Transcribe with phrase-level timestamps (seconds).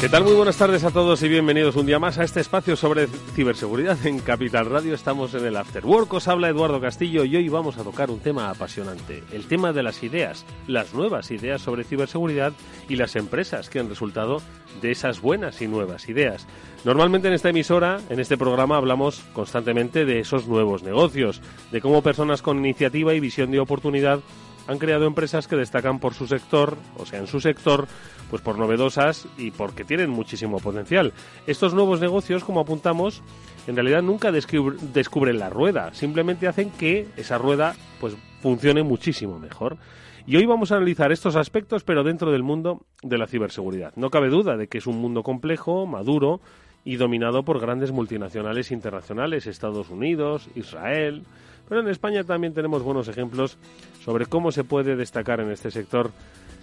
[0.00, 0.22] ¿Qué tal?
[0.22, 3.98] Muy buenas tardes a todos y bienvenidos un día más a este espacio sobre ciberseguridad
[4.06, 4.94] en Capital Radio.
[4.94, 8.20] Estamos en el After Work, os habla Eduardo Castillo y hoy vamos a tocar un
[8.20, 12.52] tema apasionante, el tema de las ideas, las nuevas ideas sobre ciberseguridad
[12.88, 14.40] y las empresas que han resultado
[14.80, 16.46] de esas buenas y nuevas ideas.
[16.84, 22.02] Normalmente en esta emisora, en este programa, hablamos constantemente de esos nuevos negocios, de cómo
[22.02, 24.20] personas con iniciativa y visión de oportunidad
[24.68, 27.88] han creado empresas que destacan por su sector, o sea, en su sector,
[28.30, 31.14] pues por novedosas y porque tienen muchísimo potencial.
[31.46, 33.22] Estos nuevos negocios, como apuntamos,
[33.66, 39.78] en realidad nunca descubren la rueda, simplemente hacen que esa rueda pues funcione muchísimo mejor.
[40.26, 43.94] Y hoy vamos a analizar estos aspectos, pero dentro del mundo de la ciberseguridad.
[43.96, 46.42] No cabe duda de que es un mundo complejo, maduro
[46.84, 51.24] y dominado por grandes multinacionales internacionales, Estados Unidos, Israel,
[51.68, 53.58] pero en España también tenemos buenos ejemplos
[54.04, 56.10] sobre cómo se puede destacar en este sector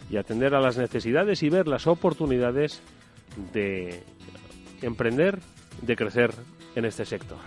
[0.09, 2.81] y atender a las necesidades y ver las oportunidades
[3.53, 4.03] de
[4.81, 5.39] emprender,
[5.81, 6.31] de crecer
[6.75, 7.39] en este sector.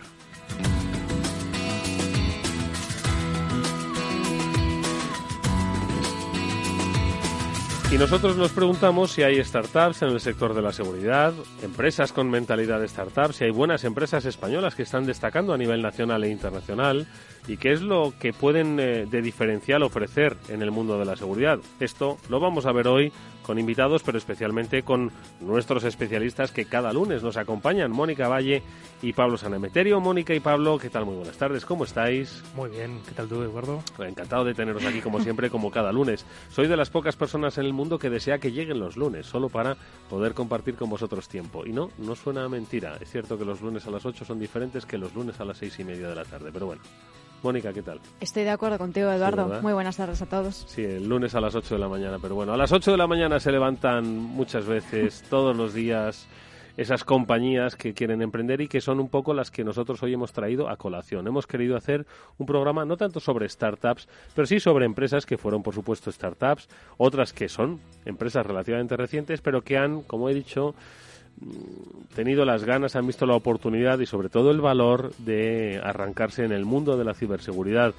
[7.91, 12.29] Y nosotros nos preguntamos si hay startups en el sector de la seguridad, empresas con
[12.29, 16.29] mentalidad de startup, si hay buenas empresas españolas que están destacando a nivel nacional e
[16.29, 17.07] internacional
[17.49, 21.17] y qué es lo que pueden eh, de diferencial ofrecer en el mundo de la
[21.17, 21.59] seguridad.
[21.81, 23.11] Esto lo vamos a ver hoy
[23.43, 25.11] con invitados, pero especialmente con
[25.41, 28.63] nuestros especialistas que cada lunes nos acompañan, Mónica Valle
[29.01, 30.01] y Pablo Sanemeterio.
[30.01, 31.07] Mónica y Pablo, ¿qué tal?
[31.07, 32.45] Muy buenas tardes, ¿cómo estáis?
[32.55, 33.83] Muy bien, ¿qué tal tú, Eduardo?
[34.01, 36.27] Encantado de teneros aquí como siempre, como cada lunes.
[36.51, 39.49] Soy de las pocas personas en el mundo que desea que lleguen los lunes, solo
[39.49, 39.79] para
[40.11, 41.65] poder compartir con vosotros tiempo.
[41.65, 42.99] Y no, no suena a mentira.
[43.01, 45.57] Es cierto que los lunes a las 8 son diferentes que los lunes a las
[45.57, 46.83] seis y media de la tarde, pero bueno.
[47.43, 48.01] Mónica, ¿qué tal?
[48.21, 49.63] Estoy de acuerdo contigo, Eduardo.
[49.63, 50.65] Muy buenas tardes a todos.
[50.67, 52.97] Sí, el lunes a las 8 de la mañana, pero bueno, a las 8 de
[52.97, 56.27] la mañana se levantan muchas veces, todos los días,
[56.77, 60.33] esas compañías que quieren emprender y que son un poco las que nosotros hoy hemos
[60.33, 61.27] traído a colación.
[61.29, 62.07] Hemos querido hacer
[62.39, 66.69] un programa no tanto sobre startups, pero sí sobre empresas que fueron, por supuesto, startups,
[66.97, 70.75] otras que son empresas relativamente recientes, pero que han, como he dicho,
[72.15, 76.53] tenido las ganas, han visto la oportunidad y sobre todo el valor de arrancarse en
[76.53, 77.95] el mundo de la ciberseguridad,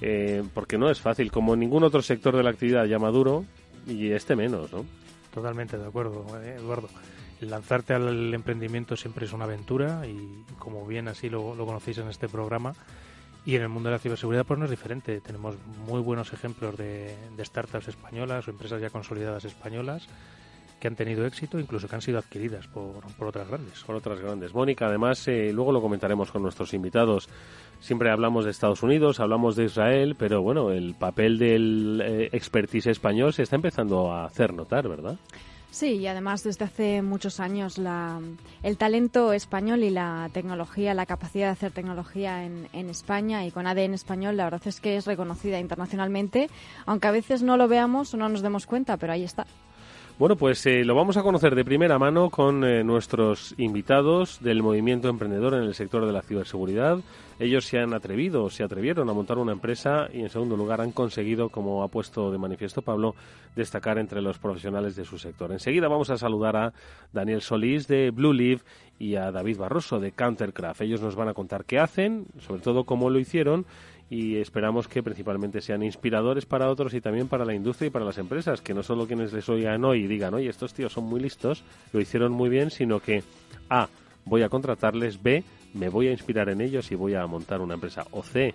[0.00, 3.44] eh, porque no es fácil, como ningún otro sector de la actividad ya maduro
[3.86, 4.84] y este menos, ¿no?
[5.32, 6.88] Totalmente de acuerdo, eh, Eduardo.
[7.40, 12.08] Lanzarte al emprendimiento siempre es una aventura y como bien así lo, lo conocéis en
[12.08, 12.74] este programa,
[13.46, 15.20] y en el mundo de la ciberseguridad pues no es diferente.
[15.20, 15.56] Tenemos
[15.86, 20.08] muy buenos ejemplos de, de startups españolas o empresas ya consolidadas españolas
[20.84, 23.82] que han tenido éxito, incluso que han sido adquiridas por, por otras grandes.
[23.84, 24.52] Por otras grandes.
[24.52, 27.26] Mónica, además, eh, luego lo comentaremos con nuestros invitados.
[27.80, 32.88] Siempre hablamos de Estados Unidos, hablamos de Israel, pero bueno, el papel del eh, expertise
[32.88, 35.16] español se está empezando a hacer notar, ¿verdad?
[35.70, 38.20] Sí, y además desde hace muchos años la,
[38.62, 43.50] el talento español y la tecnología, la capacidad de hacer tecnología en, en, España y
[43.50, 46.50] con ADN español, la verdad es que es reconocida internacionalmente,
[46.84, 49.46] aunque a veces no lo veamos o no nos demos cuenta, pero ahí está.
[50.16, 54.62] Bueno, pues eh, lo vamos a conocer de primera mano con eh, nuestros invitados del
[54.62, 57.00] movimiento emprendedor en el sector de la ciberseguridad.
[57.40, 60.92] Ellos se han atrevido, se atrevieron a montar una empresa y en segundo lugar han
[60.92, 63.16] conseguido, como ha puesto de manifiesto Pablo,
[63.56, 65.50] destacar entre los profesionales de su sector.
[65.50, 66.72] Enseguida vamos a saludar a
[67.12, 68.62] Daniel Solís de Blue Leaf
[69.00, 70.82] y a David Barroso de Countercraft.
[70.82, 73.66] Ellos nos van a contar qué hacen, sobre todo cómo lo hicieron
[74.10, 78.04] y esperamos que principalmente sean inspiradores para otros y también para la industria y para
[78.04, 81.04] las empresas, que no solo quienes les oigan hoy y digan, oye, estos tíos son
[81.04, 83.22] muy listos, lo hicieron muy bien, sino que
[83.70, 83.88] A,
[84.24, 85.42] voy a contratarles, B,
[85.74, 88.54] me voy a inspirar en ellos y voy a montar una empresa, o C,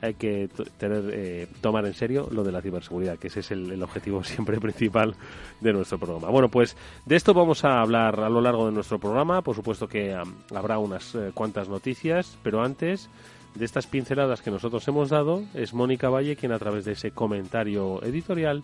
[0.00, 0.48] hay que
[0.78, 4.60] tener, eh, tomar en serio lo de la ciberseguridad, que ese es el, objetivo siempre
[4.60, 5.14] principal
[5.60, 6.30] de nuestro programa.
[6.30, 9.42] Bueno, pues de esto vamos a hablar a lo largo de nuestro programa.
[9.42, 10.16] Por supuesto que
[10.54, 13.10] habrá unas eh, cuantas noticias, pero antes
[13.58, 17.10] de estas pinceladas que nosotros hemos dado, es Mónica Valle quien a través de ese
[17.10, 18.62] comentario editorial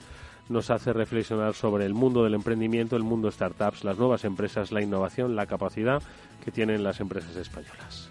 [0.48, 4.82] nos hace reflexionar sobre el mundo del emprendimiento, el mundo startups, las nuevas empresas, la
[4.82, 6.00] innovación, la capacidad
[6.44, 8.08] que tienen las empresas españolas.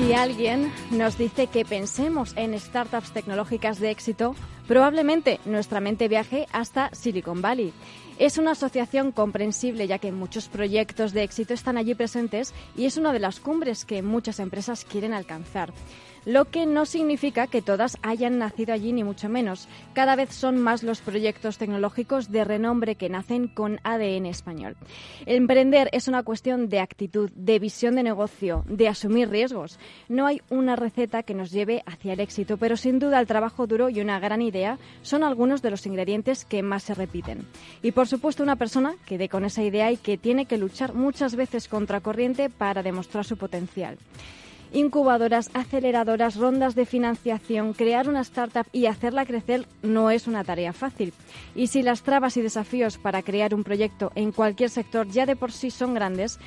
[0.00, 4.34] Si alguien nos dice que pensemos en startups tecnológicas de éxito,
[4.66, 7.74] probablemente nuestra mente viaje hasta Silicon Valley.
[8.18, 12.96] Es una asociación comprensible ya que muchos proyectos de éxito están allí presentes y es
[12.96, 15.70] una de las cumbres que muchas empresas quieren alcanzar
[16.24, 19.68] lo que no significa que todas hayan nacido allí ni mucho menos.
[19.92, 24.76] Cada vez son más los proyectos tecnológicos de renombre que nacen con ADN español.
[25.26, 29.78] Emprender es una cuestión de actitud, de visión de negocio, de asumir riesgos.
[30.08, 33.66] No hay una receta que nos lleve hacia el éxito, pero sin duda el trabajo
[33.66, 37.46] duro y una gran idea son algunos de los ingredientes que más se repiten.
[37.82, 40.94] Y por supuesto una persona que dé con esa idea y que tiene que luchar
[40.94, 43.98] muchas veces contra corriente para demostrar su potencial
[44.72, 50.72] incubadoras, aceleradoras, rondas de financiación, crear una startup y hacerla crecer no es una tarea
[50.72, 51.12] fácil.
[51.54, 55.36] Y si las trabas y desafíos para crear un proyecto en cualquier sector ya de
[55.36, 56.38] por sí son grandes,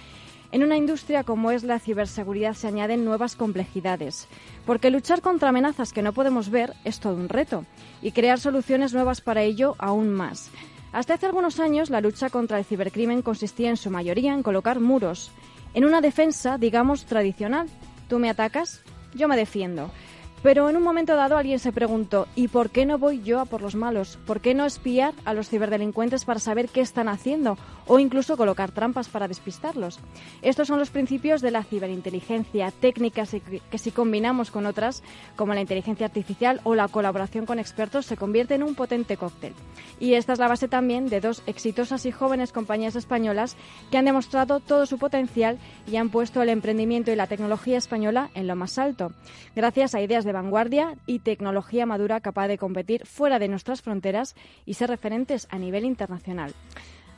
[0.54, 4.28] en una industria como es la ciberseguridad se añaden nuevas complejidades,
[4.68, 7.66] porque luchar contra amenazas que no podemos ver es todo un reto
[8.04, 10.52] y crear soluciones nuevas para ello aún más.
[10.92, 14.80] Hasta hace algunos años la lucha contra el cibercrimen consistía en su mayoría en colocar
[14.80, 15.32] muros,
[15.74, 17.68] en una defensa, digamos, tradicional,
[18.14, 18.82] Tú me atacas,
[19.16, 19.90] yo me defiendo.
[20.44, 23.46] Pero en un momento dado alguien se preguntó, ¿y por qué no voy yo a
[23.46, 24.20] por los malos?
[24.26, 27.58] ¿Por qué no espiar a los ciberdelincuentes para saber qué están haciendo?
[27.88, 30.02] O incluso colocar trampas para despistarlos.
[30.42, 33.34] Estos son los principios de la ciberinteligencia, técnicas
[33.72, 35.02] que si combinamos con otras,
[35.38, 39.54] como la inteligencia artificial o la colaboración con expertos, se convierte en un potente cóctel.
[39.98, 43.56] Y esta es la base también de dos exitosas y jóvenes compañías españolas
[43.90, 45.58] que han demostrado todo su potencial
[45.88, 49.14] y han puesto el emprendimiento y la tecnología española en lo más alto,
[49.56, 54.36] gracias a ideas de vanguardia y tecnología madura capaz de competir fuera de nuestras fronteras
[54.66, 56.54] y ser referentes a nivel internacional.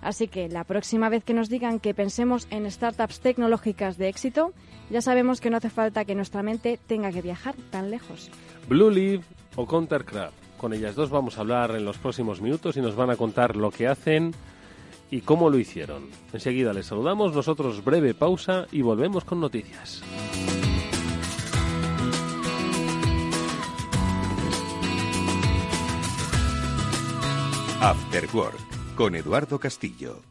[0.01, 4.53] Así que la próxima vez que nos digan que pensemos en startups tecnológicas de éxito,
[4.91, 8.29] ya sabemos que no hace falta que nuestra mente tenga que viajar tan lejos.
[8.69, 9.25] Blue Leaf
[9.55, 10.35] o Countercraft.
[10.57, 13.55] Con ellas dos vamos a hablar en los próximos minutos y nos van a contar
[13.55, 14.33] lo que hacen
[15.11, 16.09] y cómo lo hicieron.
[16.33, 20.03] Enseguida les saludamos, nosotros breve pausa y volvemos con noticias.
[27.81, 30.21] After Work con Eduardo Castillo.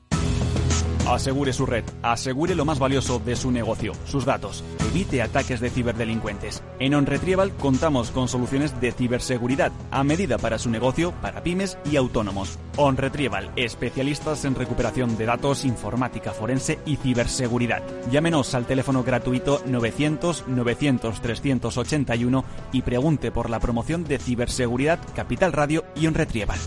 [1.06, 4.64] Asegure su red, asegure lo más valioso de su negocio, sus datos.
[4.90, 6.62] Evite ataques de ciberdelincuentes.
[6.78, 11.96] En OnRetrieval contamos con soluciones de ciberseguridad a medida para su negocio, para pymes y
[11.96, 12.58] autónomos.
[12.78, 17.82] OnRetrieval, especialistas en recuperación de datos, informática forense y ciberseguridad.
[18.10, 25.52] Llámenos al teléfono gratuito 900 900 381 y pregunte por la promoción de ciberseguridad Capital
[25.52, 26.58] Radio y OnRetrieval.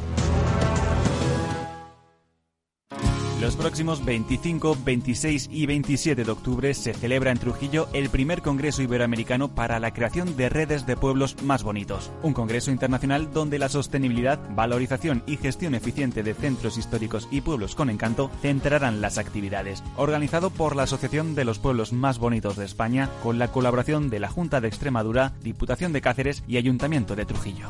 [3.41, 8.81] Los próximos 25, 26 y 27 de octubre se celebra en Trujillo el primer Congreso
[8.81, 12.11] Iberoamericano para la creación de redes de pueblos más bonitos.
[12.23, 17.75] Un congreso internacional donde la sostenibilidad, valorización y gestión eficiente de centros históricos y pueblos
[17.75, 19.83] con encanto centrarán las actividades.
[19.97, 24.19] Organizado por la Asociación de los Pueblos Más Bonitos de España con la colaboración de
[24.19, 27.69] la Junta de Extremadura, Diputación de Cáceres y Ayuntamiento de Trujillo.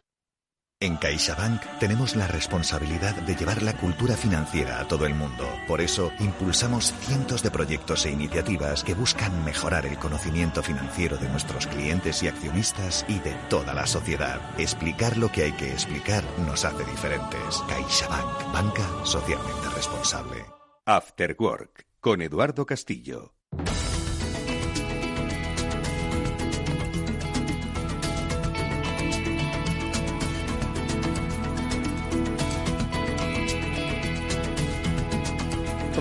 [0.83, 5.47] En CaixaBank tenemos la responsabilidad de llevar la cultura financiera a todo el mundo.
[5.67, 11.29] Por eso, impulsamos cientos de proyectos e iniciativas que buscan mejorar el conocimiento financiero de
[11.29, 14.41] nuestros clientes y accionistas y de toda la sociedad.
[14.57, 17.61] Explicar lo que hay que explicar nos hace diferentes.
[17.69, 20.43] CaixaBank, banca socialmente responsable.
[20.87, 23.35] After Work, con Eduardo Castillo.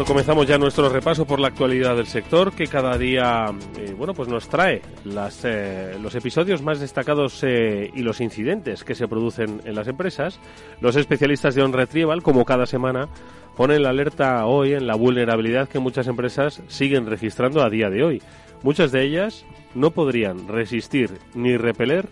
[0.04, 4.28] Comenzamos ya nuestro repaso por la actualidad del sector que cada día eh, bueno pues
[4.28, 9.60] nos trae las, eh, los episodios más destacados eh, y los incidentes que se producen
[9.64, 10.38] en las empresas.
[10.80, 13.08] Los especialistas de On Retrieval, como cada semana,
[13.56, 18.02] ponen la alerta hoy en la vulnerabilidad que muchas empresas siguen registrando a día de
[18.02, 18.22] hoy.
[18.62, 22.08] Muchas de ellas no podrían resistir ni repeler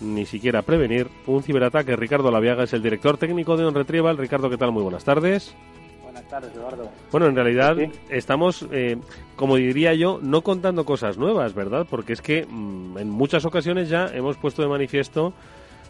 [0.00, 1.96] ni siquiera prevenir un ciberataque.
[1.96, 4.18] Ricardo Laviaga es el director técnico de On Retrieval.
[4.18, 4.72] Ricardo, ¿qué tal?
[4.72, 5.54] Muy buenas tardes.
[6.32, 6.90] Buenas tardes, Eduardo.
[7.10, 7.76] Bueno, en realidad
[8.08, 8.96] estamos, eh,
[9.36, 11.86] como diría yo, no contando cosas nuevas, ¿verdad?
[11.88, 15.34] Porque es que mm, en muchas ocasiones ya hemos puesto de manifiesto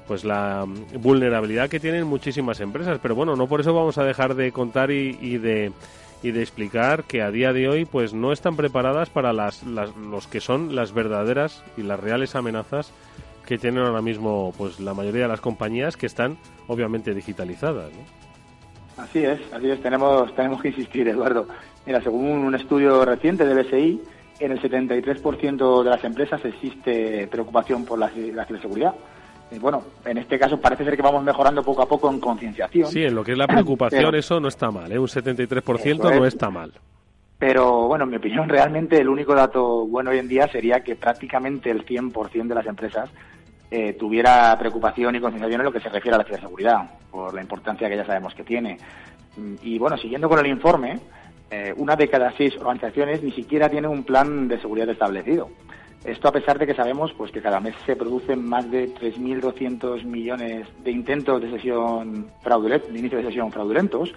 [0.08, 2.98] pues la mm, vulnerabilidad que tienen muchísimas empresas.
[3.00, 5.70] Pero bueno, no por eso vamos a dejar de contar y, y de
[6.24, 9.94] y de explicar que a día de hoy pues no están preparadas para las, las,
[9.96, 12.92] los que son las verdaderas y las reales amenazas
[13.46, 16.36] que tienen ahora mismo pues la mayoría de las compañías que están
[16.68, 17.92] obviamente digitalizadas.
[17.92, 18.21] ¿no?
[18.96, 21.46] Así es, así es, tenemos, tenemos que insistir, Eduardo.
[21.86, 24.00] Mira, según un estudio reciente del BSI,
[24.40, 28.94] en el 73% de las empresas existe preocupación por la, la ciberseguridad.
[29.50, 32.88] Y bueno, en este caso parece ser que vamos mejorando poco a poco en concienciación.
[32.88, 34.98] Sí, en lo que es la preocupación Pero, eso no está mal, ¿eh?
[34.98, 36.72] un 73% no está mal.
[37.38, 40.94] Pero bueno, en mi opinión, realmente el único dato bueno hoy en día sería que
[40.94, 43.10] prácticamente el 100% de las empresas
[43.74, 47.40] eh, tuviera preocupación y concienciación en lo que se refiere a la ciberseguridad, por la
[47.40, 48.76] importancia que ya sabemos que tiene.
[49.62, 51.00] Y bueno, siguiendo con el informe,
[51.50, 55.48] eh, una de cada seis organizaciones ni siquiera tiene un plan de seguridad establecido.
[56.04, 60.04] Esto a pesar de que sabemos pues que cada mes se producen más de 3.200
[60.04, 64.12] millones de intentos de sesión fraudulenta, de inicio de sesión fraudulentos,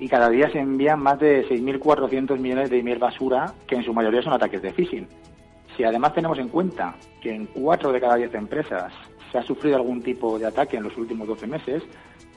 [0.00, 3.92] y cada día se envían más de 6.400 millones de email basura, que en su
[3.92, 5.06] mayoría son ataques de phishing.
[5.76, 8.92] Si además tenemos en cuenta que en 4 de cada 10 empresas
[9.32, 11.82] se ha sufrido algún tipo de ataque en los últimos 12 meses,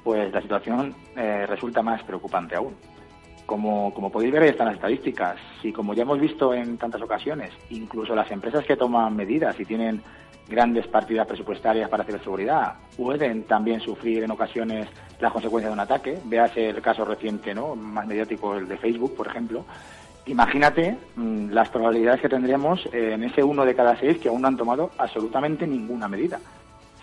[0.04, 2.76] pues la situación eh, resulta más preocupante aún.
[3.46, 5.38] Como, como podéis ver, ahí están las estadísticas.
[5.62, 9.66] Si, como ya hemos visto en tantas ocasiones, incluso las empresas que toman medidas y
[9.66, 10.02] tienen
[10.50, 14.88] grandes partidas presupuestarias para ciberseguridad pueden también sufrir en ocasiones
[15.20, 16.20] las consecuencias de un ataque.
[16.26, 17.76] Véase el caso reciente, ¿no?
[17.76, 19.66] más mediático, el de Facebook, por ejemplo.
[20.28, 24.50] Imagínate mmm, las probabilidades que tendremos en ese uno de cada seis que aún no
[24.50, 26.40] han tomado absolutamente ninguna medida.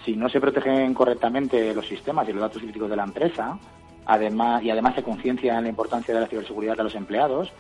[0.05, 3.59] Si no se protegen correctamente los sistemas y los datos críticos de la empresa,
[4.05, 7.51] además y además se conciencia en la importancia de la ciberseguridad a los empleados,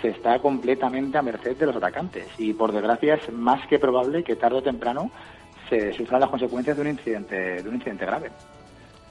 [0.00, 4.24] se está completamente a merced de los atacantes y por desgracia es más que probable
[4.24, 5.10] que tarde o temprano
[5.68, 8.30] se sufran las consecuencias de un incidente de un incidente grave.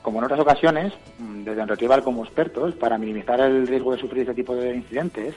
[0.02, 4.34] Como en otras ocasiones, desde Retrieval como expertos, para minimizar el riesgo de sufrir este
[4.34, 5.36] tipo de incidentes,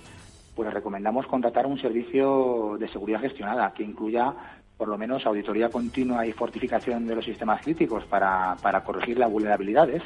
[0.55, 4.35] pues recomendamos contratar un servicio de seguridad gestionada que incluya
[4.77, 9.31] por lo menos auditoría continua y fortificación de los sistemas críticos para, para corregir las
[9.31, 10.03] vulnerabilidades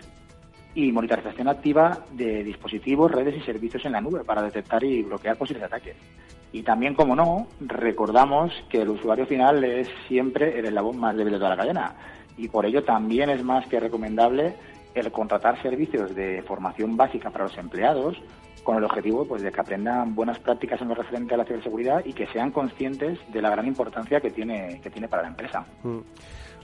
[0.75, 5.37] y monitorización activa de dispositivos, redes y servicios en la nube para detectar y bloquear
[5.37, 5.97] posibles ataques.
[6.53, 11.33] Y también, como no, recordamos que el usuario final es siempre el eslabón más débil
[11.33, 11.95] de toda la cadena
[12.37, 14.55] y por ello también es más que recomendable
[14.95, 18.17] el contratar servicios de formación básica para los empleados
[18.67, 22.05] con el objetivo pues, de que aprendan buenas prácticas en lo referente a la ciberseguridad
[22.05, 25.65] y que sean conscientes de la gran importancia que tiene, que tiene para la empresa.
[25.85, 25.99] Mm.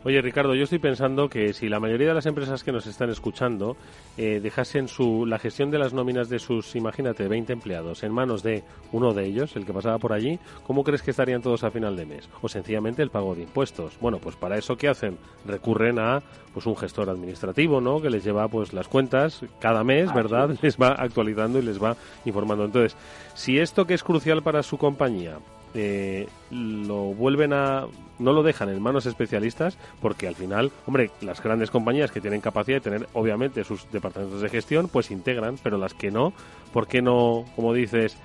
[0.04, 3.08] Oye, Ricardo, yo estoy pensando que si la mayoría de las empresas que nos están
[3.10, 3.76] escuchando
[4.16, 8.42] eh, dejasen su, la gestión de las nóminas de sus, imagínate, 20 empleados en manos
[8.42, 11.70] de uno de ellos, el que pasaba por allí, ¿cómo crees que estarían todos a
[11.70, 12.28] final de mes?
[12.40, 13.96] O sencillamente el pago de impuestos.
[14.00, 15.18] Bueno, pues para eso, ¿qué hacen?
[15.46, 16.20] Recurren a
[16.52, 18.02] pues un gestor administrativo, ¿no?
[18.02, 20.50] Que les lleva pues las cuentas cada mes, ¿verdad?
[20.62, 22.64] Les va actualizando y les va informando.
[22.64, 22.96] Entonces,
[23.34, 25.38] si esto que es crucial para su compañía
[25.74, 27.86] eh, lo vuelven a
[28.18, 32.40] no lo dejan en manos especialistas porque al final, hombre, las grandes compañías que tienen
[32.40, 36.32] capacidad de tener obviamente sus departamentos de gestión, pues integran, pero las que no,
[36.72, 38.16] ¿por qué no, como dices,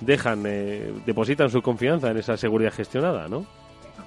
[0.00, 3.46] dejan, eh, depositan su confianza en esa seguridad gestionada, ¿no?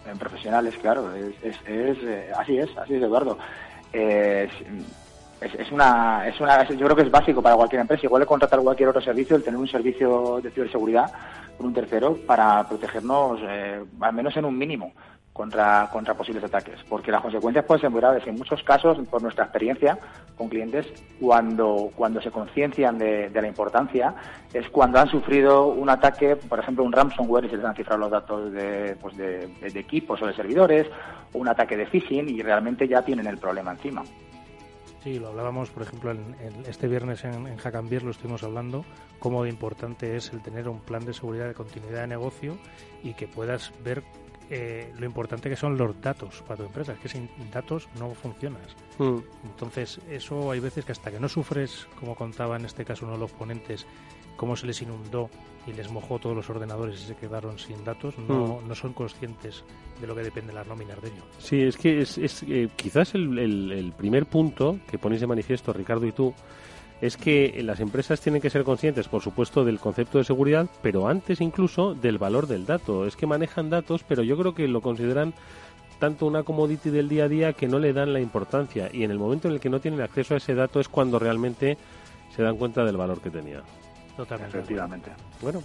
[0.09, 3.37] En profesionales, claro, es, es, es eh, así es, así es, Eduardo.
[3.93, 4.47] Eh,
[5.53, 8.59] es, una, es una, yo creo que es básico para cualquier empresa, igual de contratar
[8.59, 11.11] cualquier otro servicio, el tener un servicio de ciberseguridad
[11.57, 14.93] con un tercero para protegernos eh, al menos en un mínimo
[15.35, 18.25] contra, contra posibles ataques, porque las consecuencias pueden ser muy graves.
[18.25, 19.99] En muchos casos, por nuestra experiencia
[20.37, 20.87] con clientes,
[21.19, 24.15] cuando, cuando se conciencian de, de, la importancia,
[24.53, 27.99] es cuando han sufrido un ataque, por ejemplo, un ransomware y se les han cifrado
[27.99, 30.87] los datos de, pues de, de equipos o de servidores,
[31.33, 34.03] o un ataque de phishing y realmente ya tienen el problema encima.
[35.05, 38.83] Sí, lo hablábamos, por ejemplo, en, en este viernes en, en Hackambir lo estuvimos hablando,
[39.19, 42.57] cómo de importante es el tener un plan de seguridad de continuidad de negocio
[43.03, 44.03] y que puedas ver
[44.49, 46.93] eh, lo importante que son los datos para tu empresa.
[46.93, 48.75] Es que sin datos no funcionas.
[48.97, 49.17] Mm.
[49.43, 53.13] Entonces, eso hay veces que hasta que no sufres, como contaba en este caso uno
[53.13, 53.85] de los ponentes,
[54.35, 55.29] cómo se les inundó
[55.67, 58.67] y les mojó todos los ordenadores y se quedaron sin datos, no, Mm.
[58.67, 59.63] no son conscientes
[59.99, 61.23] de lo que depende las nóminas de ello.
[61.39, 65.27] Sí, es que es, es, eh, quizás el, el- el primer punto que ponéis de
[65.27, 66.33] manifiesto, Ricardo y tú,
[67.01, 71.07] es que las empresas tienen que ser conscientes, por supuesto, del concepto de seguridad, pero
[71.07, 73.05] antes incluso del valor del dato.
[73.05, 75.33] Es que manejan datos, pero yo creo que lo consideran
[75.99, 78.89] tanto una commodity del día a día que no le dan la importancia.
[78.93, 81.19] Y en el momento en el que no tienen acceso a ese dato es cuando
[81.19, 81.77] realmente
[82.35, 83.61] se dan cuenta del valor que tenía.
[84.15, 84.57] Totalmente.
[84.57, 85.11] Efectivamente.
[85.41, 85.61] Bueno,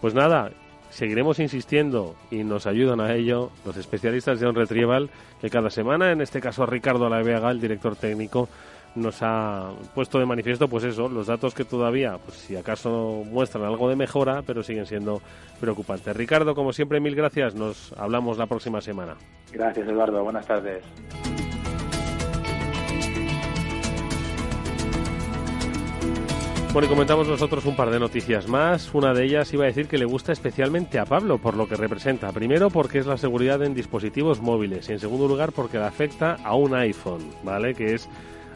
[0.00, 0.50] pues nada,
[0.90, 6.12] seguiremos insistiendo y nos ayudan a ello los especialistas de On Retrieval, que cada semana,
[6.12, 8.48] en este caso Ricardo Alaveaga, el director técnico,
[8.94, 13.64] nos ha puesto de manifiesto, pues eso, los datos que todavía, pues si acaso muestran
[13.64, 15.22] algo de mejora, pero siguen siendo
[15.60, 16.14] preocupantes.
[16.14, 17.54] Ricardo, como siempre, mil gracias.
[17.54, 19.16] Nos hablamos la próxima semana.
[19.50, 20.22] Gracias, Eduardo.
[20.22, 20.84] Buenas tardes.
[26.72, 28.94] Bueno, y comentamos nosotros un par de noticias más.
[28.94, 31.74] Una de ellas iba a decir que le gusta especialmente a Pablo por lo que
[31.74, 32.32] representa.
[32.32, 36.36] Primero porque es la seguridad en dispositivos móviles y en segundo lugar porque le afecta
[36.42, 37.74] a un iPhone, ¿vale?
[37.74, 38.08] Que es,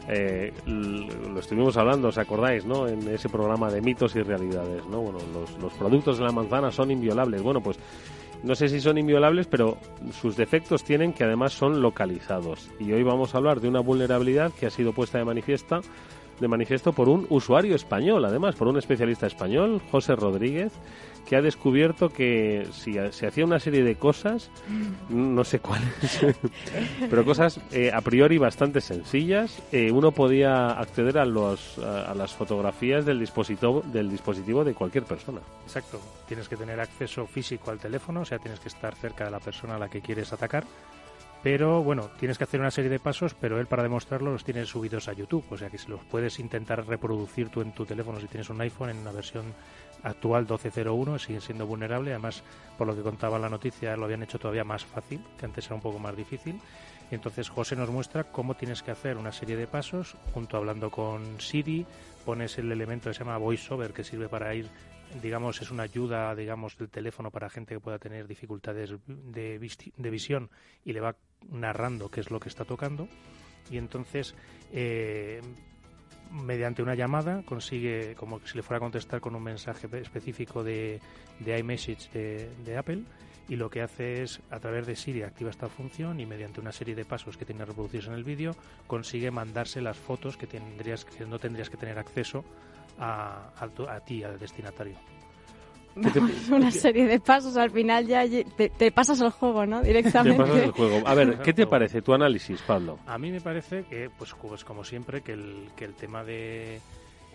[0.07, 2.87] eh, lo estuvimos hablando, ¿os acordáis, no?
[2.87, 5.01] En ese programa de mitos y realidades, ¿no?
[5.01, 7.43] Bueno, los, los productos de la manzana son inviolables.
[7.43, 7.77] Bueno, pues
[8.41, 9.77] no sé si son inviolables, pero
[10.11, 12.71] sus defectos tienen que además son localizados.
[12.79, 15.81] Y hoy vamos a hablar de una vulnerabilidad que ha sido puesta de manifiesta
[16.39, 20.73] de manifiesto por un usuario español, además, por un especialista español, José Rodríguez,
[21.27, 24.49] que ha descubierto que si se hacía una serie de cosas,
[25.09, 26.25] no sé cuáles,
[27.09, 32.15] pero cosas eh, a priori bastante sencillas, eh, uno podía acceder a, los, a, a
[32.15, 35.41] las fotografías del dispositivo, del dispositivo de cualquier persona.
[35.63, 35.99] Exacto.
[36.27, 39.39] Tienes que tener acceso físico al teléfono, o sea, tienes que estar cerca de la
[39.39, 40.63] persona a la que quieres atacar.
[41.43, 44.65] Pero bueno, tienes que hacer una serie de pasos, pero él para demostrarlo los tiene
[44.65, 45.45] subidos a YouTube.
[45.49, 48.59] O sea que si los puedes intentar reproducir tú en tu teléfono si tienes un
[48.61, 49.53] iPhone en una versión
[50.03, 52.11] actual 12.01, sigue siendo vulnerable.
[52.11, 52.43] Además,
[52.77, 55.75] por lo que contaba la noticia, lo habían hecho todavía más fácil, que antes era
[55.75, 56.59] un poco más difícil.
[57.09, 60.91] Y entonces José nos muestra cómo tienes que hacer una serie de pasos, junto hablando
[60.91, 61.85] con Siri,
[62.25, 64.69] pones el elemento que se llama VoiceOver, que sirve para ir
[65.21, 69.59] digamos, es una ayuda, digamos, del teléfono para gente que pueda tener dificultades de,
[69.97, 70.49] de visión
[70.85, 71.15] y le va
[71.49, 73.07] narrando qué es lo que está tocando.
[73.69, 74.35] Y entonces,
[74.71, 75.41] eh,
[76.31, 80.99] mediante una llamada, consigue, como si le fuera a contestar con un mensaje específico de,
[81.39, 83.03] de iMessage de, de Apple,
[83.49, 86.73] y lo que hace es, a través de Siri, activa esta función y mediante una
[86.73, 88.55] serie de pasos que tiene reproducidos en el vídeo,
[88.87, 92.43] consigue mandarse las fotos que, tendrías, que no tendrías que tener acceso
[92.99, 94.95] a, a, tu- a ti, al destinatario.
[95.97, 98.23] Vamos, una serie de pasos, al final ya
[98.55, 99.81] te, te pasas el juego, ¿no?
[99.81, 100.37] Te Directamente.
[100.43, 101.07] pasas el juego.
[101.07, 102.99] A ver, ¿qué te parece tu análisis, Pablo?
[103.07, 106.79] A mí me parece que, pues, pues como siempre, que el, que el tema de,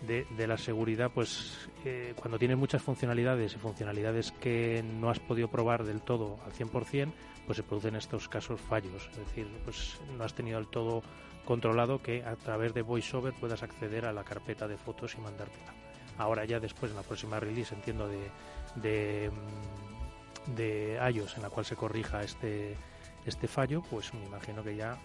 [0.07, 5.18] de, de la seguridad, pues eh, cuando tienes muchas funcionalidades y funcionalidades que no has
[5.18, 7.11] podido probar del todo al 100%,
[7.46, 9.09] pues se producen estos casos fallos.
[9.11, 11.03] Es decir, pues no has tenido del todo
[11.44, 15.72] controlado que a través de VoiceOver puedas acceder a la carpeta de fotos y mandártela.
[16.18, 18.31] Ahora ya después, en la próxima release, entiendo, de,
[18.76, 22.76] de, mm, de en la cual se corrija este,
[23.24, 24.98] este fallo, pues me imagino que ya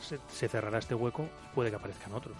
[0.00, 2.36] se, cerrará este hueco y puede que aparezcan otros.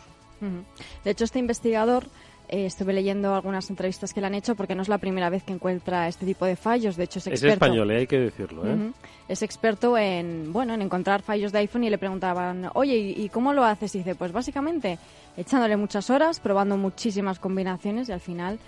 [1.04, 2.06] De hecho, este investigador,
[2.48, 5.42] eh, estuve leyendo algunas entrevistas que le han hecho porque no es la primera vez
[5.42, 6.96] que encuentra este tipo de fallos.
[6.96, 7.64] De hecho, es Es experto.
[7.64, 7.96] español, ¿eh?
[7.98, 8.66] hay que decirlo.
[8.66, 8.92] ¿eh?
[9.28, 13.28] Es experto en, bueno, en encontrar fallos de iPhone y le preguntaban, oye, ¿y y
[13.28, 13.94] cómo lo haces?
[13.94, 14.98] Y dice, pues básicamente
[15.36, 18.58] echándole muchas horas, probando muchísimas combinaciones y al final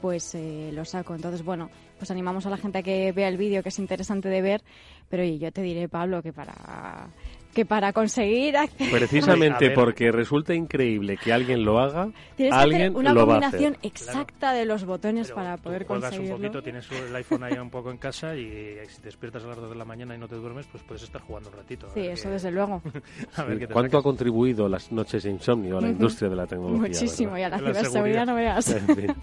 [0.00, 1.14] pues eh, lo saco.
[1.14, 4.28] Entonces, bueno, pues animamos a la gente a que vea el vídeo, que es interesante
[4.30, 4.62] de ver,
[5.10, 7.08] pero oye, yo te diré, Pablo, que para
[7.54, 12.82] que para conseguir acceder Precisamente porque resulta increíble que alguien lo haga, tienes que alguien
[12.82, 13.86] hacer una lo va a combinación hacer.
[13.90, 16.36] exacta de los botones Pero para poder juegas conseguirlo.
[16.36, 19.44] un poquito, tienes el iPhone ahí un poco en casa y eh, si te despiertas
[19.44, 21.56] a las 2 de la mañana y no te duermes, pues puedes estar jugando un
[21.56, 21.88] ratito.
[21.94, 22.82] Sí, eso qué- desde luego.
[23.36, 26.36] a ver qué te ¿Cuánto ha contribuido las noches de insomnio a la industria de
[26.36, 26.80] la tecnología?
[26.88, 27.40] Muchísimo, verdad?
[27.40, 28.70] y a la La ciberseguridad no veas.
[28.70, 29.14] En fin.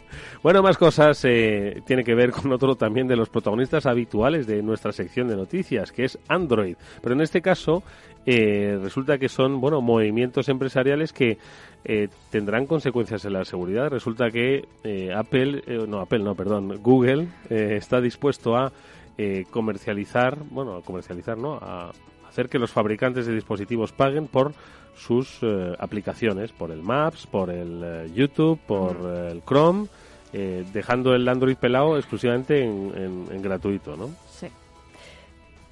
[0.43, 4.61] Bueno, más cosas eh, tiene que ver con otro también de los protagonistas habituales de
[4.61, 6.75] nuestra sección de noticias, que es Android.
[7.01, 7.83] Pero en este caso
[8.27, 11.37] eh, resulta que son bueno movimientos empresariales que
[11.85, 13.89] eh, tendrán consecuencias en la seguridad.
[13.89, 18.71] Resulta que eh, Apple, eh, no Apple, no, perdón, Google eh, está dispuesto a
[19.17, 21.53] eh, comercializar, bueno, a comercializar, ¿no?
[21.55, 21.91] A
[22.27, 24.53] hacer que los fabricantes de dispositivos paguen por
[24.95, 28.97] sus eh, aplicaciones, por el Maps, por el YouTube, por
[29.31, 29.87] el Chrome,
[30.33, 34.09] eh, dejando el Android pelado exclusivamente en, en- en gratuito, ¿no?
[34.29, 34.47] Sí.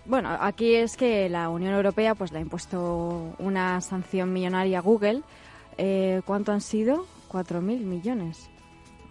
[0.05, 4.81] Bueno, aquí es que la Unión Europea pues le ha impuesto una sanción millonaria a
[4.81, 5.21] Google.
[5.77, 7.05] Eh, ¿Cuánto han sido?
[7.29, 8.49] 4.000 millones.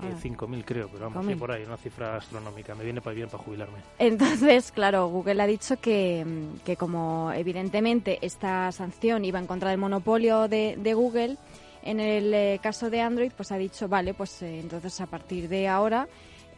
[0.00, 2.74] 5.000 creo, pero vamos, que por ahí, una cifra astronómica.
[2.74, 3.78] Me viene para bien para jubilarme.
[3.98, 6.26] Entonces, claro, Google ha dicho que,
[6.64, 11.38] que como evidentemente esta sanción iba en contra del monopolio de, de Google,
[11.82, 15.48] en el eh, caso de Android, pues ha dicho, vale, pues eh, entonces a partir
[15.48, 16.08] de ahora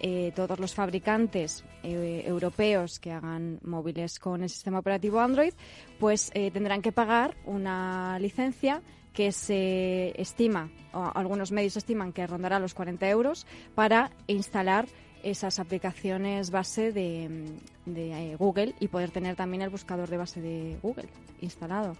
[0.01, 5.53] eh, todos los fabricantes europeos que hagan móviles con el sistema operativo Android,
[6.01, 8.83] pues tendrán que pagar una licencia
[9.13, 14.87] que se estima, o algunos medios estiman que rondará los 40 euros, para instalar
[15.23, 17.57] esas aplicaciones base de,
[17.87, 21.09] de Google y poder tener también el buscador de base de Google
[21.41, 21.97] instalado.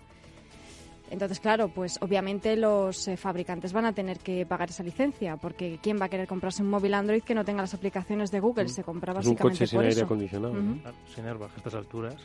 [1.11, 5.79] Entonces, claro, pues obviamente los eh, fabricantes van a tener que pagar esa licencia, porque
[5.81, 8.65] ¿quién va a querer comprarse un móvil Android que no tenga las aplicaciones de Google?
[8.65, 8.69] Mm.
[8.69, 10.55] Se compra básicamente un coche sin aire acondicionado.
[11.15, 12.17] Sin airbag a estas alturas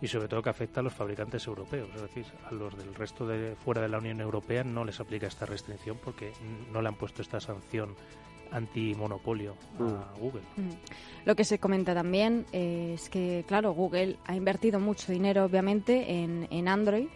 [0.00, 3.26] y sobre todo que afecta a los fabricantes europeos, es decir, a los del resto
[3.26, 6.32] de fuera de la Unión Europea no les aplica esta restricción porque
[6.72, 7.94] no le han puesto esta sanción
[8.50, 10.20] antimonopolio a mm.
[10.20, 10.42] Google.
[11.24, 16.48] Lo que se comenta también es que, claro, Google ha invertido mucho dinero, obviamente, en,
[16.50, 17.06] en Android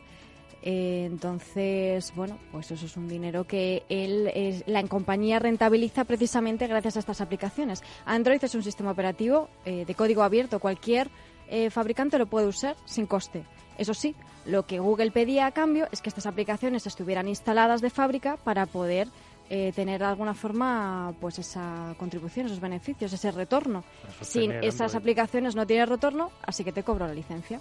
[0.70, 6.96] eh, entonces, bueno, pues eso es un dinero que él, la compañía rentabiliza precisamente gracias
[6.96, 7.82] a estas aplicaciones.
[8.04, 10.60] Android es un sistema operativo eh, de código abierto.
[10.60, 11.08] Cualquier
[11.48, 13.44] eh, fabricante lo puede usar sin coste.
[13.78, 17.88] Eso sí, lo que Google pedía a cambio es que estas aplicaciones estuvieran instaladas de
[17.88, 19.08] fábrica para poder
[19.48, 23.82] tener de alguna forma pues esa contribución, esos beneficios, ese retorno.
[24.20, 27.58] Sin esas aplicaciones no tiene retorno, así que te cobro la licencia.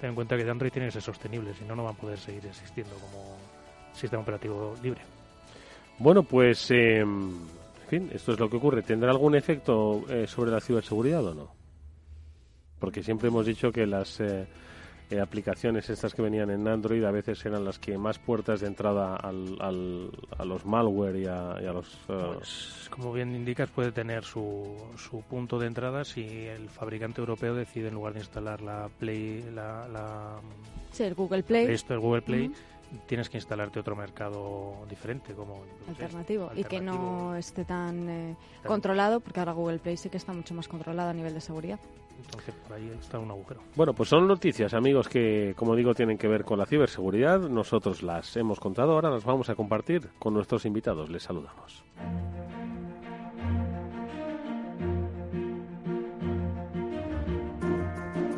[0.00, 2.18] Ten en cuenta que Android tiene que ser sostenible, si no, no van a poder
[2.18, 3.36] seguir existiendo como
[3.92, 5.02] sistema operativo libre.
[5.98, 7.48] Bueno, pues, eh, en
[7.88, 8.82] fin, esto es lo que ocurre.
[8.82, 11.52] ¿Tendrá algún efecto eh, sobre la ciberseguridad o no?
[12.78, 14.46] Porque siempre hemos dicho que las eh,
[15.10, 18.68] eh, aplicaciones estas que venían en Android a veces eran las que más puertas de
[18.68, 21.92] entrada al, a los malware y a, los...
[22.08, 27.20] Eh, pues, como bien indicas, puede tener su, su punto de entrada si el fabricante
[27.20, 29.50] europeo decide en lugar de instalar la Play...
[29.52, 30.40] La, la
[30.92, 31.66] sí, el Google Play.
[31.66, 32.52] Esto, el Google Play
[33.06, 39.20] tienes que instalarte otro mercado diferente como alternativo, y que no esté tan eh, controlado
[39.20, 41.78] porque ahora Google Play sí que está mucho más controlado a nivel de seguridad
[42.24, 43.60] entonces por ahí está un agujero.
[43.76, 47.40] Bueno pues son noticias amigos que como digo tienen que ver con la ciberseguridad.
[47.40, 48.92] Nosotros las hemos contado.
[48.92, 51.10] Ahora las vamos a compartir con nuestros invitados.
[51.10, 51.84] Les saludamos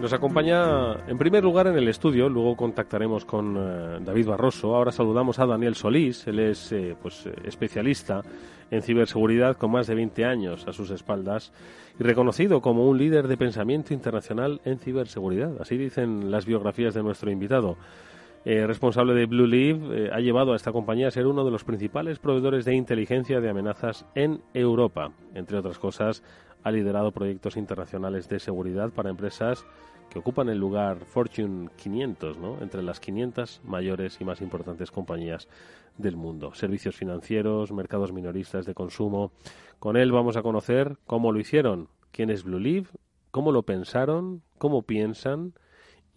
[0.02, 4.74] Nos acompaña en primer lugar en el estudio, luego contactaremos con eh, David Barroso.
[4.74, 8.20] Ahora saludamos a Daniel Solís, él es eh, pues, especialista
[8.72, 11.52] en ciberseguridad con más de 20 años a sus espaldas
[12.00, 15.52] y reconocido como un líder de pensamiento internacional en ciberseguridad.
[15.60, 17.76] Así dicen las biografías de nuestro invitado.
[18.44, 21.62] Eh, responsable de Blue Leaf, ha llevado a esta compañía a ser uno de los
[21.62, 25.12] principales proveedores de inteligencia de amenazas en Europa.
[25.36, 26.24] Entre otras cosas,
[26.64, 29.64] ha liderado proyectos internacionales de seguridad para empresas
[30.12, 32.58] que ocupan el lugar Fortune 500, ¿no?
[32.60, 35.48] entre las 500 mayores y más importantes compañías
[35.96, 36.52] del mundo.
[36.54, 39.32] Servicios financieros, mercados minoristas de consumo.
[39.78, 42.86] Con él vamos a conocer cómo lo hicieron, quién es Blue
[43.30, 45.54] cómo lo pensaron, cómo piensan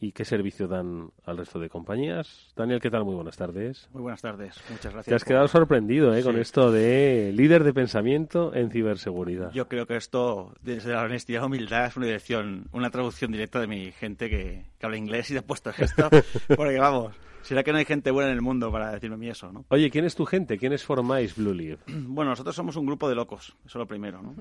[0.05, 2.53] y qué servicio dan al resto de compañías.
[2.55, 3.03] Daniel, ¿qué tal?
[3.05, 3.89] Muy buenas tardes.
[3.91, 5.05] Muy buenas tardes, muchas gracias.
[5.05, 6.21] Te has quedado sorprendido ¿eh?
[6.21, 9.51] con esto de líder de pensamiento en ciberseguridad.
[9.51, 13.59] Yo creo que esto, desde la honestidad y humildad, es una dirección, una traducción directa
[13.59, 16.09] de mi gente que, habla inglés y te ha puesto esto,
[16.55, 19.27] porque vamos, será que no hay gente buena en el mundo para decirme a mí
[19.27, 19.65] eso, ¿no?
[19.69, 20.59] Oye, ¿quién es tu gente?
[20.59, 21.79] ¿Quiénes formáis Blue Leaf?
[21.87, 24.35] Bueno, nosotros somos un grupo de locos, eso es lo primero, ¿no?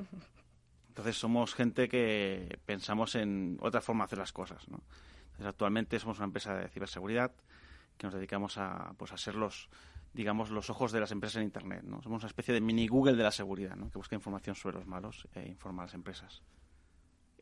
[0.89, 4.81] Entonces somos gente que pensamos en otra forma de hacer las cosas, ¿no?
[5.43, 7.33] Actualmente somos una empresa de ciberseguridad
[7.97, 9.69] que nos dedicamos a, pues, a ser los,
[10.13, 11.83] digamos, los ojos de las empresas en Internet.
[11.85, 12.03] ¿no?
[12.03, 13.91] Somos una especie de mini Google de la seguridad, ¿no?
[13.91, 16.43] que busca información sobre los malos e informa a las empresas.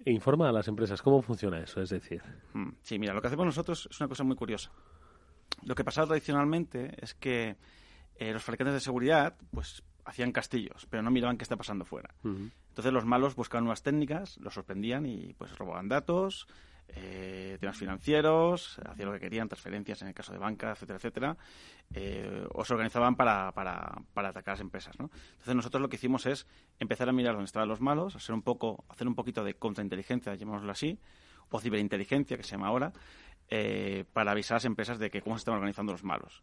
[0.04, 1.00] E informa a las empresas.
[1.00, 1.80] ¿Cómo funciona eso?
[1.80, 2.22] Es decir.
[2.54, 4.72] Mm, sí, mira, lo que hacemos nosotros es una cosa muy curiosa.
[5.64, 7.56] Lo que pasaba tradicionalmente es que
[8.16, 12.14] eh, los fabricantes de seguridad pues hacían castillos, pero no miraban qué está pasando fuera.
[12.24, 16.48] Entonces los malos buscaban nuevas técnicas, los sorprendían y pues robaban datos,
[16.88, 21.36] eh, temas financieros, hacían lo que querían, transferencias en el caso de banca, etcétera, etcétera,
[21.94, 24.98] eh, o se organizaban para, para, para, atacar a las empresas.
[24.98, 25.10] ¿no?
[25.32, 26.46] Entonces nosotros lo que hicimos es
[26.78, 30.34] empezar a mirar dónde estaban los malos, hacer un poco, hacer un poquito de contrainteligencia,
[30.34, 30.98] llamémoslo así,
[31.50, 32.92] o ciberinteligencia, que se llama ahora,
[33.48, 36.42] eh, para avisar a las empresas de que cómo se están organizando los malos.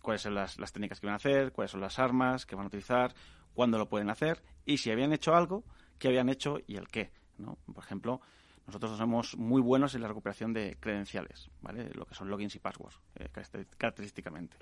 [0.00, 2.64] Cuáles son las, las técnicas que van a hacer, cuáles son las armas que van
[2.64, 3.14] a utilizar,
[3.58, 5.64] cuándo lo pueden hacer y si habían hecho algo,
[5.98, 7.10] qué habían hecho y el qué.
[7.38, 7.58] ¿no?
[7.74, 8.20] Por ejemplo,
[8.68, 11.88] nosotros somos muy buenos en la recuperación de credenciales, ¿vale?
[11.94, 13.30] Lo que son logins y passwords, eh,
[13.78, 14.58] característicamente.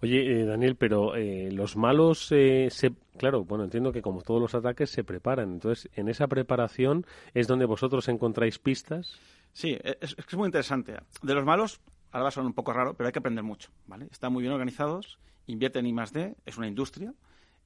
[0.00, 2.70] Oye, eh, Daniel, pero eh, los malos, se,
[3.18, 5.52] claro, bueno, entiendo que como todos los ataques se preparan.
[5.52, 9.20] Entonces, en esa preparación es donde vosotros encontráis pistas.
[9.52, 10.96] Sí, es, es muy interesante.
[11.20, 13.70] De los malos, ahora va a sonar un poco raro, pero hay que aprender mucho,
[13.86, 14.08] ¿vale?
[14.10, 17.12] Están muy bien organizados, invierten en I más D, es una industria,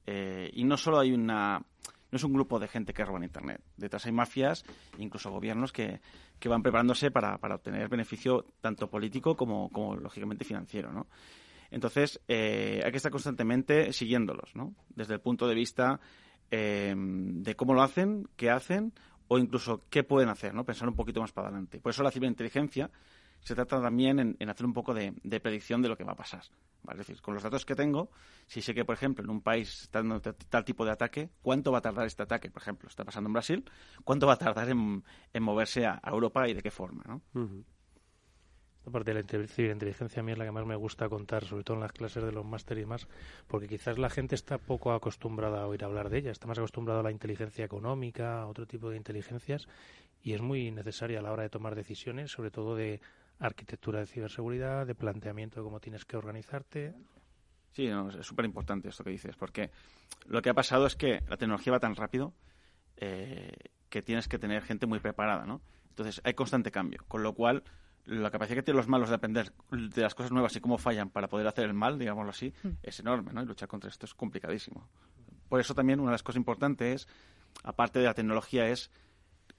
[0.05, 1.63] y no solo hay una
[2.11, 3.61] no es un grupo de gente que roba en Internet.
[3.77, 4.63] Detrás hay mafias,
[4.97, 6.01] incluso gobiernos que,
[6.39, 11.07] que van preparándose para, para, obtener beneficio tanto político como, como lógicamente financiero, ¿no?
[11.71, 14.75] Entonces, eh, hay que estar constantemente siguiéndolos, ¿no?
[14.89, 15.99] Desde el punto de vista
[16.51, 18.93] eh, de cómo lo hacen, qué hacen
[19.27, 20.63] o incluso qué pueden hacer, ¿no?
[20.63, 21.79] Pensar un poquito más para adelante.
[21.79, 22.91] Por eso la ciberinteligencia
[23.45, 26.41] se trata también en, hacer un poco de, predicción de lo que va a pasar.
[26.89, 28.09] Es decir, con los datos que tengo,
[28.47, 31.71] si sé que, por ejemplo, en un país está dando tal tipo de ataque, ¿cuánto
[31.71, 32.49] va a tardar este ataque?
[32.49, 33.63] Por ejemplo, está pasando en Brasil,
[34.03, 35.03] ¿cuánto va a tardar en,
[35.41, 37.03] moverse a, Europa y de qué forma?
[37.07, 37.21] ¿no?
[38.79, 41.63] Esta parte de la ciberinteligencia a mí es la que más me gusta contar, sobre
[41.63, 43.07] todo en las clases de los másteres y más,
[43.47, 47.01] porque quizás la gente está poco acostumbrada a oír hablar de ella, está más acostumbrada
[47.01, 49.67] a la inteligencia económica, a otro tipo de inteligencias,
[50.23, 53.01] y es muy necesaria a la hora de tomar decisiones, sobre todo de
[53.39, 56.93] arquitectura de ciberseguridad, de planteamiento de cómo tienes que organizarte.
[57.71, 59.71] Sí, es súper importante esto que dices, porque
[60.27, 62.33] lo que ha pasado es que la tecnología va tan rápido
[62.97, 63.51] eh,
[63.89, 65.61] que tienes que tener gente muy preparada, ¿no?
[65.89, 67.63] Entonces hay constante cambio, con lo cual
[68.05, 71.09] la capacidad que tienen los malos de aprender de las cosas nuevas y cómo fallan
[71.09, 72.69] para poder hacer el mal, digámoslo así, hmm.
[72.83, 73.41] es enorme, ¿no?
[73.41, 74.87] Y luchar contra esto es complicadísimo.
[75.49, 77.07] Por eso también una de las cosas importantes,
[77.63, 78.91] aparte de la tecnología, es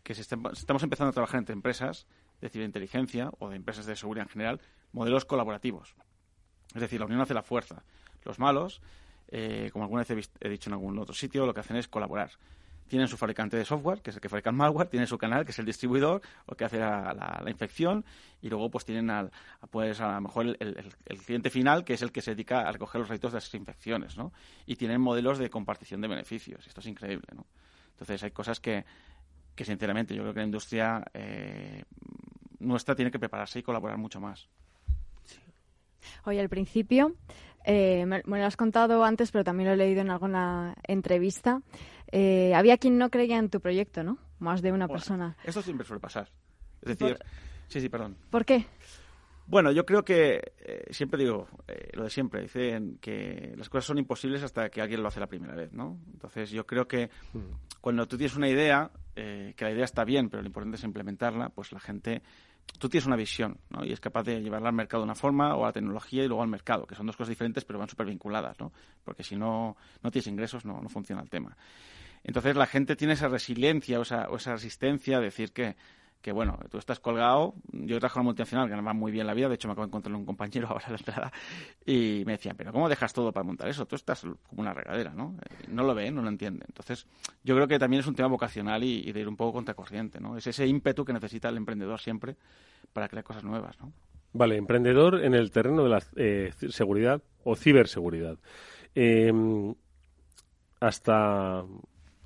[0.02, 2.06] que estamos empezando a trabajar entre empresas
[2.40, 4.60] de ciberinteligencia o de empresas de seguridad en general,
[4.92, 5.94] modelos colaborativos.
[6.74, 7.82] Es decir, la unión hace la fuerza.
[8.24, 8.82] Los malos,
[9.28, 12.30] eh, como alguna vez he, dicho en algún otro sitio, lo que hacen es colaborar.
[12.88, 15.44] Tienen su fabricante de software, que es el que fabrica el malware, tienen su canal,
[15.44, 18.04] que es el distribuidor, o que hace la, infección,
[18.40, 19.32] y luego pues tienen al,
[19.70, 20.94] pues a lo mejor el,
[21.24, 24.16] cliente final, que es el que se dedica a recoger los réditos de esas infecciones,
[24.16, 24.32] ¿no?
[24.66, 26.64] Y tienen modelos de compartición de beneficios.
[26.66, 27.46] Esto es increíble, ¿no?
[27.92, 28.84] Entonces hay cosas que,
[29.56, 31.82] que sinceramente yo creo que la industria eh,
[32.66, 34.48] nuestra tiene que prepararse y colaborar mucho más.
[36.24, 37.14] Hoy al principio,
[37.64, 41.62] eh, me, lo has contado antes, pero también lo he leído en alguna entrevista.
[42.12, 44.18] Eh, había quien no creía en tu proyecto, ¿no?
[44.38, 45.36] Más de una persona.
[45.42, 46.30] Esto siempre suele pasar.
[46.82, 47.18] Es decir,
[47.66, 48.16] sí, sí, perdón.
[48.30, 48.66] ¿Por qué?
[49.48, 51.48] Bueno, yo creo que eh, siempre digo
[51.94, 55.28] lo de siempre, dicen que las cosas son imposibles hasta que alguien lo hace la
[55.28, 55.98] primera vez, ¿no?
[56.12, 57.78] Entonces yo creo que mm.
[57.80, 61.48] cuando tú tienes una idea, que la idea está bien, pero lo importante es implementarla,
[61.48, 62.22] pues la gente
[62.78, 63.84] tú tienes una visión ¿no?
[63.84, 66.28] y es capaz de llevarla al mercado de una forma o a la tecnología y
[66.28, 68.72] luego al mercado, que son dos cosas diferentes pero van súper vinculadas, ¿no?
[69.04, 71.56] porque si no, no tienes ingresos no, no funciona el tema.
[72.22, 75.76] Entonces la gente tiene esa resiliencia o esa, o esa resistencia a decir que,
[76.20, 77.54] que bueno, tú estás colgado.
[77.72, 79.86] Yo trabajo en una multinacional que ganaba muy bien la vida, de hecho me acabo
[79.86, 81.32] de encontrar un compañero ahora a la entrada
[81.84, 83.86] y me decía, pero ¿cómo dejas todo para montar eso?
[83.86, 85.36] Tú estás como una regadera, ¿no?
[85.42, 86.64] Eh, no lo ven, no lo entienden.
[86.68, 87.06] Entonces,
[87.44, 90.36] yo creo que también es un tema vocacional y, de ir un poco contracorriente, ¿no?
[90.36, 92.36] Es ese ímpetu que necesita el emprendedor siempre
[92.92, 93.92] para crear cosas nuevas, ¿no?
[94.32, 98.36] Vale, emprendedor en el terreno de la eh, seguridad o ciberseguridad.
[98.94, 99.74] Em,
[100.80, 101.64] hasta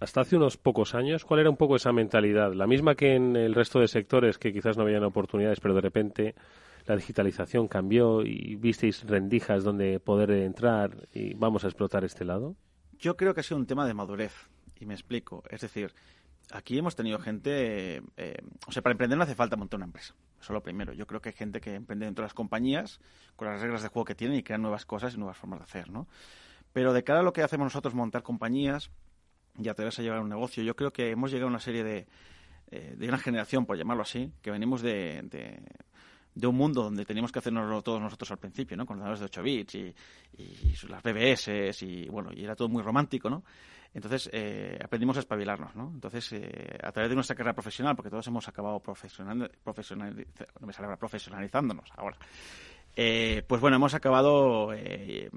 [0.00, 2.54] hasta hace unos pocos años, ¿cuál era un poco esa mentalidad?
[2.54, 5.82] La misma que en el resto de sectores que quizás no habían oportunidades, pero de
[5.82, 6.34] repente
[6.86, 12.56] la digitalización cambió y visteis rendijas donde poder entrar y vamos a explotar este lado?
[12.98, 14.32] Yo creo que ha sido un tema de madurez
[14.80, 15.44] y me explico.
[15.50, 15.92] Es decir,
[16.50, 20.14] aquí hemos tenido gente, eh, o sea, para emprender no hace falta montar una empresa.
[20.40, 20.94] Eso es lo primero.
[20.94, 23.00] Yo creo que hay gente que emprende dentro de las compañías
[23.36, 25.64] con las reglas de juego que tienen y crean nuevas cosas y nuevas formas de
[25.64, 26.08] hacer, ¿no?
[26.72, 28.90] Pero de cara a lo que hacemos nosotros, montar compañías,
[29.62, 30.62] ya te vas a llevar un negocio.
[30.62, 32.06] Yo creo que hemos llegado a una serie de,
[32.70, 35.22] eh, de una generación, por llamarlo así, que venimos de,
[36.34, 38.86] de, un mundo donde teníamos que hacernos todos nosotros al principio, ¿no?
[38.86, 39.94] Con los de 8 bits y,
[40.38, 43.44] y, las BBS y, bueno, y era todo muy romántico, ¿no?
[43.92, 45.90] Entonces eh, aprendimos a espabilarnos, ¿no?
[45.92, 50.26] Entonces, eh, a través de nuestra carrera profesional, porque todos hemos acabado profesional, profesional,
[50.60, 52.16] no me profesionalizándonos ahora,
[52.96, 55.30] eh, pues bueno, hemos acabado eh,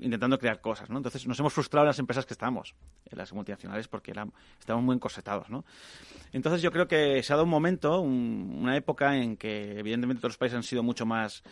[0.00, 0.96] intentando crear cosas, ¿no?
[0.96, 2.74] Entonces nos hemos frustrado en las empresas que estamos,
[3.06, 5.64] en las multinacionales, porque estamos estábamos muy encorsetados, ¿no?
[6.32, 10.38] Entonces yo creo que se ha dado un momento, una época en que evidentemente otros
[10.38, 11.42] países han sido mucho más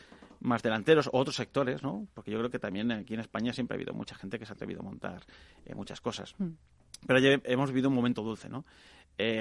[0.41, 2.07] más delanteros o otros sectores, ¿no?
[2.15, 4.53] Porque yo creo que también aquí en España siempre ha habido mucha gente que se
[4.53, 5.23] ha atrevido a montar
[5.67, 6.37] eh, muchas cosas.
[6.39, 6.51] Mm.
[7.07, 8.65] Pero ya hemos vivido un momento dulce, ¿no?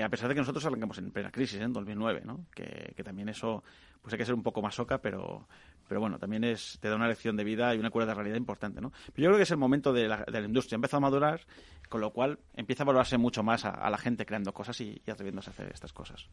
[0.03, 2.47] a pesar de que nosotros arrancamos en plena crisis, en 2009, ¿no?
[2.55, 3.63] Que, que también eso
[4.07, 5.49] pues hay que ser un poco más soca, pero,
[5.85, 8.37] pero bueno, también es, te da una lección de vida y una cura de realidad
[8.37, 8.93] importante, ¿no?
[9.13, 11.41] Pero yo creo que es el momento de la, de la industria, empieza a madurar,
[11.89, 15.49] con lo cual empieza a valorarse mucho más a, la gente creando cosas y, atreviéndose
[15.49, 16.29] a hacer estas cosas.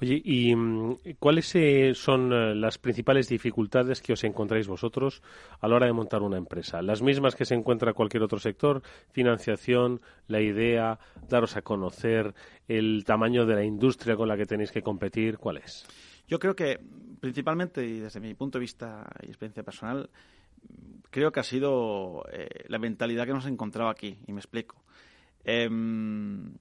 [0.00, 5.22] Oye, ¿y mm, cuáles eh, son eh, las principales dificultades que os encontráis vosotros
[5.60, 6.80] a la hora de montar una empresa?
[6.80, 8.80] ¿Las mismas que se encuentra cualquier otro sector?
[9.10, 12.34] Financiación, la idea, daros a conocer,
[12.66, 15.86] el tamaño de la industria con la que tenéis que competir, ¿cuál es?
[16.26, 16.80] Yo creo que
[17.20, 20.10] principalmente, y desde mi punto de vista y experiencia personal,
[21.10, 24.84] creo que ha sido eh, la mentalidad que nos hemos encontrado aquí, y me explico.
[25.44, 26.54] Em,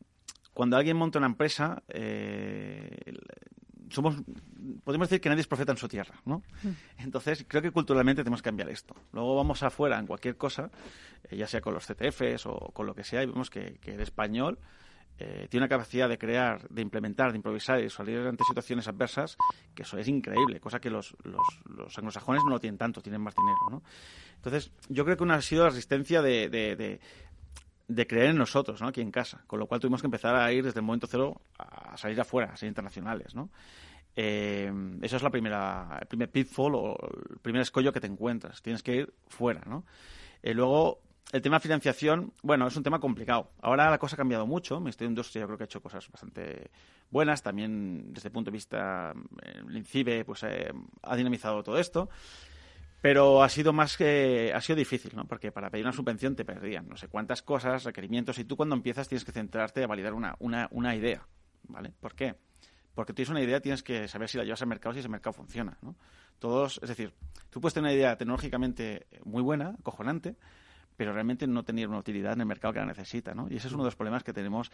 [0.53, 3.13] cuando alguien monta una empresa, eh,
[3.89, 4.15] somos,
[4.83, 6.43] podemos decir que nadie es profeta en su tierra, ¿no?
[6.63, 6.69] Mm.
[6.99, 8.95] Entonces, creo que culturalmente tenemos que cambiar esto.
[9.11, 10.69] Luego vamos afuera en cualquier cosa,
[11.29, 13.95] eh, ya sea con los CTFs o con lo que sea, y vemos que, que
[13.95, 14.59] el español
[15.19, 19.37] eh, tiene una capacidad de crear, de implementar, de improvisar y salir ante situaciones adversas
[19.75, 23.35] que eso es increíble, cosa que los, los, anglosajones no lo tienen tanto, tienen más
[23.35, 23.83] dinero, ¿no?
[24.35, 28.87] Entonces, yo creo que una ha sido la resistencia de, de, creer en nosotros, ¿no?
[28.87, 31.41] Aquí en casa, con lo cual tuvimos que empezar a ir desde el momento cero
[31.59, 33.49] a salir afuera, a ser internacionales, ¿no?
[34.15, 34.71] Eh,
[35.01, 36.97] eso es la primera, el primer pitfall o
[37.31, 38.61] el primer escollo que te encuentras.
[38.61, 39.85] Tienes que ir fuera, ¿no?
[40.41, 40.99] Eh, luego,
[41.31, 43.51] el tema financiación, bueno, es un tema complicado.
[43.61, 44.79] Ahora la cosa ha cambiado mucho.
[44.79, 46.69] Ministerio de Industria yo creo que ha hecho cosas bastante
[47.09, 47.41] buenas.
[47.41, 52.09] También desde el punto de vista el INCIBE pues, eh, ha dinamizado todo esto.
[53.01, 55.25] Pero ha sido más que ha sido difícil, ¿no?
[55.27, 58.75] Porque para pedir una subvención te perdían no sé cuántas cosas, requerimientos, y tú cuando
[58.75, 61.27] empiezas tienes que centrarte a validar una, una, una idea,
[61.63, 61.91] ¿vale?
[61.99, 62.35] ¿Por qué?
[62.95, 65.33] Porque tienes una idea, tienes que saber si la llevas al mercado, si ese mercado
[65.33, 65.97] funciona, ¿no?
[66.39, 67.13] Todos, es decir,
[67.49, 70.37] tú puedes tener una idea tecnológicamente muy buena, cojonante,
[71.03, 73.47] pero realmente no tener una utilidad en el mercado que la necesita, ¿no?
[73.49, 74.71] Y ese es uno de los problemas que tenemos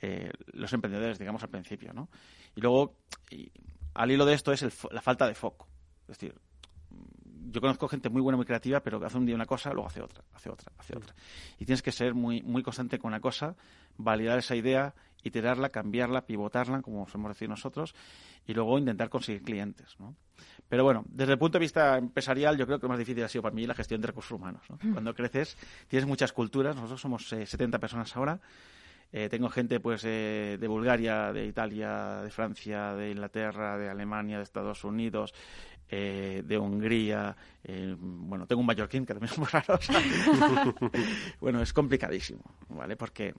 [0.00, 2.08] eh, los emprendedores, digamos, al principio, ¿no?
[2.54, 2.94] Y luego,
[3.92, 5.66] al hilo de esto es la falta de foco.
[6.02, 6.36] Es decir,
[7.50, 9.88] yo conozco gente muy buena, muy creativa, pero que hace un día una cosa, luego
[9.88, 11.14] hace otra, hace otra, hace otra.
[11.58, 13.56] Y tienes que ser muy, muy constante con una cosa,
[13.96, 17.94] validar esa idea, iterarla, cambiarla, pivotarla, como solemos decir nosotros,
[18.46, 19.96] y luego intentar conseguir clientes.
[19.98, 20.16] ¿no?
[20.68, 23.28] Pero bueno, desde el punto de vista empresarial, yo creo que lo más difícil ha
[23.28, 24.62] sido para mí la gestión de recursos humanos.
[24.82, 24.92] Mm.
[24.92, 25.56] Cuando creces,
[25.88, 28.40] tienes muchas culturas, nosotros somos 70 eh, personas ahora.
[29.14, 34.38] Eh, tengo gente pues eh, de Bulgaria, de Italia, de Francia, de Inglaterra, de Alemania,
[34.38, 35.34] de Estados Unidos,
[35.96, 37.36] de Hungría.
[37.98, 39.78] bueno, tengo un mallorquín que también es muy raro.
[41.40, 42.96] bueno, es complicadísimo, ¿vale?
[42.96, 43.34] Porque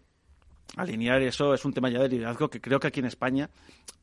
[0.75, 3.49] alinear eso es un tema ya de liderazgo que creo que aquí en España,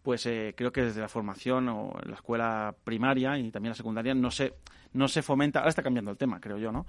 [0.03, 4.15] pues eh, creo que desde la formación o la escuela primaria y también la secundaria
[4.15, 4.55] no se,
[4.93, 6.87] no se fomenta, ahora está cambiando el tema, creo yo, ¿no?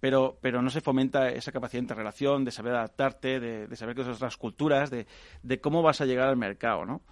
[0.00, 3.94] Pero, pero no se fomenta esa capacidad de interrelación, de saber adaptarte, de, de saber
[3.94, 5.06] que son otras culturas, de,
[5.42, 7.02] de cómo vas a llegar al mercado, ¿no?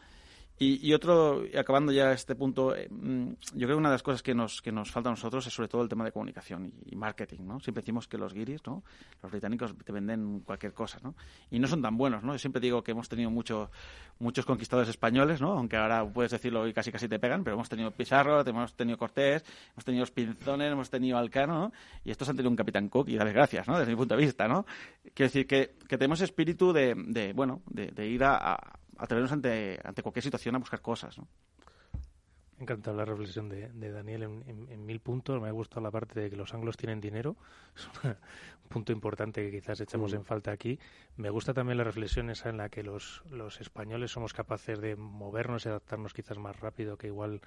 [0.61, 4.25] Y, otro, acabando ya este punto, eh, mm, yo creo que una de las cosas
[4.25, 6.97] que nos, que nos falta a nosotros es sobre todo el tema de comunicación y,
[6.97, 7.61] marketing, ¿no?
[7.61, 8.83] Siempre decimos que los guiris, ¿no?
[9.23, 11.15] Los británicos te venden cualquier cosa, ¿no?
[11.53, 12.33] Y no son tan buenos, ¿no?
[12.33, 13.71] Yo siempre digo que hemos tenido mucho,
[14.19, 15.53] muchos conquistadores españoles, ¿no?
[15.53, 18.99] Aunque ahora puedes decirlo y casi casi te pegan, pero hemos tenido Pizarro, hemos tenido
[18.99, 19.45] Cortés,
[19.75, 21.73] hemos tenido Pinzones, hemos tenido Alcano, ¿no?
[22.05, 23.79] Y estos han tenido un Capitán Cook y darles gracias, ¿no?
[23.79, 24.67] Desde mi punto de vista, ¿no?
[25.15, 28.59] Quiero decir que, que tenemos espíritu de, de bueno, de ir a
[28.99, 31.19] atrevernos ante, ante cualquier situación a buscar cosas.
[31.19, 31.29] ¿no?
[32.59, 35.41] Me encanta la reflexión de, Daniel en, mil puntos.
[35.41, 37.37] Me ha gustado la parte de que los anglos tienen dinero.
[37.77, 40.17] Es un punto importante que quizás echamos mm.
[40.17, 40.79] en falta aquí.
[41.17, 44.97] Me gusta también la reflexión esa en la que los, los españoles somos capaces de
[44.97, 47.41] movernos y adaptarnos quizás más rápido que igual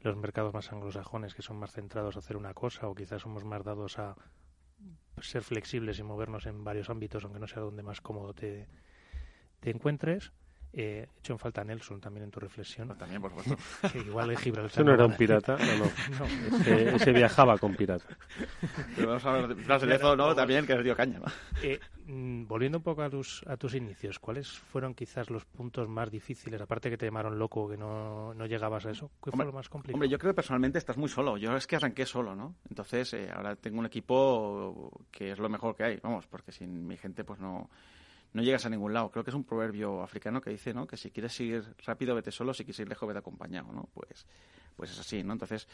[0.00, 3.44] los mercados más anglosajones que son más centrados a hacer una cosa o quizás somos
[3.44, 4.16] más dados a
[5.20, 8.66] ser flexibles y movernos en varios ámbitos, aunque no sea donde más cómodo te,
[9.60, 10.32] te encuentres.
[10.72, 12.96] Eh, hecho en falta Nelson también en tu reflexión.
[12.98, 13.56] también, por supuesto.
[13.92, 14.72] Que igual el Gibraltar.
[14.72, 15.86] Eso no era un pirata, no,
[16.18, 16.26] no.
[16.66, 18.04] Ese, viajaba con pirata.
[18.94, 20.34] Pero vamos a hablar de ¿no?
[20.34, 21.26] También, que es dio caña, ¿no?
[21.62, 25.88] Eh, mm, volviendo un poco a tus, a tus inicios, ¿cuáles fueron quizás los puntos
[25.88, 26.60] más difíciles?
[26.60, 29.10] Aparte que te llamaron loco, que no, no llegabas a eso.
[29.24, 29.96] ¿Qué fue lo más complicado?
[29.96, 31.38] Hombre, yo creo que personalmente estás muy solo.
[31.38, 32.56] Yo es que arranqué solo, ¿no?
[32.68, 36.86] Entonces, eh, ahora tengo un equipo que es lo mejor que hay, vamos, porque sin
[36.86, 37.70] mi gente, pues no
[38.36, 39.10] no llegas a ningún lado.
[39.10, 40.86] Creo que es un proverbio africano que dice, ¿no?
[40.86, 43.88] Que si quieres seguir rápido, vete solo, si quieres ir lejos, vete acompañado, ¿no?
[43.94, 44.26] Pues,
[44.76, 45.32] pues es así, ¿no?
[45.32, 45.66] Entonces,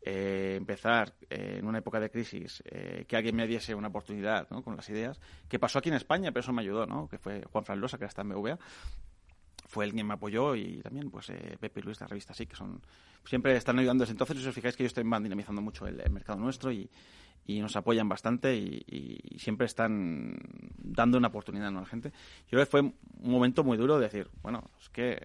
[0.00, 4.48] eh, empezar eh, en una época de crisis, eh, que alguien me diese una oportunidad,
[4.48, 4.62] ¿no?
[4.62, 7.06] Con las ideas, que pasó aquí en España, pero eso me ayudó, ¿no?
[7.06, 8.58] Que fue Juan Fran Losa, que está en BVA,
[9.66, 12.46] fue el quien me apoyó y también pues Pepe y Luis de la revista sí
[12.46, 12.80] que son
[13.24, 16.10] siempre están ayudando desde entonces y si os fijáis que ellos están dinamizando mucho el
[16.10, 16.88] mercado nuestro y,
[17.46, 20.36] y nos apoyan bastante y, siempre están
[20.78, 22.10] dando una oportunidad a la gente.
[22.10, 25.20] Yo creo que fue un momento muy duro de decir, bueno, es que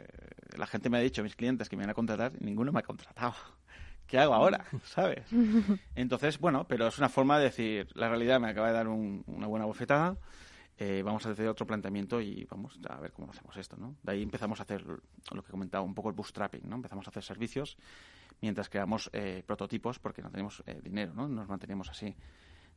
[0.58, 2.80] la gente me ha dicho, mis clientes que me van a contratar, y ninguno me
[2.80, 3.34] ha contratado.
[4.08, 4.66] ¿qué hago ahora?
[4.84, 5.26] ¿Sabes?
[5.96, 9.48] Entonces, bueno, pero es una forma de decir, la realidad me acaba de dar una
[9.48, 10.18] buena bofetada,
[10.84, 13.98] eh, vamos a hacer otro planteamiento y vamos a ver cómo hacemos esto, ¿no?
[14.02, 16.78] De ahí empezamos a hacer lo que comentaba, un poco el bootstrapping, ¿no?
[16.78, 17.78] Empezamos a hacer servicios
[18.42, 21.28] mientras creamos eh, prototipos porque no tenemos eh, dinero, ¿no?
[21.28, 22.16] Nos manteníamos así.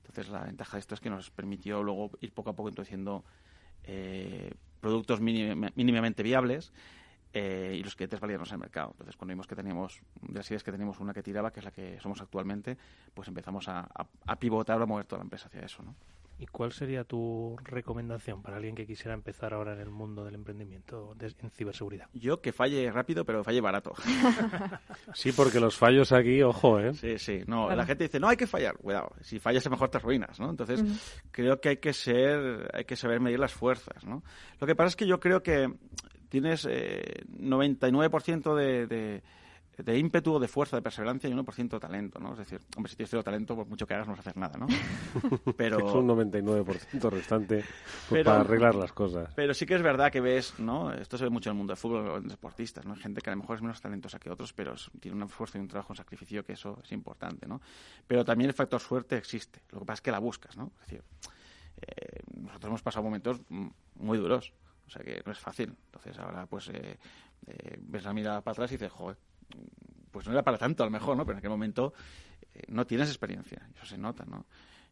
[0.02, 3.24] Entonces, la ventaja de esto es que nos permitió luego ir poco a poco introduciendo
[4.80, 6.74] productos mínimamente viables
[7.32, 8.90] y los clientes valían el mercado.
[8.90, 11.64] Entonces, cuando vimos que teníamos, de las ideas que teníamos una que tiraba, que es
[11.64, 12.76] la que somos actualmente,
[13.14, 15.94] pues empezamos a, a, a pivotar, a mover toda la empresa hacia eso, ¿no?
[16.38, 20.34] ¿Y cuál sería tu recomendación para alguien que quisiera empezar ahora en el mundo del
[20.34, 22.08] emprendimiento en ciberseguridad?
[22.12, 23.92] Yo que falle rápido, pero falle barato.
[25.14, 26.92] sí, porque los fallos aquí, ojo, ¿eh?
[26.94, 27.42] Sí, sí.
[27.46, 28.76] No, la gente dice, no, hay que fallar.
[28.76, 30.50] Cuidado, si fallas a lo mejor te arruinas, ¿no?
[30.50, 30.82] Entonces,
[31.30, 34.24] creo que hay que ser, hay que saber medir las fuerzas, ¿no?
[34.60, 35.72] Lo que pasa es que yo creo que
[36.28, 39.22] tienes eh, 99% de de
[39.86, 42.32] ímpetu o de fuerza, de perseverancia y 1% de talento, ¿no?
[42.32, 44.36] Es decir, hombre, si tienes cero talento, por mucho que hagas no vas a hacer
[44.36, 44.66] nada, ¿no?
[45.56, 45.78] Pero...
[45.78, 47.64] es un 99% restante
[48.08, 49.32] pues, para arreglar las cosas.
[49.34, 50.92] Pero sí que es verdad que ves, ¿no?
[50.92, 52.94] Esto se ve mucho en el mundo del fútbol, en deportistas, ¿no?
[52.96, 55.60] Gente que a lo mejor es menos talentosa que otros, pero tiene un esfuerzo y
[55.60, 57.60] un trabajo, un sacrificio que eso es importante, ¿no?
[58.06, 59.60] Pero también el factor suerte existe.
[59.70, 60.72] Lo que pasa es que la buscas, ¿no?
[60.82, 61.02] Es decir,
[61.80, 63.40] eh, nosotros hemos pasado momentos
[63.96, 64.52] muy duros,
[64.86, 65.74] o sea que no es fácil.
[65.86, 66.98] Entonces ahora, pues, eh,
[67.46, 69.16] eh, ves la mirada para atrás y dices, joder,
[70.10, 71.24] pues no era para tanto a lo mejor, ¿no?
[71.24, 71.92] Pero en aquel momento
[72.54, 74.46] eh, no tienes experiencia, eso se nota, ¿no?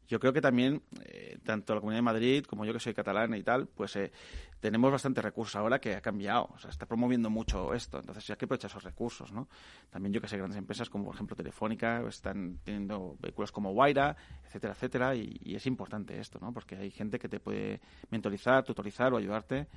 [0.09, 3.37] Yo creo que también, eh, tanto la Comunidad de Madrid como yo que soy catalana
[3.39, 4.13] y tal, pues eh,
[4.61, 8.37] tenemos bastante recursos ahora que ha cambiado, o sea, está promoviendo mucho esto, entonces hay
[8.37, 9.49] que aprovechar esos recursos, ¿no?
[9.91, 14.17] También yo que sé, grandes empresas como por ejemplo Telefónica están teniendo vehículos como Guaira,
[14.45, 16.53] etcétera, etcétera, y, es importante esto, ¿no?
[16.53, 17.81] Porque hay gente que te puede
[18.11, 19.69] mentorizar, tutorizar o ayudarte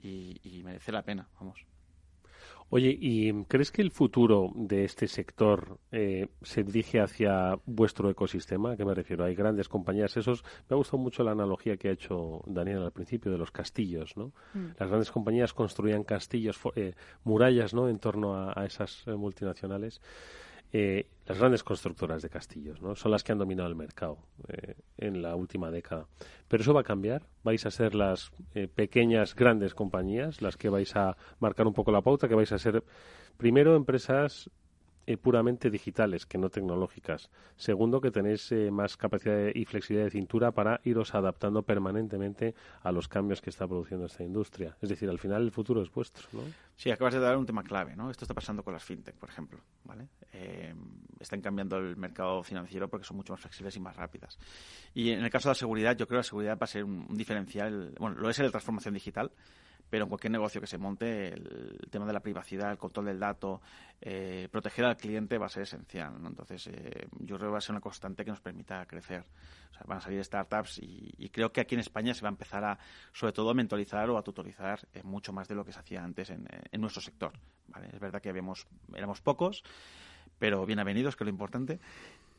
[0.00, 1.75] y, y merece la pena, vamos.
[2.68, 8.72] Oye, ¿y crees que el futuro de este sector eh, se dirige hacia vuestro ecosistema?
[8.72, 9.24] ¿A qué me refiero?
[9.24, 10.16] Hay grandes compañías.
[10.16, 13.52] Esos me ha gustado mucho la analogía que ha hecho Daniel al principio de los
[13.52, 14.32] castillos, ¿no?
[14.54, 14.66] Mm.
[14.78, 17.88] Las grandes compañías construían castillos, eh, murallas, ¿no?
[17.88, 20.00] En torno a, esas eh, multinacionales.
[20.72, 22.94] Eh, las grandes constructoras de castillos, ¿no?
[22.94, 26.06] Son las que han dominado el mercado eh, en la última década.
[26.48, 27.22] Pero eso va a cambiar.
[27.42, 31.90] Vais a ser las eh, pequeñas, grandes compañías las que vais a marcar un poco
[31.90, 32.84] la pauta, que vais a ser
[33.36, 34.50] primero empresas
[35.06, 37.30] eh, puramente digitales que no tecnológicas.
[37.56, 42.92] Segundo, que tenéis eh, más capacidad y flexibilidad de cintura para iros adaptando permanentemente a
[42.92, 44.76] los cambios que está produciendo esta industria.
[44.80, 46.40] Es decir, al final el futuro es vuestro, ¿no?
[46.76, 48.10] Sí, acabas de dar un tema clave, ¿no?
[48.10, 50.08] Esto está pasando con las fintech, por ejemplo, ¿vale?
[50.32, 50.74] Eh,
[51.20, 54.38] están cambiando el mercado financiero porque son mucho más flexibles y más rápidas.
[54.92, 56.84] Y en el caso de la seguridad, yo creo que la seguridad va a ser
[56.84, 59.30] un, un diferencial, bueno, lo es en la transformación digital,
[59.88, 63.20] pero en cualquier negocio que se monte, el, tema de la privacidad, el control del
[63.20, 63.60] dato,
[64.00, 66.14] eh, proteger al cliente va a ser esencial.
[66.24, 69.24] Entonces, eh, yo creo que va a ser una constante que nos permita crecer.
[69.70, 72.30] O sea, van a salir startups y, creo que aquí en España se va a
[72.30, 72.78] empezar a,
[73.12, 76.02] sobre todo, a mentorizar o a tutorizar eh, mucho más de lo que se hacía
[76.02, 76.46] antes en,
[76.80, 77.32] nuestro sector.
[77.92, 79.62] Es verdad que habíamos, éramos pocos,
[80.38, 81.80] pero bien avenidos, que es lo importante.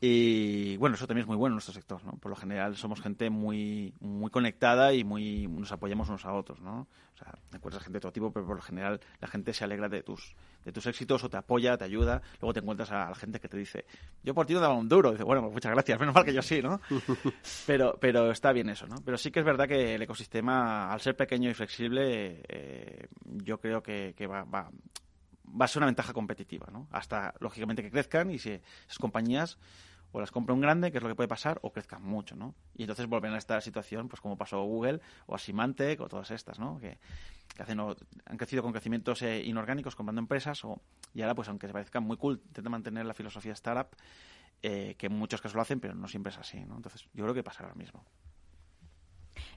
[0.00, 2.12] Y bueno, eso también es muy bueno en nuestro sector, ¿no?
[2.12, 6.60] Por lo general somos gente muy muy conectada y muy nos apoyamos unos a otros,
[6.60, 6.86] ¿no?
[7.14, 9.88] O sea, encuentras gente de todo tipo, pero por lo general la gente se alegra
[9.88, 12.22] de tus de tus éxitos o te apoya, te ayuda.
[12.40, 13.86] Luego te encuentras a la gente que te dice,
[14.22, 15.10] yo por ti no daba un duro.
[15.10, 16.80] dice, bueno, pues muchas gracias, menos mal que yo sí, ¿no?
[17.66, 18.96] pero, pero está bien eso, ¿no?
[19.04, 23.58] Pero sí que es verdad que el ecosistema, al ser pequeño y flexible, eh, yo
[23.58, 24.70] creo que, que va, va,
[25.60, 26.86] va a ser una ventaja competitiva, ¿no?
[26.92, 29.58] Hasta, lógicamente, que crezcan y si esas compañías
[30.12, 32.54] o las compra un grande, que es lo que puede pasar, o crezcan mucho, ¿no?
[32.74, 36.30] Y entonces vuelven a esta situación, pues como pasó Google o a Symantec o todas
[36.30, 36.78] estas, ¿no?
[36.78, 36.98] Que,
[37.58, 40.80] hacen, han crecido con crecimientos eh, inorgánicos comprando empresas o,
[41.14, 43.96] y ahora, pues aunque se parezcan muy cool, intentan mantener la filosofía startup,
[44.62, 46.76] eh, que en muchos casos lo hacen, pero no siempre es así, ¿no?
[46.76, 48.04] Entonces yo creo que pasará lo mismo.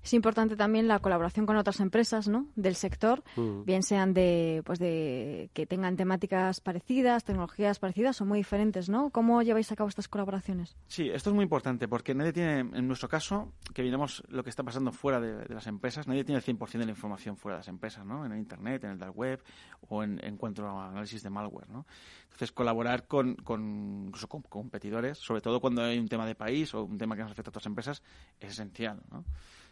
[0.04, 2.48] Es importante también la colaboración con otras empresas ¿no?
[2.56, 3.64] del sector, mm.
[3.66, 8.90] bien sean de, pues de que tengan temáticas parecidas, tecnologías parecidas o muy diferentes.
[8.90, 9.12] ¿no?
[9.12, 10.76] ¿Cómo lleváis a cabo estas colaboraciones?
[10.88, 14.50] Sí, esto es muy importante porque nadie tiene, en nuestro caso, que miramos lo que
[14.50, 17.60] está pasando fuera de, las empresas, nadie tiene el 100% de la información fuera de
[17.60, 18.26] las empresas, ¿no?
[18.26, 19.42] en el Internet, en el dark web
[19.90, 21.70] o en, cuanto a análisis de malware.
[21.70, 21.86] ¿no?
[22.24, 26.74] Entonces, colaborar con, con, incluso con competidores, sobre todo cuando hay un tema de país
[26.74, 28.02] o un tema que nos afecta a otras empresas,
[28.40, 29.00] es esencial.
[29.12, 29.24] ¿no?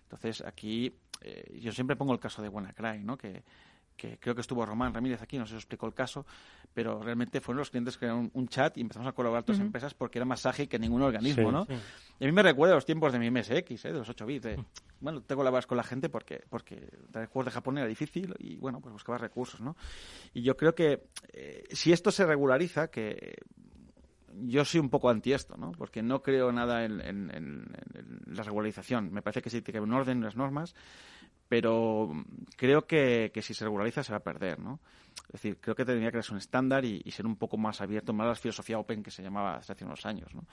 [0.10, 0.91] Entonces, aquí
[1.22, 3.16] eh, yo siempre pongo el caso de WannaCry, ¿no?
[3.18, 3.43] Que,
[3.99, 6.26] que creo que estuvo Román Ramírez aquí, no sé si os explicó el caso,
[6.74, 9.66] pero realmente fueron los clientes que crearon un chat y empezamos a colaborar todas las
[9.66, 11.68] empresas porque era más ágil que ningún organismo, ¿no?
[12.20, 13.91] Y a mí me recuerda los tiempos de mi MSX, ¿eh?
[13.91, 14.47] de los 8 bits.
[15.01, 18.55] bueno, te colaboras con la gente porque, porque traer juegos de Japón era difícil y,
[18.57, 19.76] bueno, pues buscabas recursos, ¿no?
[20.34, 21.03] Y yo creo que
[21.34, 23.38] eh, si esto se regulariza, que
[24.41, 25.71] yo soy un poco anti esto, ¿no?
[25.71, 27.67] Porque no creo nada en,
[28.27, 29.11] la regularización.
[29.11, 30.75] Me parece que sí tiene que un orden en las normas,
[31.47, 32.11] pero
[32.55, 34.79] creo que, si se regulariza se va a perder, ¿no?
[35.27, 38.13] Es decir, creo que tendría que ser un estándar y, ser un poco más abierto,
[38.13, 40.45] más la filosofía open que se llamaba hace unos años, ¿no?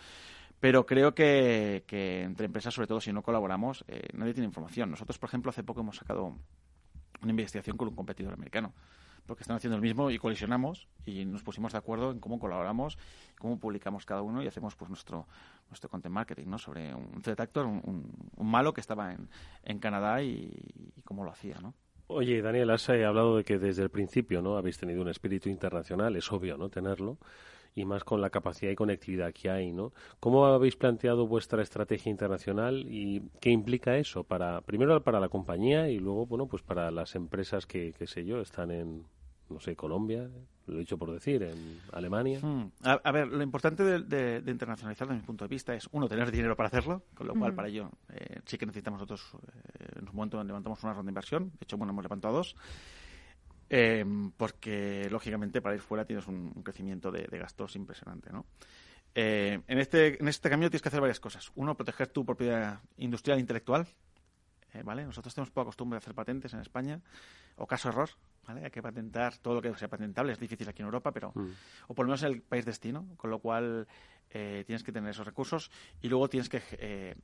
[0.59, 4.91] Pero creo que, entre empresas, sobre todo si no colaboramos, eh, nadie tiene información.
[4.91, 6.35] Nosotros, por ejemplo, hace poco hemos sacado
[7.21, 8.73] una investigación con un competidor americano
[9.27, 12.99] porque están haciendo el mismo y colisionamos y nos pusimos de acuerdo en cómo colaboramos,
[13.39, 15.27] cómo publicamos cada uno y hacemos pues nuestro
[15.69, 16.59] nuestro content marketing, ¿no?
[16.59, 19.29] Sobre un threat actor, un, malo que estaba en,
[19.65, 20.53] en Canadá y,
[21.05, 21.75] cómo lo hacía, ¿no?
[22.09, 24.57] Oye, Daniel, has eh, hablado de que desde el principio, ¿no?
[24.57, 26.69] Habéis tenido un espíritu internacional, es obvio, ¿no?
[26.69, 27.19] Tenerlo
[27.77, 29.93] y más con la capacidad y conectividad que hay, ¿no?
[30.19, 35.89] ¿Cómo habéis planteado vuestra estrategia internacional y qué implica eso para primero para la compañía
[35.91, 39.05] y luego, bueno, pues para las empresas que, qué sé yo, están en
[39.49, 40.29] no sé, Colombia,
[40.67, 42.41] lo he dicho por decir, en Alemania.
[42.41, 42.71] Hmm.
[42.83, 46.57] A, ver, lo importante de, internacionalizar desde mi punto de vista es, uno, tener dinero
[46.57, 49.41] para hacerlo, con lo cual para ello eh, sí que necesitamos nosotros,
[49.79, 52.57] eh, en un momento levantamos una ronda de inversión, de hecho, bueno, hemos levantado dos,
[53.69, 54.05] eh,
[54.37, 58.47] porque lógicamente para ir fuera tienes un, crecimiento de, gastos impresionante, ¿no?
[59.19, 61.51] Eh, en, este, en este cambio tienes que hacer varias cosas.
[61.55, 63.87] Uno, proteger tu propiedad industrial e intelectual.
[64.75, 65.05] Eh, ¿vale?
[65.05, 67.01] Nosotros tenemos poca costumbre de hacer patentes en España,
[67.57, 68.11] o caso error.
[68.47, 68.65] ¿Vale?
[68.65, 70.33] Hay que patentar todo lo que sea patentable.
[70.33, 71.33] Es difícil aquí en Europa, pero.
[71.35, 71.51] Mm.
[71.89, 73.87] O por lo menos en el país destino, con lo cual
[74.29, 75.71] tienes que tener esos recursos
[76.03, 77.17] y luego tienes que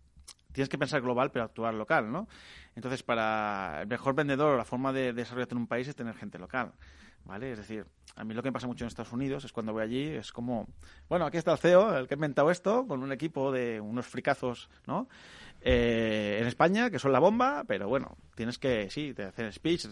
[0.53, 2.29] tienes que pensar global pero actuar local, ¿no?
[2.77, 6.39] Entonces, para el mejor vendedor, la forma de desarrollarte en un país es tener gente
[6.39, 6.73] local,
[7.25, 7.53] ¿vale?
[7.53, 9.83] Es decir, a mí lo que me pasa mucho en Estados Unidos es cuando voy
[9.83, 10.69] allí, es como,
[11.09, 14.07] bueno, aquí está el CEO, el que ha inventado esto, con un equipo de unos
[14.07, 15.09] fricazos, ¿no?
[15.65, 19.87] Eh, en España, que son la bomba, pero bueno, tienes que, sí, te hacen speech,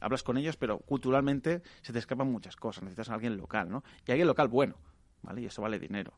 [0.00, 3.84] hablas con ellos, pero culturalmente se te escapan muchas cosas, necesitas a alguien local, ¿no?
[4.06, 4.76] Y alguien local bueno,
[5.22, 5.42] ¿vale?
[5.42, 6.12] Y eso vale dinero.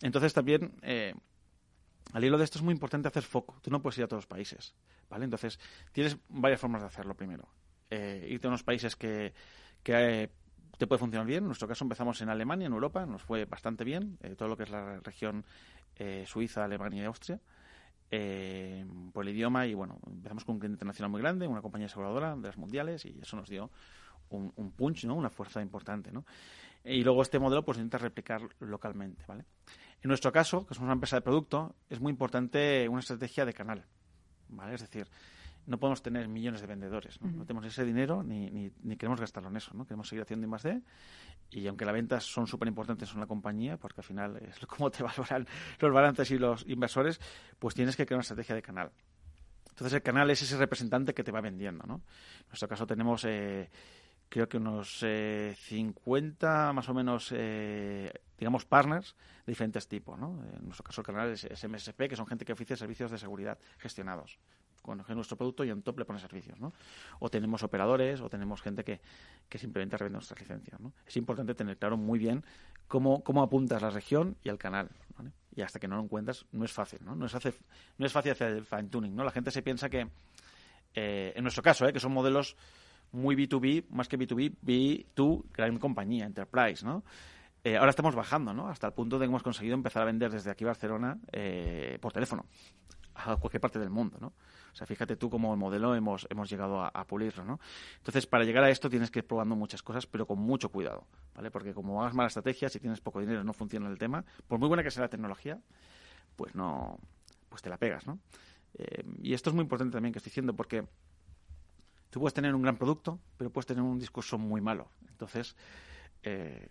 [0.00, 0.72] Entonces también...
[0.82, 1.14] Eh,
[2.12, 3.58] al hilo de esto es muy importante hacer foco.
[3.62, 4.74] Tú no puedes ir a todos los países,
[5.10, 5.24] ¿vale?
[5.24, 5.58] Entonces,
[5.92, 7.48] tienes varias formas de hacerlo primero.
[7.90, 9.32] Eh, irte a unos países que,
[9.84, 10.28] eh,
[10.78, 11.44] te puede funcionar bien.
[11.44, 14.18] En nuestro caso empezamos en Alemania, en Europa, nos fue bastante bien.
[14.22, 15.44] Eh, todo lo que es la región
[16.26, 17.40] Suiza, Alemania y Austria.
[19.12, 22.36] Por el idioma y bueno, empezamos con un cliente internacional muy grande, una compañía aseguradora
[22.36, 23.70] de las mundiales y eso nos dio
[24.30, 25.14] un, un punch, ¿no?
[25.14, 26.24] Una fuerza importante, ¿no?
[26.84, 29.44] Y luego este modelo pues intenta replicar localmente, ¿vale?
[30.02, 33.52] En nuestro caso, que somos una empresa de producto, es muy importante una estrategia de
[33.52, 33.84] canal.
[34.48, 34.74] ¿vale?
[34.74, 35.08] Es decir,
[35.66, 37.44] no podemos tener millones de vendedores, ¿no?
[37.44, 39.84] tenemos ese dinero ni, ni, queremos gastarlo en eso, ¿no?
[39.84, 40.80] Queremos seguir haciendo más D
[41.50, 44.90] y aunque las ventas son súper importantes en la compañía, porque al final es como
[44.90, 45.46] te valoran
[45.80, 47.20] los balances y los inversores,
[47.58, 48.92] pues tienes que crear una estrategia de canal.
[49.68, 51.96] Entonces el canal es ese representante que te va vendiendo, ¿no?
[51.96, 53.24] En nuestro caso tenemos...
[53.24, 53.68] Eh,
[54.28, 59.14] creo que unos 50 eh, más o menos, eh, digamos, partners
[59.44, 60.18] de diferentes tipos.
[60.18, 60.42] ¿no?
[60.56, 63.58] En nuestro caso, el canal es, MSP, que son gente que oficia servicios de seguridad
[63.78, 64.38] gestionados.
[64.86, 66.58] Con nuestro producto y en top le pone servicios.
[66.60, 66.72] ¿no?
[67.18, 69.00] O tenemos operadores o tenemos gente que,
[69.48, 70.80] que simplemente revende nuestras licencias.
[70.80, 70.92] ¿no?
[71.06, 72.44] Es importante tener claro muy bien
[72.88, 74.88] cómo, cómo apuntas la región y el canal.
[75.54, 77.00] Y hasta que no lo encuentras, no es fácil.
[77.02, 77.34] No, no, es,
[77.98, 79.14] no es fácil hacer el fine-tuning.
[79.14, 79.24] ¿no?
[79.24, 80.08] La gente se piensa que,
[80.94, 82.56] eh, en nuestro caso, que son modelos
[83.12, 87.04] muy B2B, más que B2B, B2, gran compañía, enterprise, ¿no?
[87.64, 88.68] Eh, ahora estamos bajando, ¿no?
[88.68, 92.12] Hasta el punto de que hemos conseguido empezar a vender desde aquí Barcelona eh, por
[92.12, 92.46] teléfono
[93.14, 94.34] a cualquier parte del mundo, ¿no?
[94.76, 97.58] O sea, fíjate tú cómo el modelo hemos, hemos llegado a, pulirlo, ¿no?
[97.96, 101.06] Entonces, para llegar a esto tienes que ir probando muchas cosas, pero con mucho cuidado,
[101.34, 101.50] ¿vale?
[101.50, 104.68] Porque como hagas mala estrategia, si tienes poco dinero no funciona el tema, por muy
[104.68, 105.58] buena que sea la tecnología,
[106.36, 106.98] pues no,
[107.48, 108.18] pues te la pegas, ¿no?
[108.74, 110.84] Eh, y esto es muy importante también que estoy diciendo, porque
[112.16, 114.88] Tú puedes tener un gran producto, pero puedes tener un discurso muy malo.
[115.10, 115.54] Entonces,
[116.22, 116.68] eh,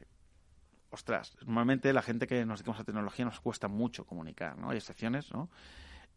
[0.90, 4.72] ostras, normalmente la gente que nos dedicamos a tecnología nos cuesta mucho comunicar, ¿no?
[4.72, 5.50] Hay excepciones, ¿no?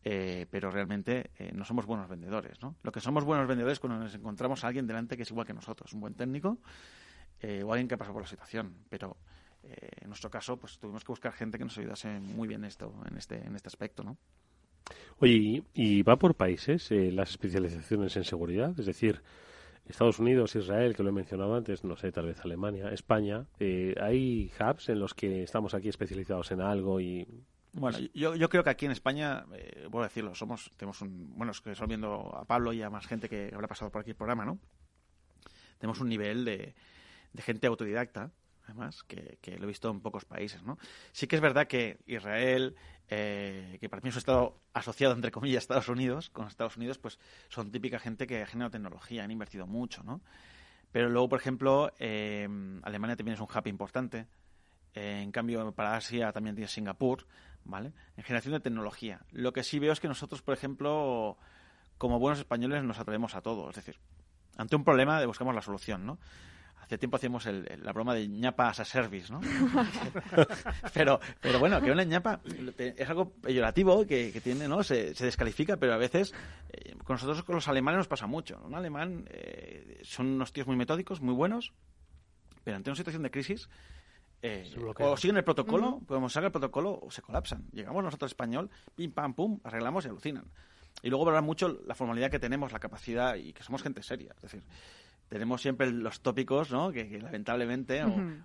[0.05, 2.76] Eh, pero realmente eh, no somos buenos vendedores, ¿no?
[2.82, 5.46] Lo que somos buenos vendedores es cuando nos encontramos a alguien delante que es igual
[5.46, 6.59] que nosotros, un buen técnico
[7.64, 8.74] o alguien que ha pasado por la situación.
[8.88, 9.16] Pero
[9.62, 13.16] en nuestro caso, pues tuvimos que buscar gente que nos ayudase muy bien esto, en
[13.16, 14.16] este, en este aspecto, ¿no?
[15.18, 18.78] Oye, ¿y va por países eh, las especializaciones en seguridad?
[18.78, 19.22] Es decir,
[19.86, 23.46] Estados Unidos, Israel, que lo he mencionado antes, no sé, tal vez Alemania, España.
[23.59, 27.26] Eh, ¿Hay hubs en los que estamos aquí especializados en algo y
[27.72, 31.36] bueno, yo, yo creo que aquí en España, eh, voy a decirlo, somos, tenemos un,
[31.36, 34.00] bueno, es que estoy viendo a Pablo y a más gente que habrá pasado por
[34.00, 34.58] aquí el programa, ¿no?
[35.78, 36.74] Tenemos un nivel de,
[37.32, 38.32] de gente autodidacta
[38.68, 40.78] además, que, lo he visto en pocos países, ¿no?
[41.12, 42.76] Sí que es verdad que Israel,
[43.08, 46.76] eh, que para mí es un estado asociado, entre comillas, a Estados Unidos, con Estados
[46.76, 50.20] Unidos, pues son típica gente que ha generado tecnología, han invertido mucho, ¿no?
[50.92, 52.48] Pero luego, por ejemplo, eh,
[52.82, 54.26] Alemania también es un hub importante.
[54.95, 57.26] Eh, en cambio, para Asia también tiene Singapur,
[57.64, 57.93] ¿vale?
[58.16, 59.20] En generación de tecnología.
[59.30, 61.36] Lo que sí veo es que nosotros, por ejemplo,
[61.99, 63.70] como buenos españoles, nos atrevemos a todo.
[63.70, 63.97] Es decir,
[64.57, 66.18] ante un problema buscamos la solución, ¿no?
[66.89, 69.43] Hace tiempo hacíamos la broma de ñapa as a service, ¿no?
[70.95, 72.41] pero, pero bueno, que una ñapa
[72.78, 74.82] es algo peyorativo que, tiene, ¿no?
[74.82, 76.32] Se, descalifica, pero a veces
[76.72, 78.59] eh, con nosotros, con los alemanes, nos pasa mucho.
[78.64, 81.74] Un alemán eh, son unos tíos muy metódicos, muy buenos,
[82.64, 83.68] pero ante una situación de crisis
[84.43, 87.64] eh, o siguen el protocolo, podemos sacar el protocolo o se colapsan.
[87.72, 90.45] Llegamos nosotros español, pim, pam, pum, arreglamos y alucinan.
[91.03, 94.32] Y luego valoran mucho la formalidad que tenemos, la capacidad y que somos gente seria.
[94.36, 94.62] Es decir,
[95.28, 96.91] tenemos siempre los tópicos, ¿no?
[96.91, 98.03] Que, lamentablemente,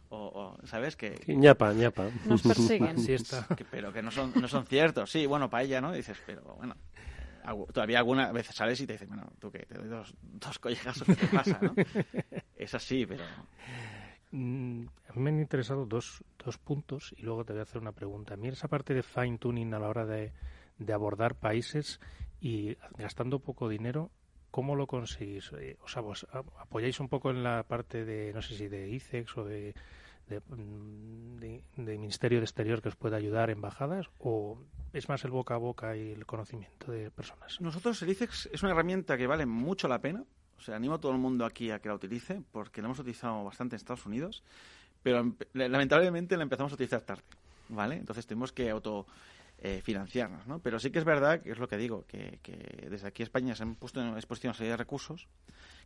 [0.10, 0.96] o, ¿sabes?
[0.96, 2.10] Que, ñapa, ñapa.
[2.26, 2.96] Nos persiguen.
[3.72, 5.12] pero que no son, no son ciertos.
[5.12, 5.94] Sí, bueno, para ella, ¿no?
[5.94, 6.76] dices, pero bueno,
[7.72, 11.08] todavía alguna vez sales y te dicen, bueno, tú que te doy dos, dos collejazos,
[11.08, 11.74] ¿qué te pasa, no?
[12.56, 13.24] Es así, pero...
[14.34, 17.80] Mm, a mí me han interesado dos, dos puntos y luego te voy a hacer
[17.80, 18.34] una pregunta.
[18.34, 20.34] A mí esa parte de fine tuning a la hora de,
[20.80, 22.00] de abordar países
[22.42, 24.10] y gastando poco dinero,
[24.50, 25.52] ¿cómo lo conseguís?
[25.54, 28.90] Eh, o sea, ¿vos apoyáis un poco en la parte de, no sé si de
[28.90, 34.58] ICEX o mm, de, Ministerio de Exterior que os pueda ayudar, embajadas, o
[34.94, 37.62] es más el boca a boca y el conocimiento de personas?
[37.62, 40.26] Nosotros, el ICEX es una herramienta que vale mucho la pena
[40.58, 43.00] o sea, animo a todo el mundo aquí a que la utilice, porque la hemos
[43.00, 44.44] utilizado bastante en Estados Unidos,
[45.02, 47.24] pero lamentablemente la empezamos a utilizar tarde,
[47.70, 47.96] ¿vale?
[47.96, 49.06] Entonces tenemos que auto
[49.66, 50.60] eh, financiarnos, ¿no?
[50.60, 52.40] Pero sí que es verdad, que es lo que digo, que,
[52.90, 55.28] desde aquí España se han puesto en exposición una serie de recursos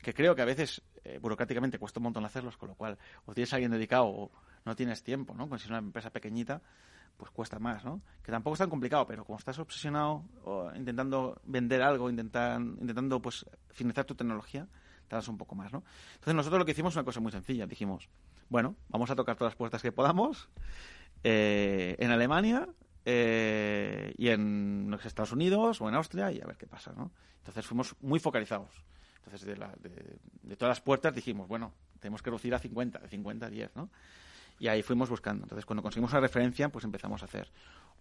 [0.02, 3.34] que creo que a veces eh, burocráticamente cuesta un montón hacerlos, con lo cual o
[3.34, 4.32] tienes a alguien dedicado o
[4.66, 5.48] no tienes tiempo, ¿no?
[5.48, 6.62] Cuando es una empresa pequeñita,
[7.18, 8.02] pues cuesta más, ¿no?
[8.24, 13.22] Que tampoco es tan complicado, pero como estás obsesionado o intentando vender algo, intentan, intentando
[13.22, 14.68] pues financiar tu tecnología,
[15.08, 15.84] tardas un poco más, ¿no?
[16.14, 17.66] Entonces nosotros lo que hicimos es una cosa muy sencilla.
[17.66, 18.10] Dijimos,
[18.50, 20.50] bueno, vamos a tocar todas las puertas que podamos
[21.24, 22.70] eh, en Alemania
[23.06, 27.12] eh, y en Estados Unidos o en Austria y a ver qué pasa, ¿no?
[27.40, 28.84] Entonces fuimos muy focalizados.
[29.26, 29.56] Entonces de,
[30.44, 33.76] de, todas las puertas dijimos, bueno, tenemos que reducir a 50, de 50 a 10,
[33.76, 33.90] ¿no?
[34.60, 35.44] Y ahí fuimos buscando.
[35.44, 37.52] Entonces, cuando conseguimos una referencia, pues empezamos a hacer.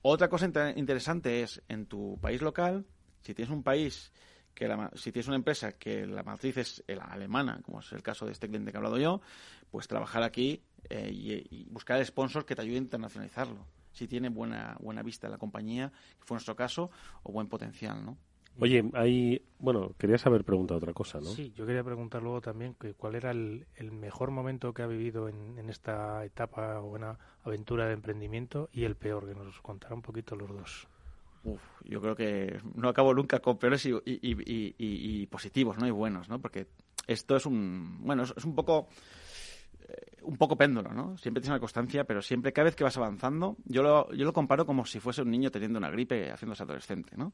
[0.03, 0.47] Otra cosa
[0.77, 2.87] interesante es, en tu país local,
[3.23, 4.13] si tienes un país
[4.55, 8.25] que si tienes una empresa que la matriz es la alemana, como es el caso
[8.25, 9.21] de este cliente que he hablado yo,
[9.71, 13.67] pues trabajar aquí eh, y, buscar sponsors que te ayuden a internacionalizarlo.
[13.93, 16.91] Si tiene buena, buena vista la compañía, que fue nuestro caso,
[17.23, 18.17] o buen potencial, ¿no?
[18.59, 21.27] Oye, ahí, bueno, querías haber preguntado otra cosa, ¿no?
[21.27, 25.29] Sí, yo quería preguntar luego también que cuál era el, mejor momento que ha vivido
[25.29, 30.03] en, esta etapa o buena aventura de emprendimiento y el peor, que nos contara un
[30.03, 30.89] poquito los dos.
[31.45, 35.87] Uf, yo creo que no acabo nunca con peores y, y, positivos, ¿no?
[35.87, 36.41] Y buenos, ¿no?
[36.41, 36.67] Porque
[37.07, 38.89] esto es un, bueno, es un poco
[40.27, 41.17] un poco péndulo, ¿no?
[41.19, 44.33] Siempre tienes una constancia, pero siempre, cada vez que vas avanzando, yo lo, yo lo
[44.33, 47.33] comparo como si fuese un niño teniendo una gripe haciéndose adolescente, ¿no?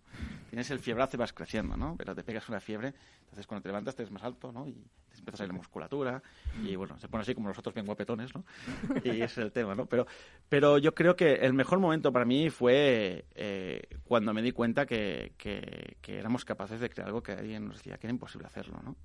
[0.50, 1.96] Tienes el fiebrazo y vas creciendo, ¿no?
[1.96, 4.66] Pero te pegas una fiebre, entonces cuando te levantas te ves más alto, ¿no?
[4.66, 6.22] Y te empiezas a ir la musculatura
[6.62, 8.44] y, bueno, se pone así como nosotros bien guapetones, ¿no?
[9.04, 9.86] Y ese es el tema, ¿no?
[9.86, 10.06] Pero,
[10.48, 14.84] pero yo creo que el mejor momento para mí fue eh, cuando me di cuenta
[14.84, 18.46] que, que, que éramos capaces de crear algo que alguien nos decía que era imposible
[18.46, 18.96] hacerlo, ¿no?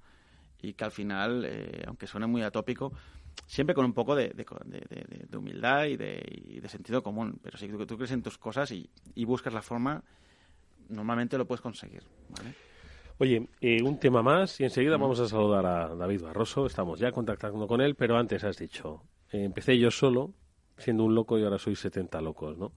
[0.60, 2.92] Y que al final, eh, aunque suene muy atópico,
[3.46, 7.40] siempre con un poco de, de, humildad y de, sentido común.
[7.42, 8.90] Pero si tú, tú, crees en tus cosas y,
[9.26, 10.04] buscas la forma,
[10.90, 12.04] normalmente lo puedes conseguir.
[13.20, 16.66] Oye, eh, un tema más y enseguida vamos a saludar a David Barroso.
[16.66, 20.34] Estamos ya contactando con él, pero antes has dicho, eh, empecé yo solo,
[20.78, 22.72] siendo un loco y ahora soy 70 locos, ¿no?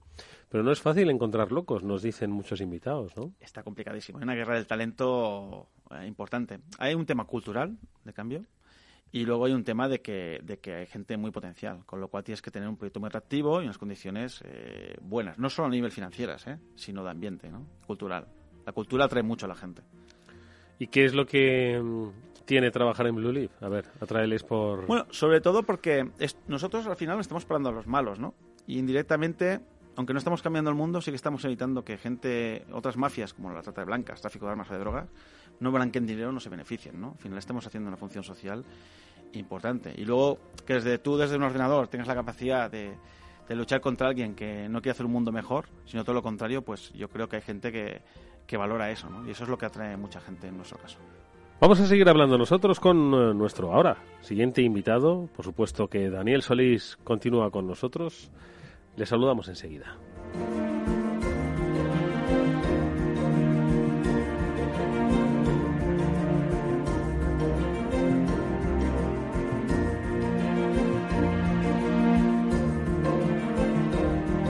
[0.49, 3.33] Pero no es fácil encontrar locos, nos dicen muchos invitados, ¿no?
[3.39, 4.17] Está complicadísimo.
[4.17, 6.59] Hay una guerra del talento eh, importante.
[6.79, 8.45] Hay un tema cultural, de cambio,
[9.11, 12.07] y luego hay un tema de que, de que hay gente muy potencial, con lo
[12.07, 15.67] cual tienes que tener un proyecto muy atractivo y unas condiciones eh, buenas, no solo
[15.67, 16.57] a nivel financieras, ¿eh?
[16.75, 17.65] sino de ambiente, ¿no?
[17.85, 18.27] cultural.
[18.65, 19.81] La cultura atrae mucho a la gente.
[20.79, 23.51] ¿Y qué es lo que mm, tiene trabajar en Blue Leaf?
[23.61, 24.87] A ver, atraeles por...
[24.87, 26.09] Bueno, sobre todo porque
[26.47, 28.33] nosotros al final estamos parando a los malos, ¿no?
[28.65, 29.59] Y indirectamente,
[29.95, 33.51] aunque no estamos cambiando el mundo, sí que estamos evitando que gente, otras mafias como
[33.51, 35.09] la trata de blancas, tráfico de armas o de drogas,
[35.59, 37.11] no blanqueen dinero, no se beneficien, ¿no?
[37.11, 38.63] Al final estamos haciendo una función social
[39.33, 39.93] importante.
[39.95, 42.95] Y luego, que desde tú, desde un ordenador, tengas la capacidad de,
[43.49, 46.93] luchar contra alguien que no quiere hacer un mundo mejor, sino todo lo contrario, pues
[46.93, 48.01] yo creo que hay gente que,
[48.57, 49.25] valora eso, ¿no?
[49.25, 50.97] Y eso es lo que atrae mucha gente en nuestro caso.
[51.61, 55.29] Vamos a seguir hablando nosotros con eh, nuestro ahora siguiente invitado.
[55.33, 58.29] Por supuesto que Daniel Solís continúa con nosotros.
[58.95, 59.97] Le saludamos enseguida.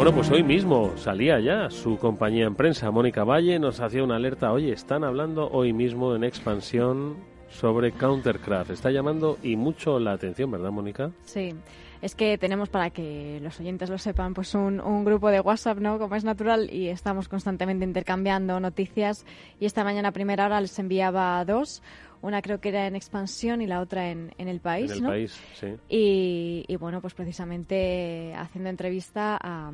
[0.01, 2.89] Bueno, pues hoy mismo salía ya su compañía en prensa.
[2.89, 4.51] Mónica Valle nos hacía una alerta.
[4.51, 7.17] Oye, están hablando hoy mismo en expansión
[7.49, 8.71] sobre Countercraft.
[8.71, 11.11] Está llamando y mucho la atención, ¿verdad, Mónica?
[11.23, 11.53] Sí.
[12.01, 15.77] Es que tenemos, para que los oyentes lo sepan, pues un, un, grupo de WhatsApp,
[15.77, 15.99] ¿no?
[15.99, 19.25] Como es natural, y estamos constantemente intercambiando noticias.
[19.59, 21.83] Y esta mañana a primera hora les enviaba dos.
[22.21, 24.91] Una creo que era en expansión y la otra en, en el país.
[24.91, 25.09] En el ¿no?
[25.09, 25.67] país, sí.
[25.89, 29.71] Y, y, bueno, pues precisamente haciendo entrevista a,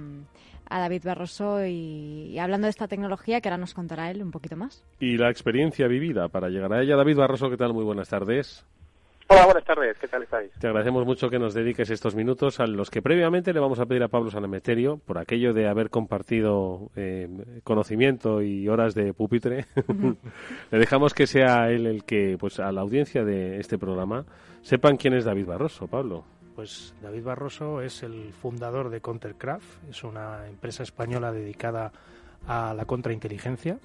[0.69, 4.31] a David Barroso y, y, hablando de esta tecnología que ahora nos contará él un
[4.31, 4.83] poquito más.
[4.99, 6.95] Y la experiencia vivida para llegar a ella.
[6.95, 7.73] David Barroso, ¿qué tal?
[7.73, 8.65] Muy buenas tardes.
[9.29, 9.97] Hola, buenas tardes.
[9.99, 10.51] ¿Qué tal estáis?
[10.53, 13.85] Te agradecemos mucho que nos dediques estos minutos a los que previamente le vamos a
[13.85, 17.27] pedir a Pablo Sanemeterio por aquello de haber compartido eh,
[17.65, 19.65] conocimiento y horas de pupitre.
[20.71, 24.23] le dejamos que sea él el que, pues a la audiencia de este programa,
[24.61, 26.23] sepan quién es David Barroso, Pablo.
[26.55, 31.91] Pues David Barroso es el fundador de Countercraft, es una empresa española dedicada
[32.47, 33.77] a la contrainteligencia.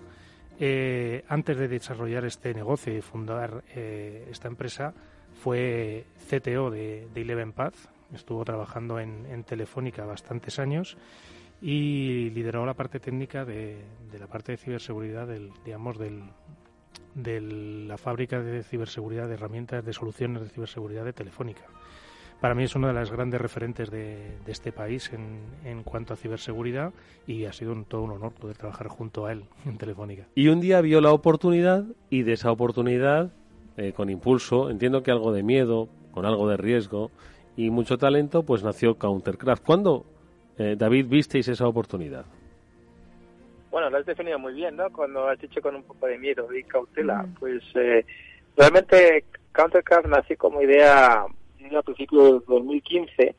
[0.61, 4.95] Eh, antes de desarrollar este negocio y fundar eh, esta empresa,
[5.43, 7.75] fue CTO de, de Eleven Path,
[8.15, 10.97] estuvo trabajando en, Telefónica bastantes años
[11.61, 13.83] y lideró la parte técnica de,
[14.17, 20.43] la parte de ciberseguridad del, digamos, de la fábrica de ciberseguridad de herramientas de soluciones
[20.43, 21.63] de ciberseguridad de Telefónica.
[22.41, 26.15] Para mí es uno de las grandes referentes de, de este país en, en, cuanto
[26.15, 26.93] a ciberseguridad
[27.27, 30.29] y ha sido un, todo un honor poder trabajar junto a él en Telefónica.
[30.37, 33.33] Y un día vio la oportunidad y de esa oportunidad
[33.77, 37.11] eh, con impulso, entiendo que algo de miedo, con algo de riesgo
[37.57, 39.65] y mucho talento, pues nació Countercraft.
[39.65, 40.05] ¿Cuándo,
[40.59, 42.25] eh, David, visteis esa oportunidad?
[43.71, 44.91] Bueno, lo has definido muy bien, ¿no?
[44.91, 47.35] Cuando has dicho con un poco de miedo y cautela, mm.
[47.41, 48.05] pues eh,
[48.57, 53.35] realmente Countercraft nació como idea a principios de 2015,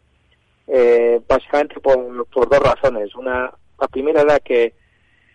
[0.68, 3.14] eh, básicamente por, por dos razones.
[3.16, 4.74] Una, la primera era que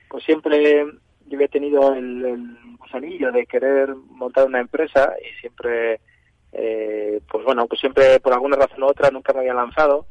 [0.08, 0.84] pues siempre
[1.28, 6.00] yo había tenido el, el gusanillo de querer montar una empresa y siempre,
[6.52, 10.06] eh, pues bueno, pues siempre por alguna razón u otra nunca me había lanzado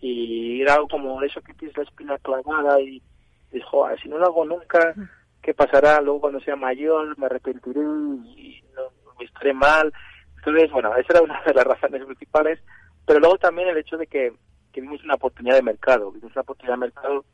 [0.00, 3.02] y era algo como eso que tienes la espina clavada y
[3.50, 4.94] dijo, si no lo hago nunca,
[5.42, 6.00] ¿qué pasará?
[6.00, 8.82] Luego cuando sea mayor me arrepentiré y no,
[9.18, 9.92] me estaré mal.
[10.36, 12.60] Entonces, bueno, esa era una de las razones principales,
[13.06, 14.32] pero luego también el hecho de que,
[14.72, 17.24] que vimos una oportunidad de mercado, vimos una oportunidad de mercado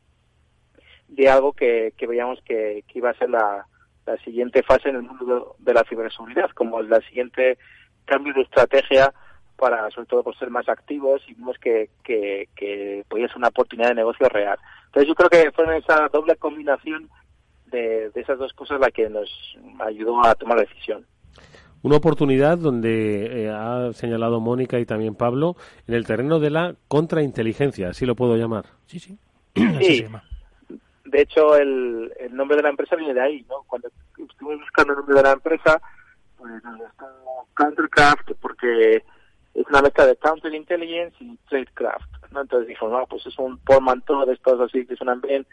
[1.15, 3.65] de algo que, que veíamos que, que, iba a ser la,
[4.05, 7.57] la, siguiente fase en el mundo de, la ciberseguridad, como la siguiente
[8.05, 9.13] cambio de estrategia
[9.55, 13.49] para, sobre todo, por ser más activos y vimos que, que, que podía ser una
[13.49, 14.57] oportunidad de negocio real.
[14.87, 17.09] Entonces, yo creo que fue esa doble combinación
[17.67, 19.29] de, de esas dos cosas la que nos
[19.79, 21.05] ayudó a tomar la decisión.
[21.83, 25.57] Una oportunidad donde eh, ha señalado Mónica y también Pablo
[25.87, 28.65] en el terreno de la contrainteligencia, así lo puedo llamar.
[28.87, 29.17] Sí, sí.
[29.81, 30.05] sí.
[31.13, 33.61] De hecho, el, el, nombre de la empresa viene de ahí, ¿no?
[33.67, 33.87] Cuando
[34.17, 35.79] estuvimos buscando el nombre de la empresa,
[36.35, 37.05] pues nos gustó
[37.53, 38.95] Countercraft porque
[39.53, 42.41] es una mezcla de Counterintelligence y Tradecraft, ¿no?
[42.41, 45.45] Entonces dijimos, no, pues es un portmanteau de estos así que suenan bien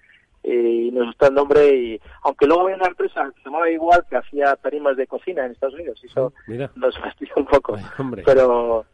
[0.43, 4.07] y nos gusta el nombre y aunque luego había una empresa que se llamaba igual
[4.09, 6.71] que hacía tarimas de cocina en Estados Unidos y eso Mira.
[6.77, 7.85] nos fastidió un poco Ay,
[8.25, 8.87] pero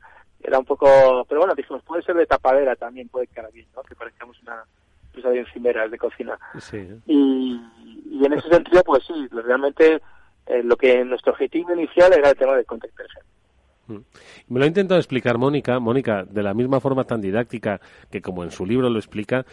[0.43, 3.83] era un poco pero bueno dijimos puede ser de tapadera también puede quedar bien ¿no?
[3.85, 4.65] que parezcamos una
[5.17, 6.87] empresa de encimeras de cocina sí.
[7.07, 7.61] y,
[8.11, 10.01] y, en ese sentido pues sí realmente
[10.47, 12.95] eh, lo que nuestro objetivo inicial era el tema de contact
[14.49, 18.43] me lo ha intentado explicar Mónica, Mónica, de la misma forma tan didáctica que como
[18.43, 19.47] en su libro lo explica,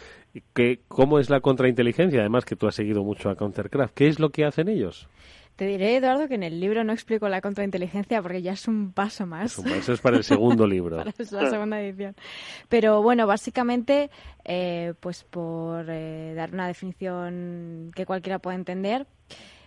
[0.52, 3.94] que cómo es la contrainteligencia, además que tú has seguido mucho a Countercraft.
[3.94, 5.08] ¿Qué es lo que hacen ellos?
[5.56, 8.92] Te diré, Eduardo, que en el libro no explico la contrainteligencia porque ya es un
[8.92, 9.56] paso más.
[9.58, 10.96] Eso, es para el segundo libro.
[11.30, 12.16] para la segunda edición.
[12.68, 14.10] Pero bueno, básicamente,
[14.44, 19.06] eh, pues por eh, dar una definición que cualquiera pueda entender,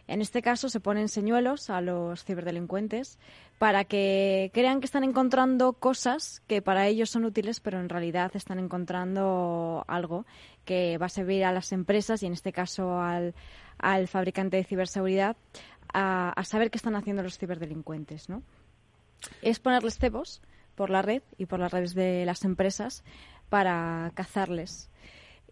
[0.08, 3.20] en este caso se ponen señuelos a los ciberdelincuentes
[3.58, 8.32] para que crean que están encontrando cosas que para ellos son útiles, pero en realidad
[8.34, 10.26] están encontrando algo
[10.64, 13.36] que va a servir a las empresas y en este caso al,
[13.80, 15.36] al fabricante de ciberseguridad
[15.94, 18.44] a, a, saber qué están haciendo los ciberdelincuentes, ¿no?
[19.42, 20.42] Es ponerles cebos
[20.76, 23.04] por la red y por las redes de las empresas
[23.50, 24.90] para cazarles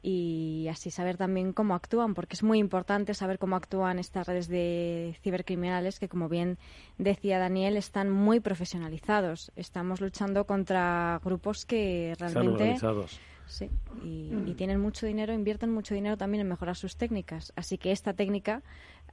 [0.08, 4.48] y así saber también cómo actúan, porque es muy importante saber cómo actúan estas redes
[4.48, 6.60] de cibercriminales que, como bien
[7.00, 9.52] decía Daniel, están muy profesionalizados.
[9.56, 12.74] Estamos luchando contra grupos que realmente...
[12.74, 13.20] Están organizados.
[13.48, 13.70] Sí,
[14.04, 17.54] y, y, tienen mucho dinero, invierten mucho dinero también en mejorar sus técnicas.
[17.56, 18.64] Así que esta técnica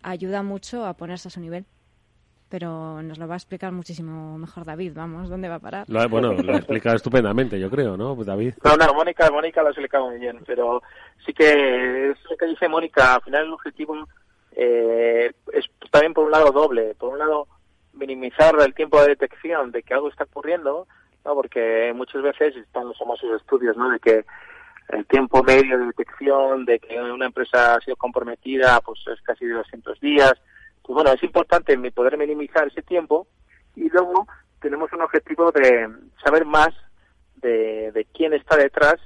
[0.02, 1.64] ayuda mucho a ponerse a su nivel.
[2.48, 4.92] pero nos lo va a explicar muchísimo mejor David.
[4.94, 5.86] Vamos, ¿dónde va a parar?
[6.10, 8.54] bueno, lo ha explicado estupendamente, yo creo, ¿no, David?
[8.62, 10.82] No, no, Mónica, Mónica lo ha explicado muy bien, pero
[11.24, 13.14] sí que es lo que dice Mónica.
[13.14, 14.06] Al final el objetivo
[14.54, 16.94] eh, es también por un lado doble.
[16.94, 17.48] Por un lado,
[17.94, 20.86] minimizar el tiempo de detección de que algo está ocurriendo,
[21.24, 21.34] ¿no?
[21.34, 23.90] porque muchas veces están los famosos estudios ¿no?
[23.90, 24.24] de que
[24.88, 29.46] el tiempo medio de detección de que una empresa ha sido comprometida pues es casi
[29.46, 30.34] de 200 días.
[30.82, 33.26] Pues bueno, es importante poder minimizar ese tiempo
[33.76, 34.26] y luego
[34.60, 35.88] tenemos un objetivo de
[36.24, 36.70] saber más
[37.36, 38.96] de, de quién está detrás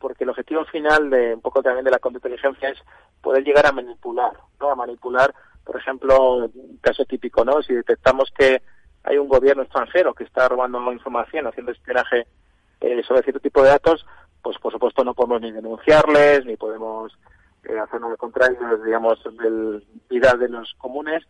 [0.00, 2.78] porque el objetivo final de un poco también de la contrainteligencia es
[3.20, 4.70] poder llegar a manipular, ¿no?
[4.70, 7.62] A manipular, por ejemplo, un caso típico, ¿no?
[7.62, 8.62] Si detectamos que
[9.04, 12.26] hay un gobierno extranjero que está robando información, haciendo espionaje
[12.80, 14.06] eh, sobre cierto tipo de datos,
[14.42, 17.12] pues por supuesto no podemos ni denunciarles, ni podemos
[17.64, 21.24] eh, hacer nada contrario, digamos, del vida de los comunes,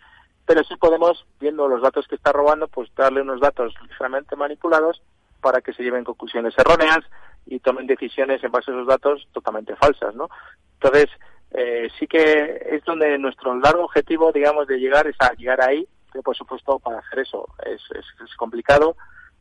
[0.46, 5.02] pero sí podemos, viendo los datos que está robando, pues darle unos datos ligeramente manipulados
[5.40, 7.00] para que se lleven conclusiones erróneas
[7.46, 10.28] y tomen decisiones en base a esos datos totalmente falsas, ¿no?
[10.74, 11.06] Entonces,
[11.52, 15.86] eh, sí que es donde nuestro largo objetivo, digamos, de llegar es a llegar ahí,
[16.22, 18.96] por supuesto para hacer eso es, es, complicado,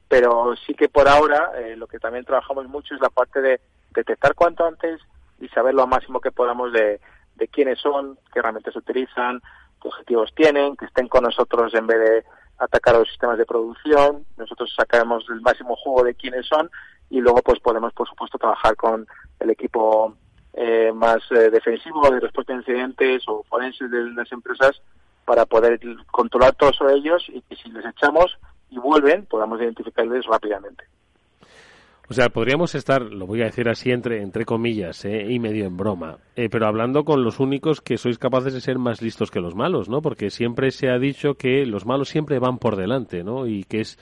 [0.07, 3.59] pero sí que por ahora eh, lo que también trabajamos mucho es la parte de
[3.91, 5.01] detectar cuanto antes
[5.39, 6.99] y saber lo máximo que podamos de,
[7.35, 9.41] de quiénes son, qué herramientas utilizan,
[9.81, 12.25] qué objetivos tienen, que estén con nosotros en vez de
[12.59, 16.69] atacar a los sistemas de producción, nosotros sacamos el máximo juego de quiénes son
[17.09, 19.07] y luego pues podemos por supuesto trabajar con
[19.39, 20.15] el equipo
[20.53, 24.81] eh, más eh, defensivo de respuesta a incidentes o forenses de las empresas
[25.29, 28.35] para poder controlar todos ellos y que si les echamos
[28.71, 30.85] y vuelven podamos identificarles rápidamente.
[32.09, 35.67] O sea, podríamos estar, lo voy a decir así entre, entre comillas, eh, y medio
[35.67, 39.29] en broma, eh, pero hablando con los únicos que sois capaces de ser más listos
[39.29, 40.01] que los malos, ¿no?
[40.01, 43.45] Porque siempre se ha dicho que los malos siempre van por delante, ¿no?
[43.45, 43.99] Y que es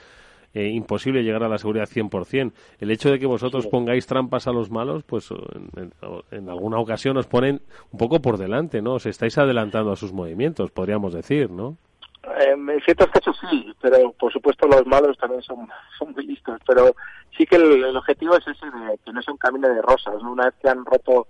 [0.54, 2.52] eh, imposible llegar a la seguridad 100%.
[2.80, 5.28] El hecho de que vosotros pongáis trampas a los malos, pues
[6.30, 7.60] en, alguna ocasión os ponen
[7.92, 8.94] un poco por delante, ¿no?
[8.94, 11.76] Os estáis adelantando a sus movimientos, podríamos decir, ¿no?
[12.40, 15.68] en ciertos casos sí, pero por supuesto los malos también son,
[15.98, 16.94] son muy listos, pero
[17.36, 20.32] sí que el, objetivo es ese de que no es un camino de rosas, ¿no?
[20.32, 21.26] Una vez que han roto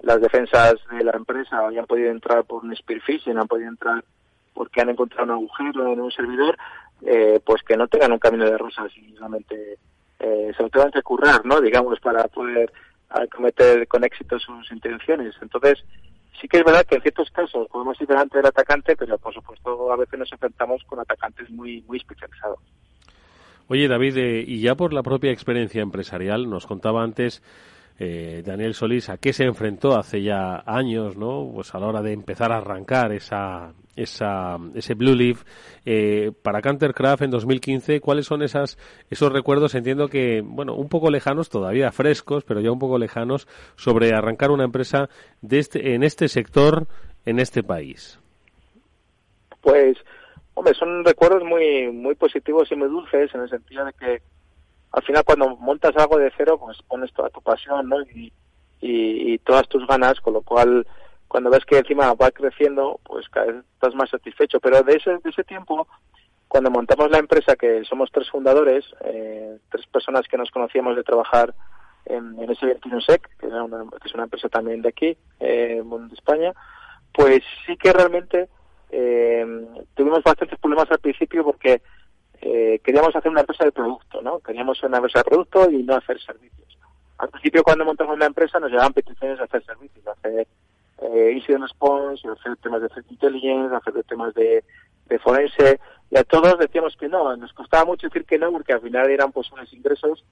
[0.00, 3.68] las defensas de la empresa y han podido entrar por un spear phishing, han podido
[3.68, 4.02] entrar
[4.54, 6.56] porque han encontrado un agujero en un servidor,
[7.02, 9.78] eh, pues que no tengan un camino de rosas y realmente
[10.18, 11.60] eh, se lo tengan que currar, ¿no?
[11.60, 12.72] Digamos, para poder
[13.34, 15.34] cometer con éxito sus intenciones.
[15.42, 15.82] Entonces,
[16.40, 19.34] sí que es verdad que en ciertos casos podemos ir delante del atacante, pero por
[19.34, 22.58] supuesto a veces nos enfrentamos con atacantes muy, muy especializados.
[23.68, 27.42] Oye, David, eh, y ya por la propia experiencia empresarial, nos contaba antes
[27.98, 31.48] eh, Daniel Solís a qué se enfrentó hace ya años, ¿no?
[31.54, 33.72] Pues a la hora de empezar a arrancar esa,
[34.02, 35.44] esa, ese Blue Leaf
[35.84, 38.00] eh, para Cantercraft en 2015.
[38.00, 38.78] ¿Cuáles son esas,
[39.10, 39.74] esos recuerdos?
[39.74, 43.46] Entiendo que, bueno, un poco lejanos, todavía frescos, pero ya un poco lejanos,
[43.76, 45.08] sobre arrancar una empresa
[45.40, 46.86] de este, en este sector,
[47.24, 48.18] en este país.
[49.60, 49.96] Pues,
[50.54, 54.22] hombre, son recuerdos muy, muy positivos y muy dulces en el sentido de que
[54.92, 57.96] al final cuando montas algo de cero, pues pones toda tu pasión, ¿no?
[58.02, 58.32] Y,
[59.44, 60.86] todas tus ganas, con lo cual
[61.30, 64.58] cuando ves que encima va creciendo, pues cada vez estás más satisfecho.
[64.58, 65.86] Pero de ese, de ese tiempo,
[66.48, 71.04] cuando montamos la empresa, que somos tres fundadores, eh, tres personas que nos conocíamos de
[71.04, 71.54] trabajar
[72.06, 72.76] en, en ese
[73.06, 76.52] Sec, que, es una, que es una empresa también de aquí, eh, de España,
[77.12, 78.48] pues sí que realmente
[78.90, 79.46] eh,
[79.94, 81.80] tuvimos bastantes problemas al principio porque
[82.40, 84.40] eh, queríamos hacer una empresa de producto, ¿no?
[84.40, 86.76] Queríamos una empresa de producto y no hacer servicios.
[87.18, 90.48] Al principio, cuando montamos la empresa, nos llegaban peticiones de hacer servicios, de hacer
[91.02, 94.64] eh, incident response, hacer temas de threat intelligence, hacer temas de,
[95.22, 95.80] forense,
[96.10, 99.10] y a todos decíamos que no, nos costaba mucho decir que no, porque al final
[99.10, 100.24] eran pues unos ingresos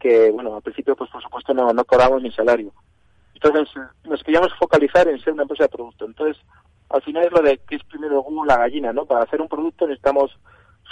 [0.00, 2.72] que, bueno, al principio, pues por supuesto no, no cobramos ni salario.
[3.34, 3.68] Entonces,
[4.04, 6.06] nos queríamos focalizar en ser una empresa de producto.
[6.06, 6.42] Entonces,
[6.88, 9.04] al final es lo de que es primero como la gallina, ¿no?
[9.04, 10.38] Para hacer un producto necesitamos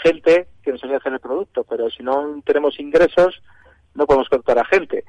[0.03, 3.41] gente que nos ayude a hacer el producto, pero si no tenemos ingresos,
[3.95, 5.05] no podemos contratar a gente.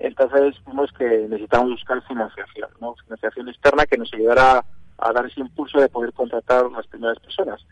[0.00, 2.94] Entonces vimos que necesitamos buscar financiación, ¿no?
[3.04, 4.64] financiación externa que nos ayudara
[4.98, 7.64] a, dar ese impulso de poder contratar las primeras personas.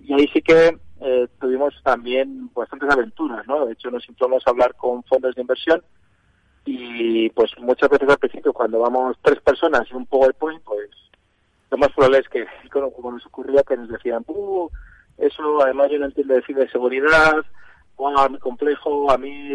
[0.00, 3.66] Y ahí sí que eh, tuvimos también bastantes aventuras, ¿no?
[3.66, 5.82] De hecho, nos intentamos hablar con fondos de inversión
[6.64, 10.90] y pues muchas veces al principio cuando vamos tres personas y un PowerPoint, pues
[11.70, 14.68] lo más probable es que, como, nos ocurría, que nos decían, uh,
[15.18, 17.44] eso, además, yo no entiendo de ciberseguridad,
[18.16, 19.50] a mi complejo, a mí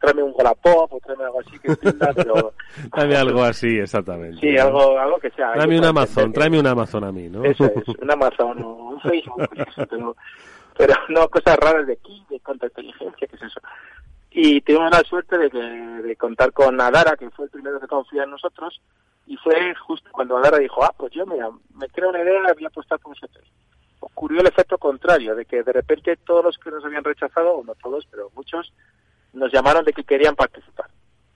[0.00, 2.52] tráeme un Wallapop o tráeme algo así que entienda, pero...
[2.92, 4.40] tráeme algo así, exactamente.
[4.40, 5.52] Sí, algo, algo que sea.
[5.52, 7.44] Tráeme un Amazon, tráeme un Amazon a mí, ¿no?
[7.44, 9.48] Eso es, un Amazon o un Facebook,
[9.88, 10.16] pero
[10.76, 13.60] pero no cosas raras de aquí, de contrainteligencia, ¿qué es eso?
[14.30, 17.86] Y tuvimos la suerte de, que, de contar con Adara, que fue el primero que
[17.86, 18.80] confía en nosotros,
[19.26, 22.64] y fue justo cuando Adara dijo, ah, pues yo mira, me creo una idea, voy
[22.64, 23.44] a apostar por vosotros.
[24.04, 27.64] Ocurrió el efecto contrario, de que de repente todos los que nos habían rechazado, o
[27.64, 28.72] no todos, pero muchos,
[29.32, 30.90] nos llamaron de que querían participar.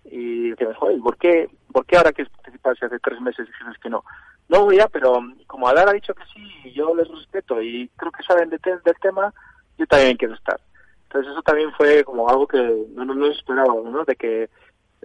[0.04, 3.76] Y decíamos, joder, ¿por qué, ¿por qué ahora quieres participar si hace tres meses dijimos
[3.82, 4.04] que no?
[4.48, 8.12] No voy a, pero como Adara ha dicho que sí, yo les respeto y creo
[8.12, 9.32] que saben de del tema,
[9.76, 10.58] yo también quiero estar.
[11.04, 14.04] Entonces eso también fue como algo que no nos esperábamos, ¿no?
[14.04, 14.48] De que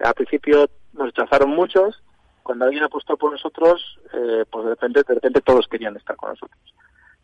[0.02, 2.02] al principio nos rechazaron muchos,
[2.44, 6.30] cuando alguien apostó por nosotros, eh, pues de repente, de repente todos querían estar con
[6.30, 6.60] nosotros.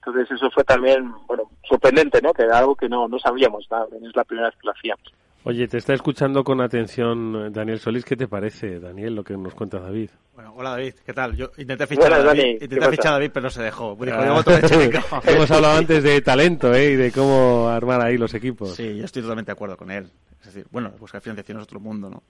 [0.10, 2.34] Entonces eso fue también, bueno, sorprendente, ¿no?
[2.34, 5.14] Que era algo que no, no sabíamos, es la primera vez que lo hacíamos.
[5.44, 8.04] Oye, te está escuchando con atención eh, Daniel Solís.
[8.04, 10.10] ¿Qué te parece, Daniel, lo que nos cuenta David?
[10.34, 11.36] Bueno, hola David, ¿qué tal?
[11.36, 13.98] Yo intenté fichar, a, David, intenté fichar a David, pero no se dejó.
[14.12, 15.22] Ah.
[15.28, 16.92] Hemos hablado antes de talento ¿eh?
[16.92, 18.76] y de cómo armar ahí los equipos.
[18.76, 20.10] Sí, yo estoy totalmente de acuerdo con él.
[20.40, 22.24] Es decir, bueno, buscar financiación es otro mundo, ¿no?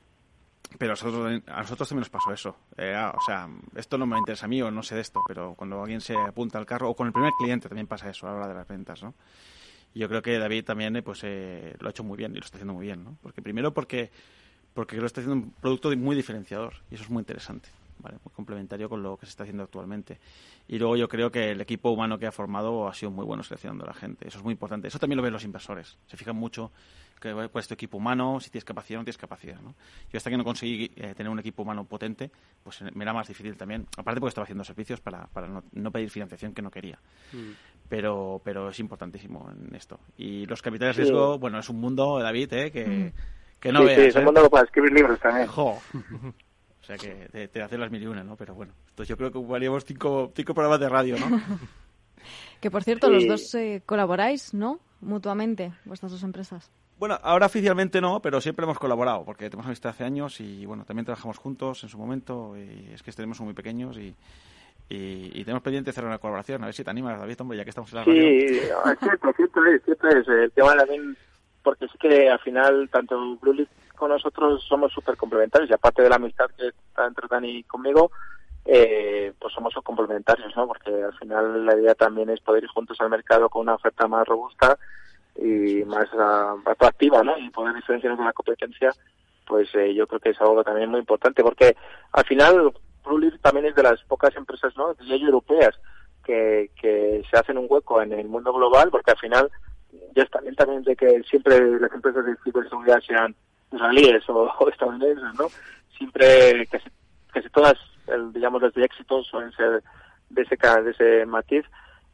[0.77, 2.55] Pero a nosotros, a nosotros también nos pasó eso.
[2.77, 5.21] Eh, ah, o sea, esto no me interesa a mí o no sé de esto,
[5.27, 8.27] pero cuando alguien se apunta al carro, o con el primer cliente también pasa eso
[8.27, 9.15] a la hora de las ventas, ¿no?
[9.93, 12.45] yo creo que David también eh, pues eh, lo ha hecho muy bien y lo
[12.45, 13.17] está haciendo muy bien, ¿no?
[13.21, 14.11] Porque primero porque
[14.73, 18.17] porque lo está haciendo un producto muy diferenciador y eso es muy interesante, ¿vale?
[18.23, 20.19] Muy complementario con lo que se está haciendo actualmente.
[20.67, 23.43] Y luego yo creo que el equipo humano que ha formado ha sido muy bueno
[23.43, 24.27] seleccionando a la gente.
[24.27, 24.87] Eso es muy importante.
[24.87, 25.97] Eso también lo ven los inversores.
[26.07, 26.71] Se fijan mucho
[27.19, 29.59] que cuál es tu equipo humano, si tienes capacidad o no tienes capacidad.
[29.61, 29.75] ¿no?
[30.11, 32.31] Yo hasta que no conseguí eh, tener un equipo humano potente,
[32.63, 33.87] pues me era más difícil también.
[33.97, 36.99] Aparte porque estaba haciendo servicios para, para no, pedir financiación que no quería.
[37.33, 37.51] Mm.
[37.89, 39.99] Pero, pero es importantísimo en esto.
[40.17, 42.71] Y los capitales de riesgo, bueno, es un mundo, David, ¿eh?
[42.71, 43.11] que, mm.
[43.59, 43.99] que no sí, veas.
[43.99, 44.25] Sí, es un ¿eh?
[44.25, 45.49] mundo para escribir libros también.
[46.81, 48.35] O sea que te, te hacen las mil y una, ¿no?
[48.35, 51.39] Pero bueno, entonces yo creo que ocuparíamos cinco, cinco programas de radio, ¿no?
[52.61, 54.79] que por cierto, los dos eh, colaboráis, ¿no?
[55.01, 56.71] Mutuamente, vuestras dos empresas.
[56.99, 60.83] Bueno, ahora oficialmente no, pero siempre hemos colaborado, porque tenemos amistad hace años y bueno,
[60.83, 64.13] también trabajamos juntos en su momento y es que tenemos muy pequeños y,
[64.89, 66.61] y, tenemos pendiente hacer una colaboración.
[66.61, 68.21] A ver si te animas, David, hombre, ya que estamos en la radio.
[68.21, 68.59] Sí,
[68.99, 70.27] cierto, cierto es, cierto es.
[70.27, 71.15] El tema también,
[71.63, 76.09] porque es que al final tanto Blue con nosotros somos súper complementarios y aparte de
[76.09, 78.11] la amistad que está entre Dani y conmigo,
[78.65, 80.67] eh, pues somos complementarios, ¿no?
[80.67, 84.05] Porque al final la idea también es poder ir juntos al mercado con una oferta
[84.09, 84.77] más robusta
[85.41, 87.37] y más uh, atractiva, ¿no?
[87.37, 88.91] Y poder diferenciarnos de la competencia,
[89.47, 91.75] pues eh, yo creo que es algo también muy importante, porque
[92.11, 92.71] al final
[93.03, 94.95] Prulif también es de las pocas empresas, ¿no?
[95.09, 95.75] europeas
[96.23, 99.49] que, que se hacen un hueco en el mundo global, porque al final
[100.15, 103.35] ya está bien también de que siempre las empresas de ciberseguridad sean
[103.71, 105.47] israelíes o, estadounidenses, ¿no?
[105.97, 106.89] Siempre, casi,
[107.31, 107.75] casi todas,
[108.07, 109.83] el, digamos, los de éxito suelen ser
[110.29, 111.65] de ese, de ese matiz,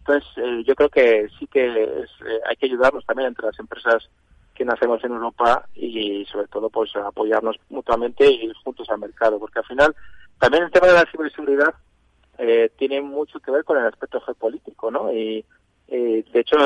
[0.08, 2.06] entonces, eh, yo creo que sí que eh,
[2.47, 4.08] hay que ayudarnos también entre las empresas
[4.53, 9.39] que nacemos en Europa y sobre todo pues apoyarnos mutuamente y ir juntos al mercado,
[9.39, 9.95] porque al final
[10.39, 11.74] también el tema de la ciberseguridad
[12.38, 15.12] eh, tiene mucho que ver con el aspecto geopolítico, ¿no?
[15.12, 15.43] Y
[15.88, 16.58] de hecho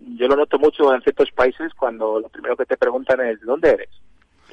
[0.00, 3.46] yo lo noto mucho en ciertos países cuando lo primero que te preguntan es ¿de
[3.46, 3.90] dónde eres?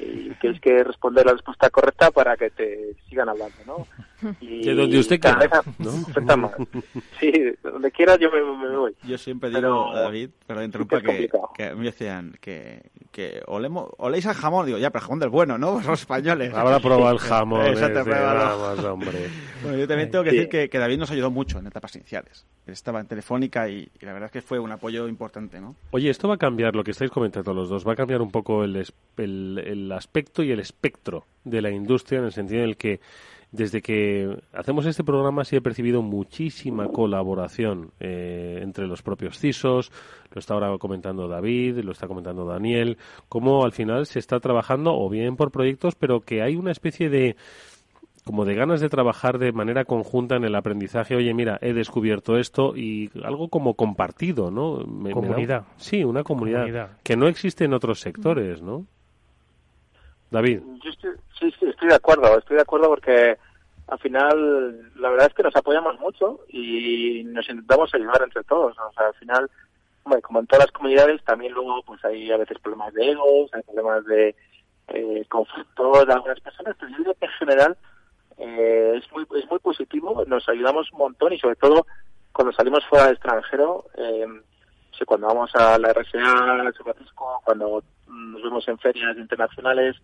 [0.00, 3.86] Y tienes que responder la respuesta correcta para que te sigan hablando, ¿no?
[4.40, 6.52] Y de donde usted quiera, ¿no?
[7.20, 7.32] Sí,
[7.62, 8.94] donde quiera yo me, voy.
[9.04, 12.82] Yo siempre digo, David, pero interrumpa, que, que, me decían que,
[13.12, 15.80] que olemos, oléis al jamón, digo, ya, pero jamón del bueno, ¿no?
[15.82, 16.52] Somos españoles.
[16.52, 17.66] Habrá probado el jamón.
[17.66, 19.28] Exacto, vamos, hombre.
[19.62, 22.46] Bueno, yo también tengo que decir que, que, David nos ayudó mucho en etapas iniciales.
[22.66, 25.74] Él estaba en Telefónica y, la verdad es que fue un apoyo importante, ¿no?
[25.90, 28.30] Oye, esto va a cambiar, lo que estáis comentando los dos, va a cambiar un
[28.30, 28.84] poco el,
[29.16, 33.00] el, el aspecto y el espectro de la industria en el sentido en el que
[33.50, 39.90] desde que hacemos este programa sí he percibido muchísima colaboración eh, entre los propios CISOs,
[40.32, 44.94] lo está ahora comentando David, lo está comentando Daniel, cómo al final se está trabajando
[44.94, 47.36] o bien por proyectos, pero que hay una especie de
[48.24, 51.16] como de ganas de trabajar de manera conjunta en el aprendizaje.
[51.16, 54.84] Oye, mira, he descubierto esto y algo como compartido, ¿no?
[55.14, 55.64] comunidad.
[55.78, 58.84] sí, una comunidad, que no existe en otros sectores, ¿no?
[60.30, 60.60] David.
[60.82, 63.38] Yo estoy, sí, sí, estoy de acuerdo, estoy de acuerdo porque
[63.86, 68.76] al final la verdad es que nos apoyamos mucho y nos intentamos ayudar entre todos.
[68.78, 69.50] O sea, al final,
[70.22, 73.62] como en todas las comunidades, también luego pues hay a veces problemas de egos, hay
[73.62, 74.34] problemas de
[74.88, 77.76] eh, conflictos de algunas personas, pero yo diría que en general
[78.36, 81.86] eh, es muy es muy positivo, nos ayudamos un montón y sobre todo
[82.32, 84.26] cuando salimos fuera del extranjero, eh,
[85.06, 89.96] cuando vamos a la RSA, San Francisco, cuando nos vemos en ferias internacionales,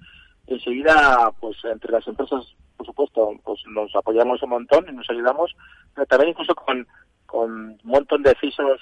[0.46, 2.44] enseguida, pues entre las empresas,
[2.76, 5.54] por supuesto, pues nos apoyamos un montón y nos ayudamos,
[5.94, 6.86] pero también incluso con,
[7.26, 8.80] con un montón de CISOs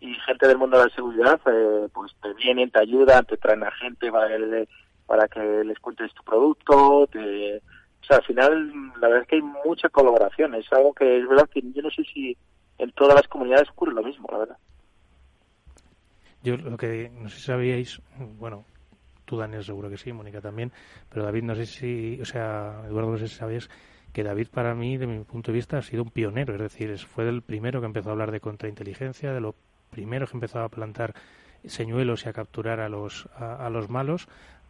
[0.00, 3.64] y gente del mundo de la seguridad eh, pues te vienen, te ayudan, te traen
[3.64, 4.68] a gente para, que,
[5.06, 9.36] para que les cuentes tu producto, te, o sea, al final la verdad es que
[9.36, 12.36] hay mucha colaboración, es algo que es verdad que yo no sé si
[12.78, 14.56] en todas las comunidades ocurre lo mismo, la verdad.
[16.42, 18.00] Yo lo que no sé si sabíais,
[18.38, 18.64] bueno,
[19.24, 20.72] tú Daniel seguro que sí, Mónica también,
[21.08, 23.68] pero David no sé si, o sea, Eduardo no sé si sabías
[24.12, 26.96] que David para mí, de mi punto de vista, ha sido un pionero, es decir,
[26.98, 29.54] fue el primero que empezó a hablar de contrainteligencia, de lo
[29.90, 31.14] primero que empezó a plantar
[31.64, 34.28] señuelos y a capturar a los, a, los malos.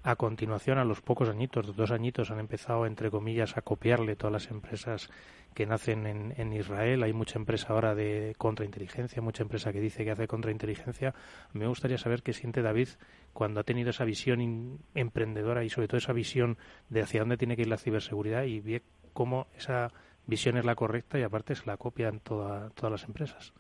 [0.09, 4.33] A continuación, a los pocos añitos, dos añitos, han empezado, entre comillas, a copiarle todas
[4.33, 5.11] las empresas
[5.53, 7.03] que nacen en, en, Israel.
[7.03, 11.15] Hay mucha empresa ahora de contrainteligencia, mucha empresa que dice que hace contrainteligencia.
[11.53, 12.89] Me gustaría saber qué siente David
[13.35, 16.57] cuando ha tenido esa visión emprendedora y sobre todo esa visión
[16.89, 18.81] de hacia dónde tiene que ir la ciberseguridad y
[19.13, 19.93] cómo esa
[20.27, 23.53] visión es la correcta y aparte se la copian toda, todas las empresas.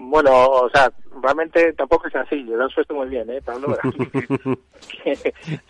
[0.00, 3.76] Bueno, o sea, realmente tampoco es así, yo lo suelto muy bien, ¿eh, Pablo?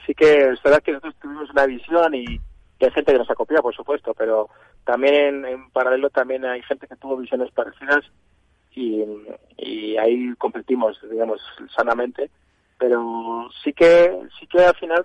[0.07, 2.41] sí que es verdad que nosotros tuvimos una visión y,
[2.81, 4.51] hay gente que nos ha copiado, por supuesto, pero
[4.85, 8.05] también en, paralelo también hay gente que tuvo visiones parecidas
[8.73, 9.03] y,
[9.57, 11.41] y ahí competimos, digamos,
[11.75, 12.31] sanamente,
[12.79, 15.05] pero sí que, sí que al final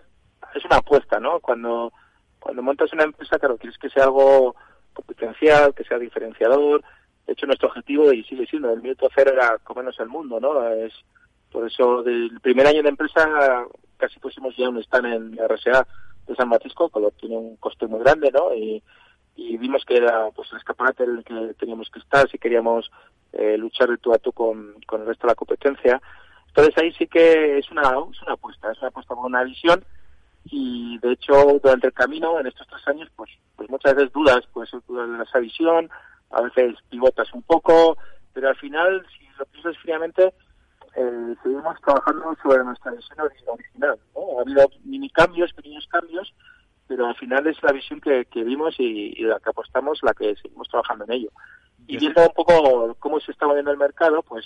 [0.54, 1.40] es una apuesta, ¿no?
[1.40, 1.92] Cuando,
[2.40, 4.56] cuando montas una empresa, claro, quieres que sea algo
[4.94, 6.84] competencial, que sea diferenciador,
[7.26, 10.68] de hecho, nuestro objetivo, y sigue siendo, el minuto cero era comernos el mundo, ¿no?
[10.70, 10.94] Es
[11.52, 13.66] Por eso, del primer año de empresa,
[13.98, 15.88] casi pusimos ya un stand en RSA
[16.28, 18.54] de San Francisco, que tiene un coste muy grande, ¿no?
[18.54, 18.84] Y,
[19.36, 22.92] vimos que era pues el escaparate en el que teníamos que estar si queríamos
[23.32, 26.02] eh, luchar de tú a tú con, con el resto de la competencia.
[26.48, 29.84] Entonces ahí sí que es una, es una apuesta, es una apuesta con una visión
[30.46, 34.42] y de hecho durante el camino en estos tres años pues pues muchas veces dudas
[34.52, 35.90] pues dudas de esa visión
[36.34, 37.98] a veces pivotas un poco,
[38.34, 40.34] pero al final, si lo piensas fríamente,
[40.96, 44.00] eh, seguimos trabajando sobre nuestra visión original.
[44.16, 44.40] ¿no?
[44.40, 46.34] Ha habido mini cambios, pequeños cambios,
[46.88, 50.68] pero al final es la visión que, vimos y, la que apostamos la que seguimos
[50.68, 51.30] trabajando en ello.
[51.88, 54.46] Y viendo un poco cómo se está moviendo el mercado, pues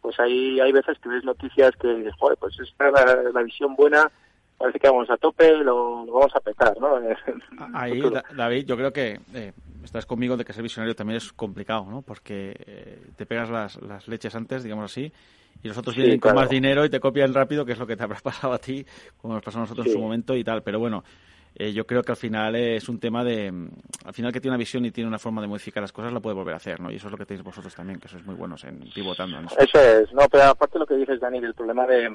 [0.00, 4.10] pues hay, hay veces que ves noticias que joder, pues esta es la, visión buena,
[4.58, 6.98] parece que vamos a tope, lo, lo vamos a petar, ¿no?
[7.74, 8.02] Ahí,
[8.36, 9.52] David, yo creo que eh,
[9.84, 12.02] estás conmigo de que ser visionario también es complicado, ¿no?
[12.02, 15.12] Porque eh, te pegas las, las, leches antes, digamos así,
[15.62, 17.96] y los otros vienen con más dinero y te copian rápido, que es lo que
[17.96, 18.84] te habrá pasado a ti,
[19.20, 20.62] como nos pasó a nosotros en su momento y tal.
[20.62, 21.04] Pero bueno,
[21.54, 23.52] eh, yo creo que al final es un tema de...
[24.04, 26.20] Al final que tiene una visión y tiene una forma de modificar las cosas, la
[26.20, 26.90] puede volver a hacer, ¿no?
[26.90, 29.38] Y eso es lo que tenéis vosotros también, que sois muy buenos en pivotando.
[29.40, 29.80] eso.
[29.80, 32.10] es, no, pero aparte de lo que dices, Dani, el problema de...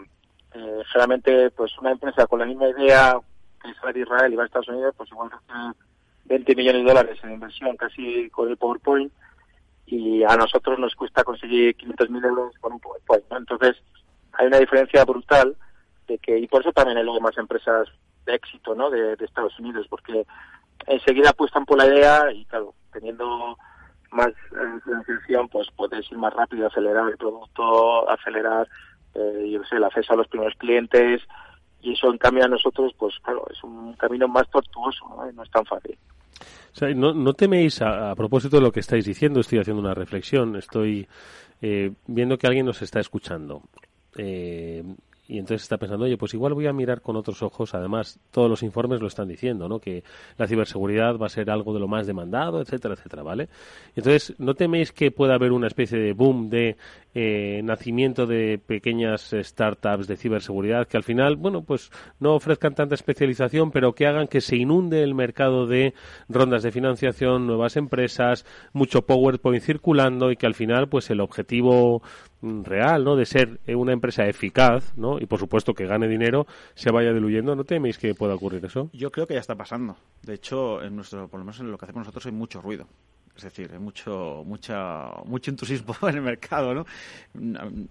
[0.54, 3.18] Eh, generalmente, pues una empresa con la misma idea
[3.62, 5.38] que sale de Israel y va a Estados Unidos, pues igual que
[6.26, 9.12] 20 millones de dólares en inversión casi con el PowerPoint
[9.86, 13.26] y a nosotros nos cuesta conseguir 500.000 euros con un PowerPoint.
[13.32, 13.78] Entonces,
[14.34, 15.56] hay una diferencia brutal
[16.08, 17.88] de que, y por eso también hay luego más empresas
[18.26, 18.90] de éxito ¿no?
[18.90, 20.26] de, Estados Unidos, porque
[20.88, 23.58] enseguida apuestan por la idea y, claro, teniendo
[24.12, 28.68] más eh, financiación, pues puedes ir más rápido, acelerar el producto, acelerar
[29.16, 31.22] eh, yo sé, el acceso a los primeros clientes,
[31.82, 35.52] y eso en cambio a nosotros, pues claro, es un camino más tortuoso, no, es
[35.52, 35.98] tan fácil.
[36.96, 41.08] no, no teméis, a, propósito de lo que estáis diciendo, estoy haciendo una reflexión, estoy
[41.62, 43.62] eh, viendo que alguien nos está escuchando.
[44.18, 44.84] Eh,
[45.28, 48.50] y entonces está pensando, oye, pues igual voy a mirar con otros ojos, además todos
[48.50, 49.80] los informes lo están diciendo, ¿no?
[49.80, 50.04] Que
[50.38, 53.48] la ciberseguridad va a ser algo de lo más demandado, etcétera, etcétera, ¿vale?
[53.96, 56.76] Entonces, ¿no teméis que pueda haber una especie de boom de
[57.16, 62.96] eh, nacimiento de pequeñas startups de ciberseguridad que al final, bueno, pues no ofrezcan tanta
[62.96, 65.94] especialización, pero que hagan que se inunde el mercado de
[66.30, 72.02] rondas de financiación, nuevas empresas, mucho PowerPoint circulando y que al final, pues el objetivo
[72.42, 73.16] real, ¿no?
[73.16, 75.20] De ser una empresa eficaz, ¿no?
[75.20, 77.56] Y por supuesto que gane dinero, se vaya diluyendo.
[77.56, 78.90] ¿No teméis que pueda ocurrir eso?
[78.94, 79.96] Yo creo que ya está pasando.
[80.22, 82.88] De hecho, en nuestro, por lo menos en lo que hacemos nosotros hay mucho ruido.
[83.36, 86.86] Es decir, hay mucho, mucha, mucho entusiasmo en el mercado, ¿no?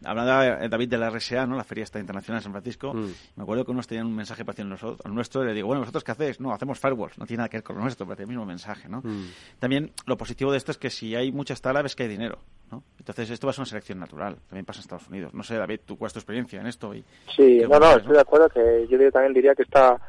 [0.04, 1.56] Hablaba David de la RSA, ¿no?
[1.56, 2.94] La Feria esta Internacional de San Francisco.
[2.94, 3.12] Mm.
[3.36, 6.04] Me acuerdo que unos tenían un mensaje parecido al nuestro y le digo, bueno, ¿vosotros
[6.04, 6.40] qué hacéis?
[6.40, 7.18] No, hacemos firewalls.
[7.18, 9.00] No tiene nada que ver con lo nuestro, parece el mismo mensaje, ¿no?
[9.02, 9.30] Mm.
[9.58, 12.38] También lo positivo de esto es que si hay muchas talas es que hay dinero,
[12.70, 12.84] ¿no?
[12.98, 14.36] Entonces esto va a ser una selección natural.
[14.48, 15.34] También pasa en Estados Unidos.
[15.34, 16.94] No sé, David, ¿tú cuál es tu experiencia en esto?
[16.94, 17.04] Y,
[17.34, 20.00] sí, no, no, estoy de acuerdo que yo también diría que está,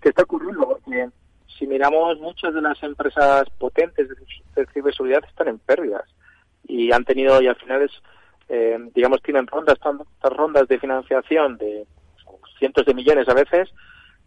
[0.00, 1.08] que está ocurriendo porque
[1.58, 6.04] si miramos muchas de las empresas potentes de, ciberseguridad están en pérdidas
[6.66, 7.92] y han tenido y al final es
[8.48, 11.86] eh, digamos tienen rondas estas rondas de financiación de
[12.58, 13.68] cientos de millones a veces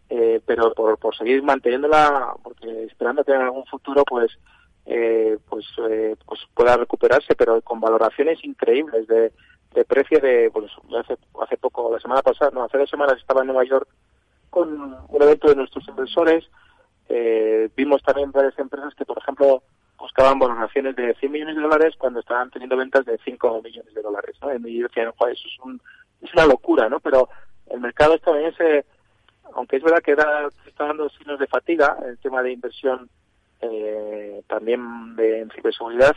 [0.08, 4.38] eh, pero por, por seguir manteniéndola porque esperando en algún futuro pues
[4.84, 9.32] eh, pues, eh, pues pueda recuperarse, pero con valoraciones increíbles de,
[9.74, 13.42] de precio de, pues hace, hace poco, la semana pasada, no, hace dos semanas estaba
[13.42, 13.88] en Nueva York
[14.50, 16.44] con un evento de nuestros inversores,
[17.14, 19.62] eh, vimos también varias empresas que, por ejemplo,
[19.98, 24.00] buscaban valoraciones de 100 millones de dólares cuando estaban teniendo ventas de 5 millones de
[24.00, 24.50] dólares, ¿no?
[24.66, 25.78] Y yo decía, eso es, un,
[26.22, 27.00] es una locura, ¿no?
[27.00, 27.28] Pero
[27.68, 28.86] el mercado estadounidense,
[29.52, 33.10] aunque es verdad que era, está dando signos de fatiga, el tema de inversión
[33.60, 36.16] eh, también de, en ciberseguridad,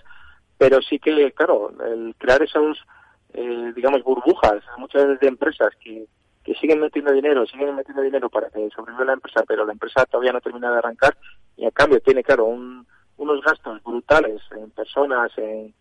[0.57, 2.85] pero sí que, claro, el crear esos,
[3.33, 6.05] eh, digamos, burbujas, muchas de empresas que,
[6.45, 10.05] que siguen metiendo dinero, siguen metiendo dinero para que sobreviva la empresa, pero la empresa
[10.05, 11.17] todavía no termina de arrancar
[11.57, 12.85] y a cambio tiene, claro, un,
[13.17, 15.73] unos gastos brutales en personas, en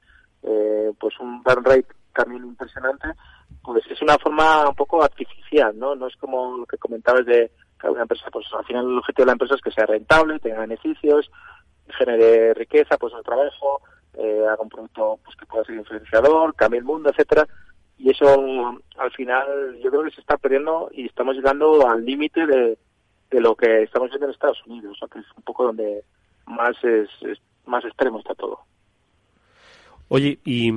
[0.43, 3.09] eh, pues un burn rate también impresionante,
[3.63, 5.95] pues es una forma un poco artificial, ¿no?
[5.95, 9.25] No es como lo que comentabas de que una empresa, pues al final el objetivo
[9.25, 11.31] de la empresa es que sea rentable, tenga beneficios,
[11.99, 13.83] genere riqueza, pues el trabajo,
[14.15, 17.47] eh, haga un producto pues que pueda ser influenciador, cambie el mundo, etcétera.
[17.99, 22.47] Y eso al final yo creo que se está perdiendo y estamos llegando al límite
[22.47, 22.77] de,
[23.31, 26.05] de lo que estamos viendo en Estados Unidos, que es un poco donde
[26.47, 27.09] más es,
[27.67, 28.61] más extremo está todo.
[30.09, 30.71] Oye, ¿y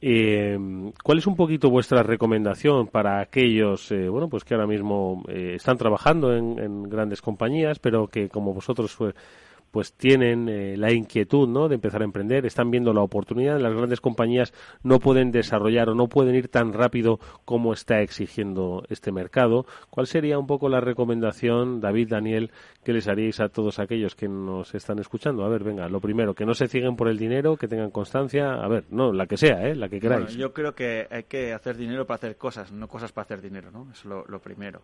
[0.00, 0.58] eh,
[1.04, 5.52] cuál es un poquito vuestra recomendación para aquellos, eh, bueno, pues que ahora mismo eh,
[5.56, 8.96] están trabajando en, en, grandes compañías, pero que como vosotros
[9.72, 11.68] pues, tienen eh, la inquietud ¿no?
[11.68, 14.52] de empezar a emprender, están viendo la oportunidad, las grandes compañías
[14.84, 19.66] no pueden desarrollar o no pueden ir tan rápido como está exigiendo este mercado.
[19.90, 22.52] ¿Cuál sería un poco la recomendación, David, Daniel,
[22.84, 25.44] que les haríais a todos aquellos que nos están escuchando?
[25.44, 28.52] A ver, venga, lo primero, que no se ciguen por el dinero, que tengan constancia,
[28.52, 29.74] a ver, no, la que sea, ¿eh?
[29.74, 30.34] la que queráis.
[30.36, 33.70] yo creo que hay que hacer dinero para hacer cosas, no cosas para hacer dinero,
[33.70, 33.90] ¿no?
[33.90, 34.82] Es lo, lo primero.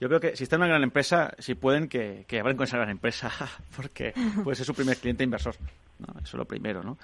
[0.00, 2.64] Yo creo que si están en una gran empresa, si pueden, que, que abran con
[2.64, 3.32] esa gran empresa,
[3.76, 5.56] porque pues es su primer cliente inversor.
[5.98, 6.06] ¿no?
[6.20, 6.98] Eso es lo primero, ¿no?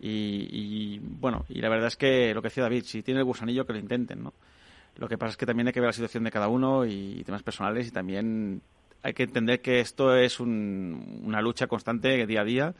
[0.00, 3.66] Y, bueno, y la verdad es que lo que decía David, si tiene el gusanillo,
[3.66, 4.32] que lo intenten, ¿no?
[4.96, 7.22] Lo que pasa es que también hay que ver la situación de cada uno y,
[7.24, 8.60] temas personales y también
[9.02, 12.74] hay que entender que esto es una lucha constante día a día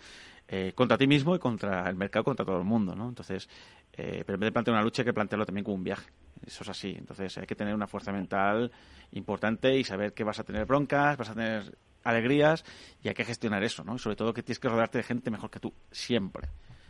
[0.48, 3.08] eh, contra ti mismo y contra el mercado, contra todo el mundo, ¿no?
[3.08, 3.48] Entonces,
[3.92, 6.10] eh, pero en vez de plantear una lucha hay que plantearlo también como un viaje.
[6.44, 6.94] Eso es así.
[6.98, 8.72] Entonces hay que tener una fuerza mental
[9.12, 12.64] importante y saber que vas a tener broncas, vas a tener alegrías
[13.02, 13.98] y hay que gestionar eso, ¿no?
[13.98, 16.48] sobre todo que tienes que rodearte de gente mejor que tú, siempre,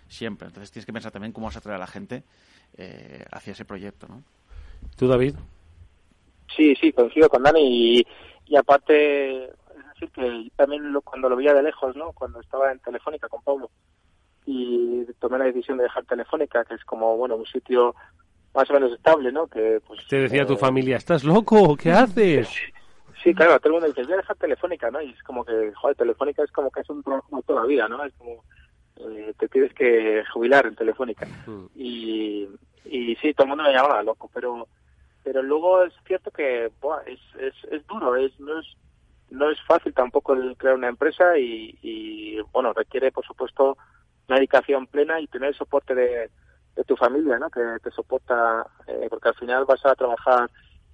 [0.09, 0.49] siempre.
[0.49, 2.25] Entonces tienes que pensar también cómo vas a traer a la gente
[2.77, 4.23] eh, hacia ese proyecto, ¿no?
[4.97, 5.35] ¿Tú, David?
[6.57, 8.07] Sí, sí, coincido con Dani y,
[8.47, 9.51] y aparte, es
[9.95, 12.13] decir, que también lo, cuando lo veía de lejos, ¿no?
[12.13, 13.71] Cuando estaba en Telefónica con Pablo
[14.47, 17.95] y tomé la decisión de dejar Telefónica, que es como, bueno, un sitio
[18.55, 19.47] más o menos estable, ¿no?
[19.47, 21.77] Que, pues, Te decía tu eh, familia, ¿estás loco?
[21.77, 22.49] ¿Qué haces?
[23.23, 25.01] Sí, claro, todo el mundo dice, voy a dejar Telefónica, ¿no?
[25.03, 27.89] Y es como que, joder, Telefónica es como que es un trabajo toda la vida,
[27.89, 28.03] ¿no?
[28.05, 28.45] Es como,
[28.97, 31.27] eh, te tienes que jubilar en Telefónica.
[31.47, 31.67] Mm.
[31.75, 32.49] Y,
[32.85, 34.67] y sí, todo el mundo me llamaba loco, pero
[35.23, 38.67] pero luego es cierto que buah, es, es, es duro, es, no es
[39.31, 43.77] no es fácil tampoco el crear una empresa y, y bueno, requiere, por supuesto,
[44.29, 46.31] una dedicación plena y tener el soporte de,
[46.75, 47.49] de tu familia, ¿no?
[47.49, 50.51] Que te soporta, eh, porque al final vas a trabajar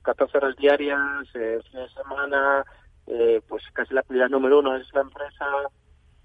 [0.06, 2.64] 14 horas diarias, eh, fin de semana,
[3.08, 5.46] eh, pues casi la prioridad número uno es la empresa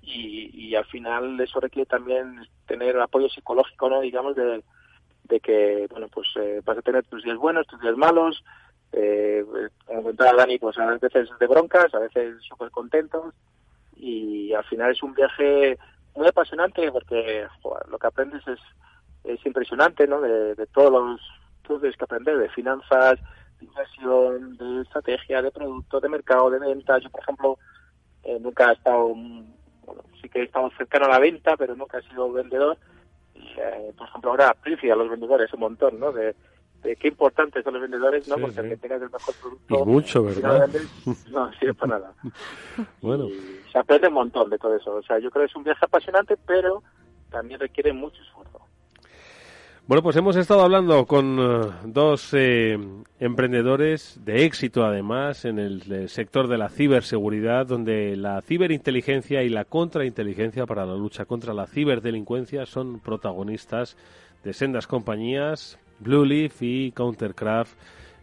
[0.02, 4.02] y, y al final eso requiere también tener apoyo psicológico, ¿no?
[4.02, 4.64] Digamos, de,
[5.42, 8.44] que, bueno, pues eh, vas a tener tus días buenos, tus días malos,
[8.92, 9.44] eh,
[9.86, 13.34] como comentaba Dani, pues a veces de broncas, a veces súper contentos
[13.96, 15.78] y al final es un viaje
[16.16, 17.48] muy apasionante porque
[17.90, 18.60] lo que aprendes es,
[19.24, 20.20] es impresionante, ¿no?
[20.20, 21.22] De, de todos los
[21.62, 23.20] tú tienes que aprender de finanzas,
[23.62, 26.98] de inversión, de estrategia, de producto, de mercado, de venta.
[26.98, 27.58] Yo, por ejemplo,
[28.24, 32.00] eh, nunca he estado, bueno, sí que he estado cercano a la venta, pero nunca
[32.00, 32.78] he sido vendedor.
[33.36, 36.12] Eh, por ejemplo, ahora aprecio a los vendedores un montón, ¿no?
[36.12, 36.36] De,
[36.84, 38.38] de qué importantes son los vendedores, ¿no?
[38.38, 39.80] Porque que tengas el mejor producto.
[39.80, 40.70] Y mucho, ¿verdad?
[41.32, 42.14] No, sirve para nada.
[43.02, 43.28] bueno.
[43.72, 44.96] se aprende un montón de todo eso.
[44.96, 46.82] O sea, yo creo que es un viaje apasionante, pero
[47.30, 48.60] también requiere mucho esfuerzo.
[49.92, 52.80] Bueno, pues hemos estado hablando con uh, dos eh,
[53.20, 59.50] emprendedores de éxito, además, en el, el, sector de la ciberseguridad, donde la ciberinteligencia y
[59.50, 63.98] la contrainteligencia para la lucha contra la ciberdelincuencia son protagonistas
[64.46, 67.74] de sendas compañías, Blue Leaf y Countercraft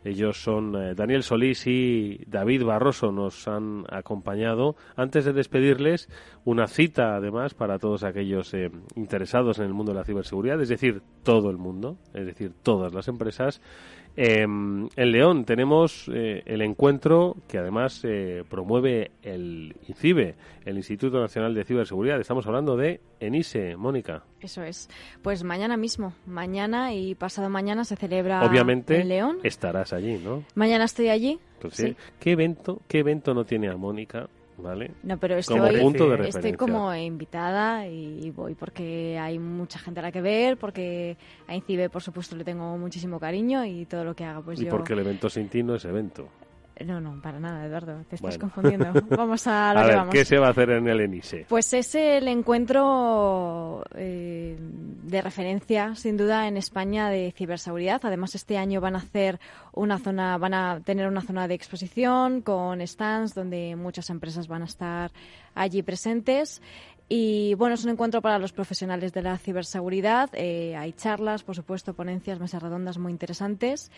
[0.09, 4.77] ellos son eh, Daniel Solís y David Barroso, nos han acompañado.
[4.97, 6.09] Antes de despedirles,
[6.45, 10.69] una cita además para todos aquellos eh, interesados en el mundo de la ciberseguridad, es
[10.69, 13.61] decir, todo el mundo, es decir, todas las empresas.
[14.21, 18.03] Em, en León tenemos eh, el encuentro que además
[18.49, 20.35] promueve el INCIBE,
[20.65, 22.21] el Instituto Nacional de Ciberseguridad.
[22.21, 24.25] Estamos hablando de ENISE, Mónica.
[24.41, 24.89] Eso es.
[25.23, 29.39] Pues mañana mismo, mañana y pasado mañana se celebra Obviamente en León.
[29.45, 30.43] estarás allí, ¿no?
[30.57, 31.39] Mañana estoy allí.
[31.61, 31.97] Pues sí.
[32.19, 34.29] ¿Qué evento, qué evento no tiene a Mónica?
[34.59, 34.91] ¿Vale?
[35.05, 36.57] No, pero estoy, como punto de estoy referencia.
[36.57, 41.17] como invitada y voy porque hay mucha gente a la que ver, porque
[41.47, 44.65] a Incibe, por supuesto, le tengo muchísimo cariño y todo lo que haga, pues y
[44.65, 44.71] yo...
[44.71, 46.29] porque el evento sin ti no es evento.
[46.85, 48.39] No, no, para nada, Eduardo, te estás Bueno.
[48.39, 48.93] confundiendo.
[49.17, 50.13] Vamos a lo a que ver, vamos.
[50.15, 51.47] ¿qué se va a hacer en el ENISE?
[51.49, 58.01] Pues es el encuentro eh, de referencia, sin duda, en España de ciberseguridad.
[58.05, 59.41] Además, este año van a hacer
[59.73, 64.63] una zona, van a tener una zona de exposición con stands donde muchas empresas van
[64.63, 65.11] a estar
[65.55, 66.63] allí presentes.
[67.11, 70.29] Y bueno, es un encuentro para los profesionales de la ciberseguridad.
[70.35, 73.91] Eh, hay charlas, por supuesto, ponencias, mesas redondas muy interesantes.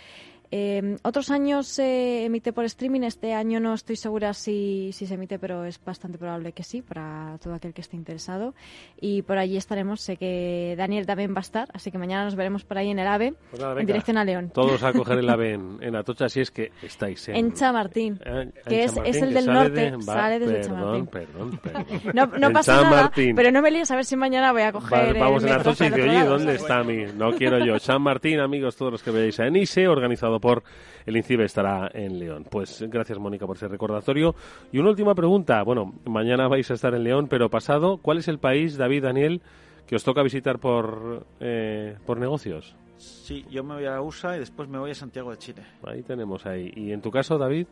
[0.52, 3.02] Eh, otros años se emite por streaming.
[3.02, 6.82] Este año no estoy segura si, si se emite, pero es bastante probable que sí,
[6.82, 8.54] para todo aquel que esté interesado.
[9.00, 10.00] Y por allí estaremos.
[10.00, 12.98] Sé que Daniel también va a estar, así que mañana nos veremos por ahí en
[12.98, 13.86] el AVE, Pues nada, en venga.
[13.86, 14.50] dirección a León.
[14.52, 17.36] Todos a coger el ave en, en Atocha si es que estáis en...
[17.36, 20.38] En Chamartín, Eh, que en es, Chamartín, es el que del sale norte, de- sale
[20.38, 21.06] desde perdón, Chamartín.
[21.06, 21.86] Perdón, perdón.
[22.14, 24.62] No, no En pasa San nada, pero no me líes a ver si mañana voy
[24.62, 26.30] a coger vamos el en Atocha y otro oye, lado".
[26.30, 27.04] ¿dónde está mi...?
[27.14, 27.78] No quiero yo.
[27.78, 30.62] San Martín, amigos, todos los que veáis a Enise, organizado por
[31.06, 32.46] el INCIBE, estará en León.
[32.50, 34.34] Pues gracias, Mónica, por ese recordatorio.
[34.72, 35.62] Y una última pregunta.
[35.62, 39.42] Bueno, mañana vais a estar en León, pero pasado, ¿cuál es el país, David, Daniel,
[39.86, 42.76] que os toca visitar por, eh, por negocios?
[42.96, 45.62] Sí, yo me voy a USA y después me voy a Santiago de Chile.
[45.84, 46.70] Ahí tenemos ahí.
[46.76, 47.66] ¿Y en tu caso, David?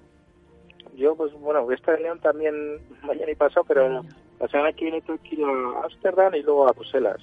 [0.97, 2.55] Yo, pues bueno, voy a estar en León también
[3.03, 4.05] mañana y pasado, pero
[4.41, 7.21] la semana que viene tengo que ir a Ámsterdam y luego a Bruselas.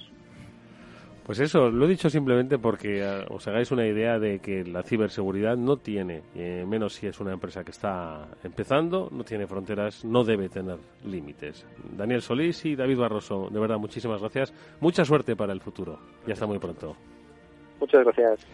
[1.26, 4.84] Pues eso, lo he dicho simplemente porque eh, os hagáis una idea de que la
[4.84, 10.04] ciberseguridad no tiene, eh, menos si es una empresa que está empezando, no tiene fronteras,
[10.04, 11.66] no debe tener límites.
[11.96, 14.54] Daniel Solís y David Barroso, de verdad, muchísimas gracias.
[14.78, 15.98] Mucha suerte para el futuro.
[16.28, 16.94] Ya está muy pronto.
[17.80, 18.46] Muchas gracias.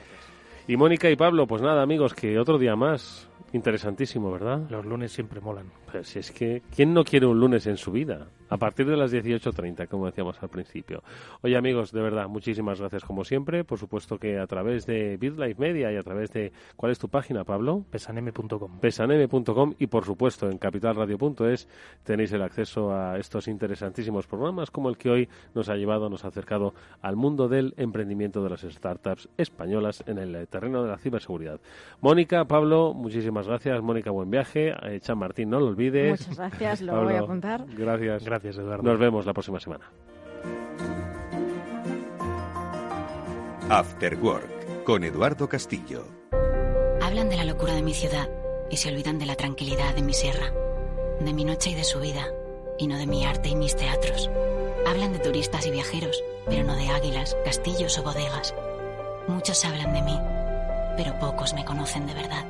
[0.67, 3.29] Y Mónica y Pablo, pues nada, amigos, que otro día más.
[3.53, 4.63] Interesantísimo, ¿verdad?
[4.71, 5.67] Los lunes siempre molan.
[6.03, 8.29] Si es que, ¿quién no quiere un lunes en su vida?
[8.49, 11.03] A partir de las 18.30, como decíamos al principio.
[11.41, 13.65] Oye, amigos, de verdad, muchísimas gracias como siempre.
[13.65, 16.53] Por supuesto que a través de BitLife Media y a través de...
[16.77, 17.83] ¿Cuál es tu página, Pablo?
[17.91, 18.79] Pesaneme.com.
[18.79, 21.67] pesaneme.com y por supuesto en capitalradio.es
[22.05, 26.27] tenéis el acceso a estos interesantísimos programas como el que hoy nos ha llevado, nos
[26.27, 30.99] ha acercado al mundo del emprendimiento de las startups españolas en el terreno de la
[30.99, 31.59] ciberseguridad.
[32.03, 33.81] Mónica, Pablo, muchísimas gracias.
[33.83, 34.75] Mónica, buen viaje.
[34.83, 35.82] Eh, Chan Martín, no lo olvides.
[35.91, 37.65] Muchas gracias, lo Pablo, voy a apuntar.
[37.69, 38.25] Gracias.
[38.25, 38.83] Gracias, Eduardo.
[38.83, 39.91] Nos vemos la próxima semana.
[43.69, 46.05] After Work con Eduardo Castillo.
[47.01, 48.29] Hablan de la locura de mi ciudad
[48.71, 50.53] y se olvidan de la tranquilidad de mi sierra,
[51.21, 52.27] de mi noche y de su vida,
[52.79, 54.31] y no de mi arte y mis teatros.
[54.87, 58.55] Hablan de turistas y viajeros, pero no de águilas, castillos o bodegas.
[59.29, 60.19] Muchos hablan de mí,
[60.97, 62.45] pero pocos me conocen de verdad.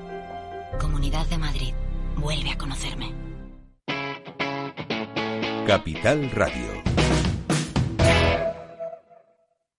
[0.81, 1.75] Comunidad de Madrid,
[2.17, 3.13] vuelve a conocerme.
[5.67, 6.83] Capital Radio.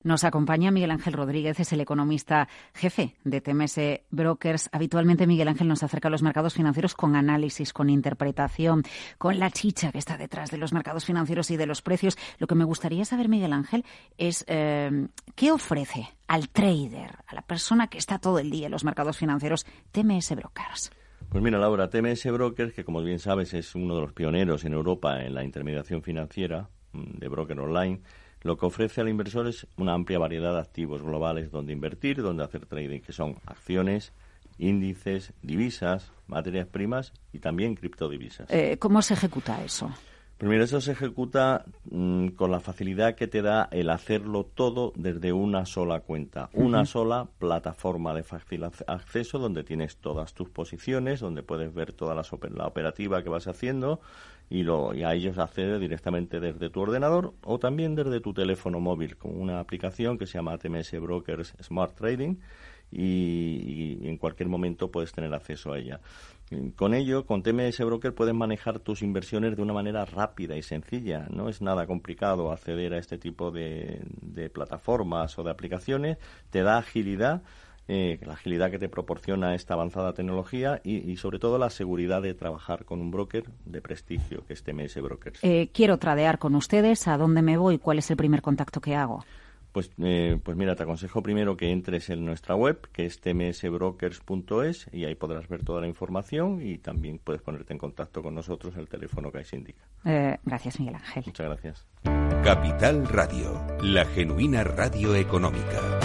[0.04, 3.80] Nos acompaña Miguel Ángel Rodríguez, es el economista jefe de TMS
[4.12, 4.70] Brokers.
[4.74, 8.84] Habitualmente Miguel Ángel nos acerca a los mercados financieros con análisis, con interpretación,
[9.18, 12.18] con la chicha que está detrás de los mercados financieros y de los precios.
[12.38, 13.86] Lo que me gustaría saber, Miguel Ángel,
[14.18, 18.72] es eh, qué ofrece al trader, a la persona que está todo el día en
[18.74, 20.92] los mercados financieros, TMS Brokers.
[21.34, 24.74] Pues mira, Laura, TMS Brokers, que como bien sabes es uno de los pioneros en
[24.74, 28.02] Europa en la intermediación financiera mm, de broker online,
[28.44, 32.44] lo que ofrece al inversor es una amplia variedad de activos globales donde invertir, donde
[32.44, 34.14] hacer trading, que son acciones,
[34.60, 38.48] índices, divisas, materias primas y también criptodivisas.
[38.52, 39.92] Eh, ¿Cómo se ejecuta eso?
[40.46, 45.32] Mira, eso se ejecuta mm, con la facilidad que te da el hacerlo todo desde
[45.32, 51.22] una sola cuenta, una sola plataforma de fácil ac- acceso donde tienes todas tus posiciones,
[51.22, 54.02] donde puedes ver toda la operativa que vas haciendo
[54.50, 58.82] y, lo, y a ellos acceder directamente desde tu ordenador o también desde tu teléfono
[58.82, 62.36] móvil con una aplicación que se llama TMS Brokers Smart Trading
[62.92, 66.00] y, y en cualquier momento puedes tener acceso a ella.
[66.76, 71.28] Con ello, con TMS Broker puedes manejar tus inversiones de una manera rápida y sencilla.
[71.30, 76.18] No es nada complicado acceder a este tipo de, de plataformas o de aplicaciones.
[76.50, 77.44] Te da agilidad,
[77.88, 82.34] eh, la agilidad que te proporciona esta avanzada tecnología y, sobre todo la seguridad de
[82.34, 85.40] trabajar con un broker de prestigio, que es TMS Brokers.
[85.44, 87.80] Eh, quiero tradear con ustedes, ¿a dónde me voy?
[87.80, 89.26] ¿Cuál es el primer contacto que hago?
[89.74, 94.88] Pues, eh, pues mira, te aconsejo primero que entres en nuestra web, que es tmsbrokers.es,
[94.94, 98.78] y ahí podrás ver toda la información y también puedes ponerte en contacto con nosotros
[98.78, 99.84] el teléfono que ahí se indica.
[100.06, 101.24] Eh, gracias, Miguel Ángel.
[101.26, 101.88] Muchas gracias.
[102.44, 106.00] Capital Radio, la genuina radio económica.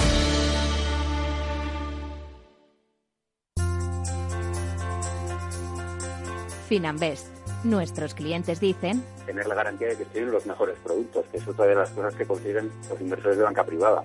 [6.69, 7.38] Finambest.
[7.65, 11.67] Nuestros clientes dicen tener la garantía de que tienen los mejores productos, que es otra
[11.67, 14.03] de las cosas que consiguen los inversores de banca privada.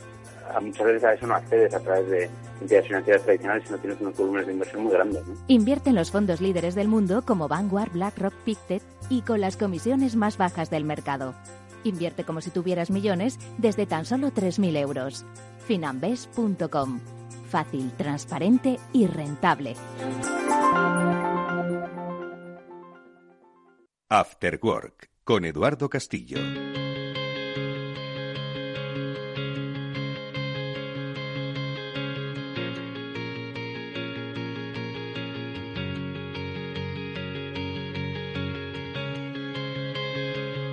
[0.53, 3.77] A muchas veces a eso no accedes a través de entidades financieras tradicionales si no
[3.77, 5.23] tienes unos volúmenes de inversión muy grandes.
[5.47, 10.15] Invierte en los fondos líderes del mundo como Vanguard, BlackRock, Pictet y con las comisiones
[10.15, 11.35] más bajas del mercado.
[11.83, 15.25] Invierte como si tuvieras millones desde tan solo 3.000 euros.
[15.67, 16.99] Finambes.com.
[17.49, 19.75] Fácil, transparente y rentable.
[24.15, 26.37] After Work con Eduardo Castillo.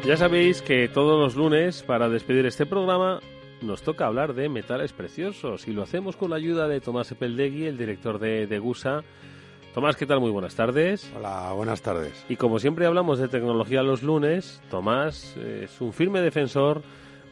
[0.05, 3.21] Ya sabéis que todos los lunes, para despedir este programa,
[3.63, 7.65] nos toca hablar de metales preciosos y lo hacemos con la ayuda de Tomás Epeldegui,
[7.65, 9.03] el director de, de GUSA.
[9.75, 10.19] Tomás, ¿qué tal?
[10.19, 11.09] Muy buenas tardes.
[11.17, 12.25] Hola, buenas tardes.
[12.29, 16.83] Y como siempre hablamos de tecnología los lunes, Tomás es un firme defensor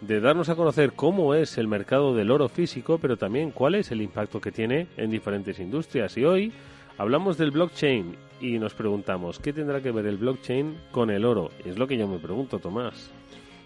[0.02, 3.90] de darnos a conocer cómo es el mercado del oro físico, pero también cuál es
[3.90, 6.16] el impacto que tiene en diferentes industrias.
[6.16, 6.52] Y hoy
[6.96, 11.50] hablamos del blockchain y nos preguntamos, ¿qué tendrá que ver el blockchain con el oro?
[11.64, 13.10] Es lo que yo me pregunto, Tomás.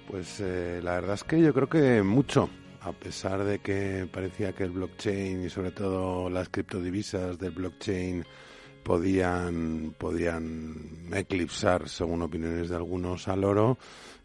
[0.08, 2.48] Pues eh, la verdad es que yo creo que mucho.
[2.80, 8.24] A pesar de que parecía que el blockchain y sobre todo las criptodivisas del blockchain
[8.82, 10.74] podían, podían
[11.12, 13.78] eclipsar, según opiniones de algunos, al oro.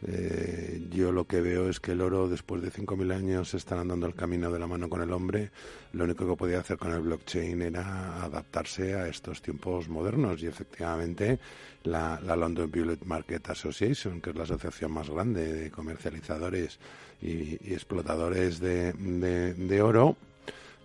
[0.06, 4.06] Eh, yo lo que veo es que el oro, después de 5.000 años, está andando
[4.06, 5.52] el camino de la mano con el hombre.
[5.94, 10.42] Lo único que podía hacer con el blockchain era adaptarse a estos tiempos modernos.
[10.44, 11.40] Y efectivamente,
[11.84, 16.80] la, la London Bullet Market Association, que es la asociación más grande de comercializadores
[17.22, 20.16] y, explotadores de, de, de, oro,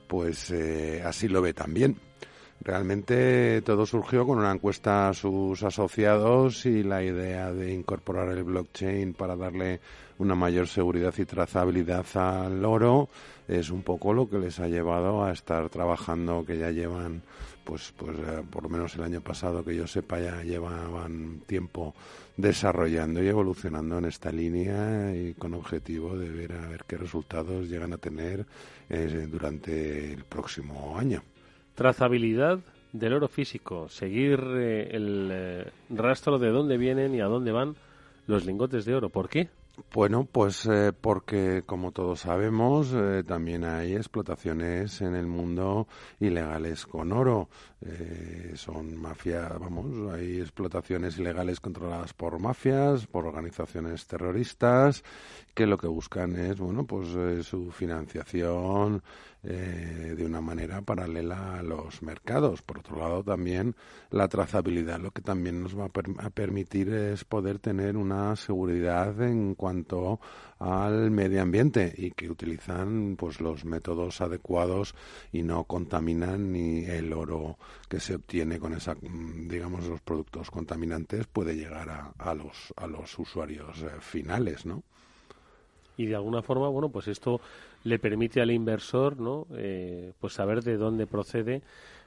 [0.09, 2.12] pues eh, así lo ve también.
[2.65, 8.45] Realmente todo surgió con una encuesta a sus asociados y la idea de incorporar el
[8.45, 9.81] blockchain para darle
[10.19, 13.09] una mayor seguridad y trazabilidad al oro
[13.49, 17.23] es un poco lo que les ha llevado a estar trabajando que ya llevan
[17.65, 21.97] pues pues eh, por lo menos el año pasado que yo sepa ya llevaban tiempo
[22.37, 27.69] desarrollando y evolucionando en esta línea y con objetivo de ver a ver qué resultados
[27.69, 28.47] llegan a tener
[28.89, 31.25] eh, durante el próximo año.
[31.83, 32.61] Trazabilidad
[32.93, 37.75] del oro físico, seguir eh, el eh, rastro de dónde vienen y a dónde van
[38.29, 39.09] los lingotes de oro.
[39.09, 39.49] ¿Por qué?
[39.93, 42.95] Bueno, pues eh, porque, como todos sabemos,
[43.27, 45.89] también hay explotaciones en el mundo
[46.21, 47.49] ilegales con oro.
[48.55, 55.03] Son mafias, vamos, hay explotaciones ilegales controladas por mafias, por organizaciones terroristas,
[55.55, 57.09] que lo que buscan es, bueno, pues
[57.47, 59.03] su financiación
[59.43, 62.63] de una manera paralela a los mercados.
[62.63, 63.75] Por otro lado, también
[64.11, 69.21] la trazabilidad, lo que también nos va a, a permitir es poder tener una seguridad
[69.21, 70.21] en cuanto
[70.63, 74.95] al medio ambiente y que utilizan pues los métodos adecuados
[75.33, 77.59] y no contaminan ni el oro
[77.89, 82.87] que se obtiene con esa digamos los productos contaminantes puede llegar a, a los a
[82.87, 84.85] los usuarios eh, finales no
[85.97, 87.41] y de alguna forma bueno pues esto
[87.85, 91.63] le permite al inversor no eh, pues saber de dónde procede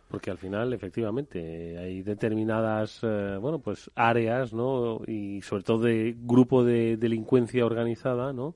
[0.10, 6.16] porque al final efectivamente hay determinadas eh, bueno pues áreas no y sobre todo de
[6.18, 8.54] grupo de delincuencia organizada no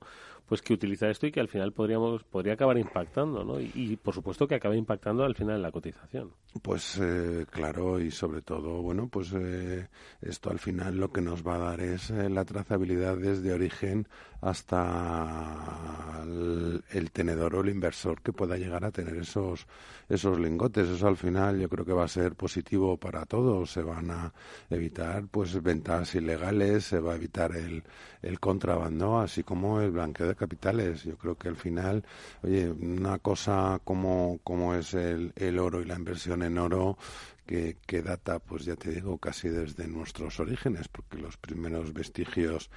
[0.50, 3.96] pues que utiliza esto y que al final podríamos podría acabar impactando no y, y
[3.96, 6.32] por supuesto que acabe impactando al final en la cotización.
[6.60, 9.86] Pues eh, claro y sobre todo bueno pues eh,
[10.20, 14.08] esto al final lo que nos va a dar es eh, la trazabilidad desde origen
[14.40, 19.66] hasta el, el, tenedor o el inversor que pueda llegar a tener esos
[20.08, 20.88] esos lingotes.
[20.88, 23.70] Eso al final yo creo que va a ser positivo para todos.
[23.70, 24.32] Se van a
[24.70, 27.84] evitar pues ventas ilegales se va a evitar el,
[28.22, 31.04] el contrabando así como el blanqueo de capitales.
[31.04, 32.02] Yo creo que al final
[32.42, 36.96] oye una cosa como como es el, el oro y la inversión en oro
[37.46, 42.70] que, que, data, pues ya te digo, casi desde nuestros orígenes, porque los primeros vestigios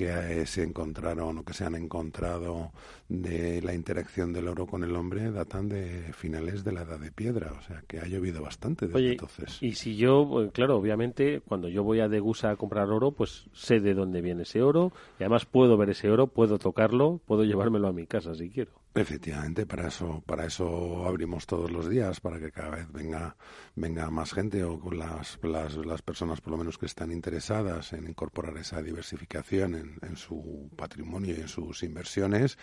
[0.00, 2.72] que eh, se encontraron o que se han encontrado
[3.10, 7.12] de la interacción del oro con el hombre datan de finales de la Edad de
[7.12, 9.58] Piedra, o sea que ha llovido bastante desde Oye, entonces.
[9.60, 13.80] Y si yo, claro, obviamente, cuando yo voy a Degusa a comprar oro, pues sé
[13.80, 17.88] de dónde viene ese oro y además puedo ver ese oro, puedo tocarlo, puedo llevármelo
[17.88, 18.80] a mi casa si quiero.
[18.92, 23.36] Efectivamente, para eso, para eso abrimos todos los días, para que cada vez venga,
[23.76, 28.08] venga más gente o las, las, las personas por lo menos que están interesadas en
[28.08, 32.58] incorporar esa diversificación en, en, su patrimonio y en sus inversiones.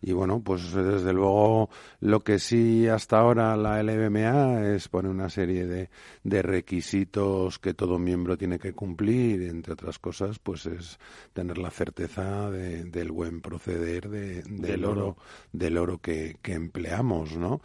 [0.00, 5.30] Y bueno, pues desde luego lo que sí hasta ahora la LBMA es poner una
[5.30, 5.90] serie de,
[6.24, 10.98] de requisitos que todo miembro tiene que cumplir, entre otras cosas, pues es
[11.32, 15.16] tener la certeza de, del buen proceder de, del, oro,
[15.52, 17.60] del oro que, que empleamos, ¿no?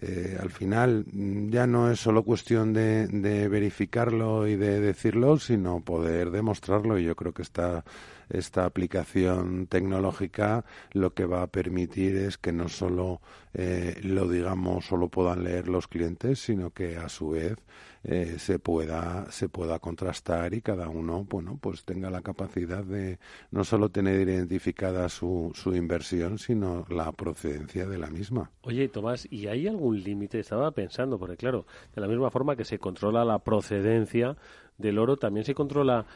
[0.00, 1.04] Eh, al final
[1.50, 7.04] ya no es solo cuestión de, de verificarlo y de decirlo, sino poder demostrarlo y
[7.04, 7.84] yo creo que está
[8.30, 13.20] esta aplicación tecnológica lo que va a permitir es que no solo
[13.54, 17.56] eh, lo digamos solo puedan leer los clientes, sino que a su vez
[18.04, 23.18] eh, se pueda se pueda contrastar y cada uno bueno pues tenga la capacidad de
[23.50, 28.50] no solo tener identificada su, su inversión, sino la procedencia de la misma.
[28.62, 30.38] Oye, Tomás, ¿y hay algún límite?
[30.38, 34.36] Estaba pensando, porque claro, de la misma forma que se controla la procedencia
[34.78, 36.06] del oro, también se controla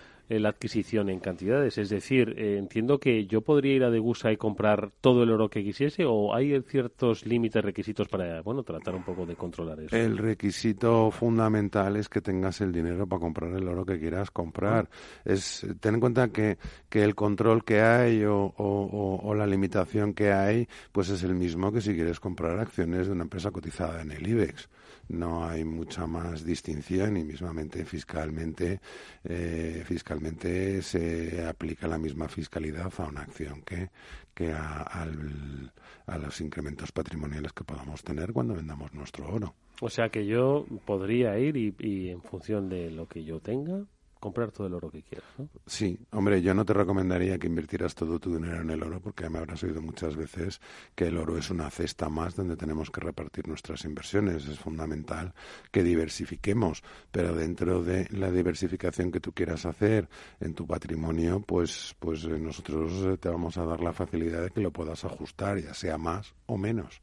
[0.40, 1.78] la adquisición en cantidades.
[1.78, 5.48] Es decir, eh, entiendo que yo podría ir a Degusa y comprar todo el oro
[5.48, 9.96] que quisiese o hay ciertos límites, requisitos para, bueno, tratar un poco de controlar eso.
[9.96, 14.88] El requisito fundamental es que tengas el dinero para comprar el oro que quieras comprar.
[15.24, 20.14] Es ten en cuenta que, que el control que hay o, o, o, la limitación
[20.14, 24.02] que hay, pues es el mismo que si quieres comprar acciones de una empresa cotizada
[24.02, 24.68] en el IBEX
[25.08, 28.80] no hay mucha más distinción y mismamente fiscalmente
[29.24, 33.90] eh, fiscalmente se aplica la misma fiscalidad a una acción que,
[34.34, 35.72] que a, al,
[36.06, 39.54] a los incrementos patrimoniales que podamos tener cuando vendamos nuestro oro.
[39.80, 43.84] O sea que yo podría ir y, y en función de lo que yo tenga
[44.22, 45.28] comprar todo el oro que quieras.
[45.36, 45.48] ¿no?
[45.66, 49.28] Sí, hombre, yo no te recomendaría que invirtieras todo tu dinero en el oro porque
[49.28, 50.60] me habrás oído muchas veces
[50.94, 54.46] que el oro es una cesta más donde tenemos que repartir nuestras inversiones.
[54.46, 55.34] Es fundamental
[55.72, 60.08] que diversifiquemos, pero dentro de la diversificación que tú quieras hacer
[60.38, 64.50] en tu patrimonio, pues, pues eh, nosotros eh, te vamos a dar la facilidad de
[64.50, 67.02] que lo puedas ajustar, ya sea más o menos.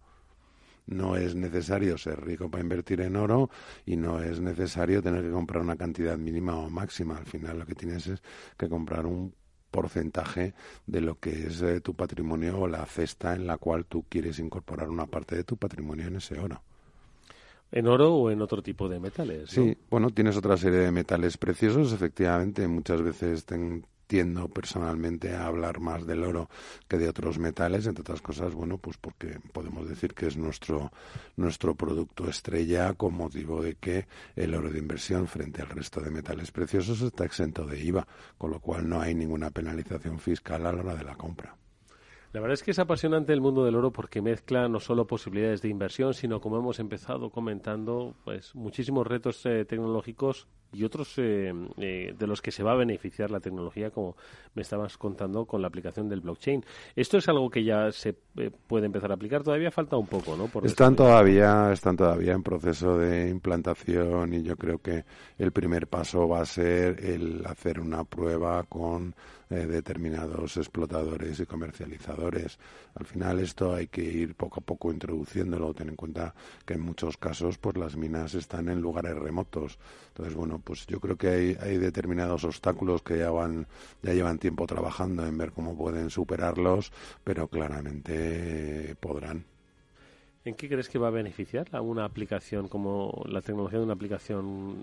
[0.90, 3.50] No es necesario ser rico para invertir en oro
[3.86, 7.18] y no es necesario tener que comprar una cantidad mínima o máxima.
[7.18, 8.22] Al final lo que tienes es
[8.58, 9.34] que comprar un
[9.70, 10.56] porcentaje
[10.88, 14.40] de lo que es eh, tu patrimonio o la cesta en la cual tú quieres
[14.40, 16.62] incorporar una parte de tu patrimonio en ese oro.
[17.72, 19.56] ¿En oro o en otro tipo de metales?
[19.56, 19.64] ¿no?
[19.64, 22.68] Sí, bueno, tienes otra serie de metales preciosos, efectivamente.
[22.68, 26.50] Muchas veces ten, tiendo personalmente a hablar más del oro
[26.88, 30.92] que de otros metales, entre otras cosas, bueno, pues porque podemos decir que es nuestro,
[31.38, 36.10] nuestro producto estrella con motivo de que el oro de inversión frente al resto de
[36.10, 38.08] metales preciosos está exento de IVA,
[38.40, 41.56] con lo cual no hay ninguna penalización fiscal a la hora de la compra.
[42.34, 45.62] La verdad es que es apasionante el mundo del oro porque mezcla no solo posibilidades
[45.62, 51.54] de inversión, sino como hemos empezado comentando, pues muchísimos retos eh, tecnológicos y otros eh,
[51.78, 54.16] eh, de los que se va a beneficiar la tecnología, como
[54.54, 56.64] me estabas contando con la aplicación del blockchain.
[56.96, 59.44] Esto es algo que ya se eh, puede empezar a aplicar.
[59.44, 60.48] Todavía falta un poco, ¿no?
[60.48, 65.06] Por están todavía, están todavía en proceso de implantación y yo creo que
[65.38, 69.16] el primer paso va a ser el hacer una prueba con
[69.52, 72.60] eh, determinados explotadores y comercializadores.
[72.94, 75.74] Al final esto hay que ir poco a poco introduciéndolo.
[75.74, 76.36] Ten en cuenta
[76.68, 79.80] que en muchos casos pues las minas están en lugares remotos.
[80.10, 83.68] Entonces, bueno, pues yo creo que hay, hay determinados obstáculos que ya van,
[84.02, 86.92] ya llevan tiempo trabajando en ver cómo pueden superarlos,
[87.24, 89.46] pero claramente podrán.
[90.46, 93.94] ¿En qué crees que va a beneficiar a una aplicación como la tecnología de una
[93.94, 94.78] aplicación,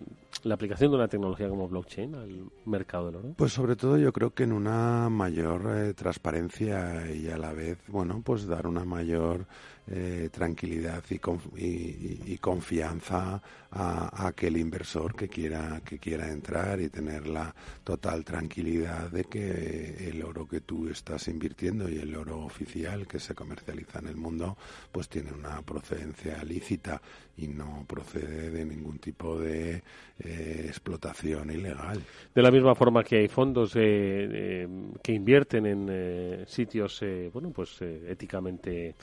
[0.44, 3.35] la aplicación de una tecnología como blockchain al mercado del oro?
[3.36, 7.78] Pues sobre todo yo creo que en una mayor eh, transparencia y a la vez,
[7.89, 9.47] bueno, pues dar una mayor
[9.89, 13.41] eh, tranquilidad y, conf y, confianza
[13.71, 17.55] a, aquel inversor que quiera que quiera entrar y tener la
[17.85, 23.21] total tranquilidad de que el oro que tú estás invirtiendo y el oro oficial que
[23.21, 24.57] se comercializa en el mundo
[24.91, 27.01] pues tiene una procedencia lícita
[27.37, 29.83] y no procede de ningún tipo de
[30.19, 32.03] eh, explotación ilegal.
[32.35, 34.69] De la misma forma que hay fondos eh, eh,
[35.03, 38.95] que invierten en sitios, bueno, pues éticamente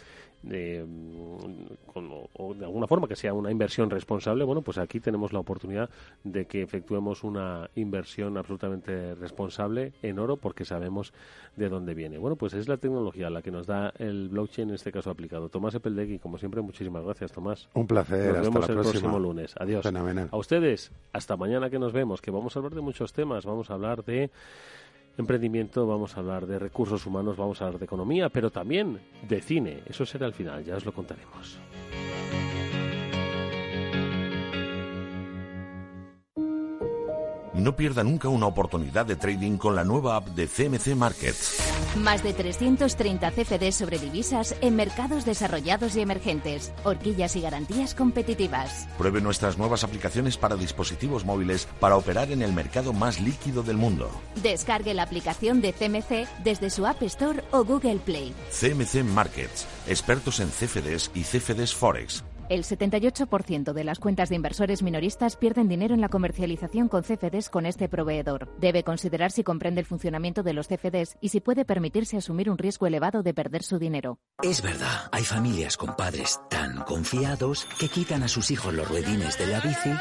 [0.43, 0.85] de,
[1.91, 5.39] con, o de alguna forma que sea una inversión responsable, bueno, pues aquí tenemos la
[5.39, 5.89] oportunidad
[6.23, 11.13] de que efectuemos una inversión absolutamente responsable en oro porque sabemos
[11.55, 12.17] de dónde viene.
[12.17, 15.49] Bueno, pues es la tecnología la que nos da el blockchain en este caso aplicado.
[15.49, 17.69] Tomás Epeldegui, como siempre, muchísimas gracias, Tomás.
[17.73, 18.27] Un placer.
[18.27, 18.91] Nos hasta vemos la el próxima.
[18.91, 19.55] próximo lunes.
[19.57, 19.83] Adiós.
[19.83, 20.29] Fenomenal.
[20.31, 23.45] A ustedes, hasta mañana que nos vemos, que vamos a hablar de muchos temas.
[23.45, 24.29] Vamos a hablar de
[25.17, 29.41] emprendimiento, vamos a hablar de recursos humanos, vamos a hablar de economía, pero también de
[29.41, 29.83] cine.
[29.85, 31.59] Eso será al final, ya os lo contaremos.
[37.53, 41.59] No pierda nunca una oportunidad de trading con la nueva app de CMC Markets.
[41.97, 46.73] Más de 330 CFDs sobre divisas en mercados desarrollados y emergentes.
[46.83, 48.87] Horquillas y garantías competitivas.
[48.97, 53.77] Pruebe nuestras nuevas aplicaciones para dispositivos móviles para operar en el mercado más líquido del
[53.77, 54.09] mundo.
[54.41, 58.33] Descargue la aplicación de CMC desde su App Store o Google Play.
[58.49, 62.23] CMC Markets, expertos en CFDs y CFDs Forex.
[62.49, 67.49] El 78% de las cuentas de inversores minoristas pierden dinero en la comercialización con CFDs
[67.49, 68.49] con este proveedor.
[68.59, 72.57] Debe considerar si comprende el funcionamiento de los CFDs y si puede permitirse asumir un
[72.57, 74.19] riesgo elevado de perder su dinero.
[74.41, 79.37] Es verdad, hay familias con padres tan confiados que quitan a sus hijos los ruedines
[79.37, 79.91] de la bici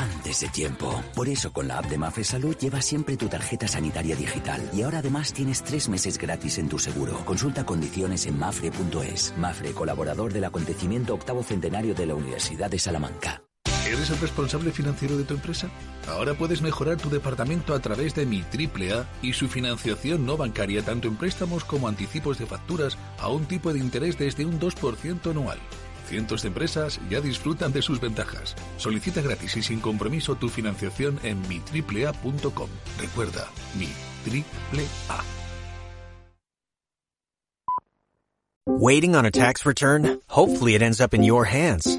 [0.00, 1.02] antes de tiempo.
[1.14, 4.82] Por eso con la app de Mafre Salud llevas siempre tu tarjeta sanitaria digital y
[4.82, 7.24] ahora además tienes tres meses gratis en tu seguro.
[7.24, 9.34] Consulta condiciones en mafre.es.
[9.36, 13.42] Mafre, colaborador del acontecimiento octavo centenario de la Universidad de Salamanca.
[13.86, 15.68] ¿Eres el responsable financiero de tu empresa?
[16.08, 20.36] Ahora puedes mejorar tu departamento a través de Mi Triple A y su financiación no
[20.36, 24.58] bancaria tanto en préstamos como anticipos de facturas a un tipo de interés desde un
[24.58, 25.58] 2% anual.
[26.06, 28.54] Cientos de empresas ya disfrutan de sus ventajas.
[28.76, 32.68] Solicita gratis y sin compromiso tu financiación en mitriplea.com.
[32.98, 33.48] Recuerda,
[33.78, 33.88] Mi
[34.24, 35.22] Triple A.
[38.66, 40.20] Waiting on a tax return?
[40.28, 41.98] Hopefully it ends up in your hands.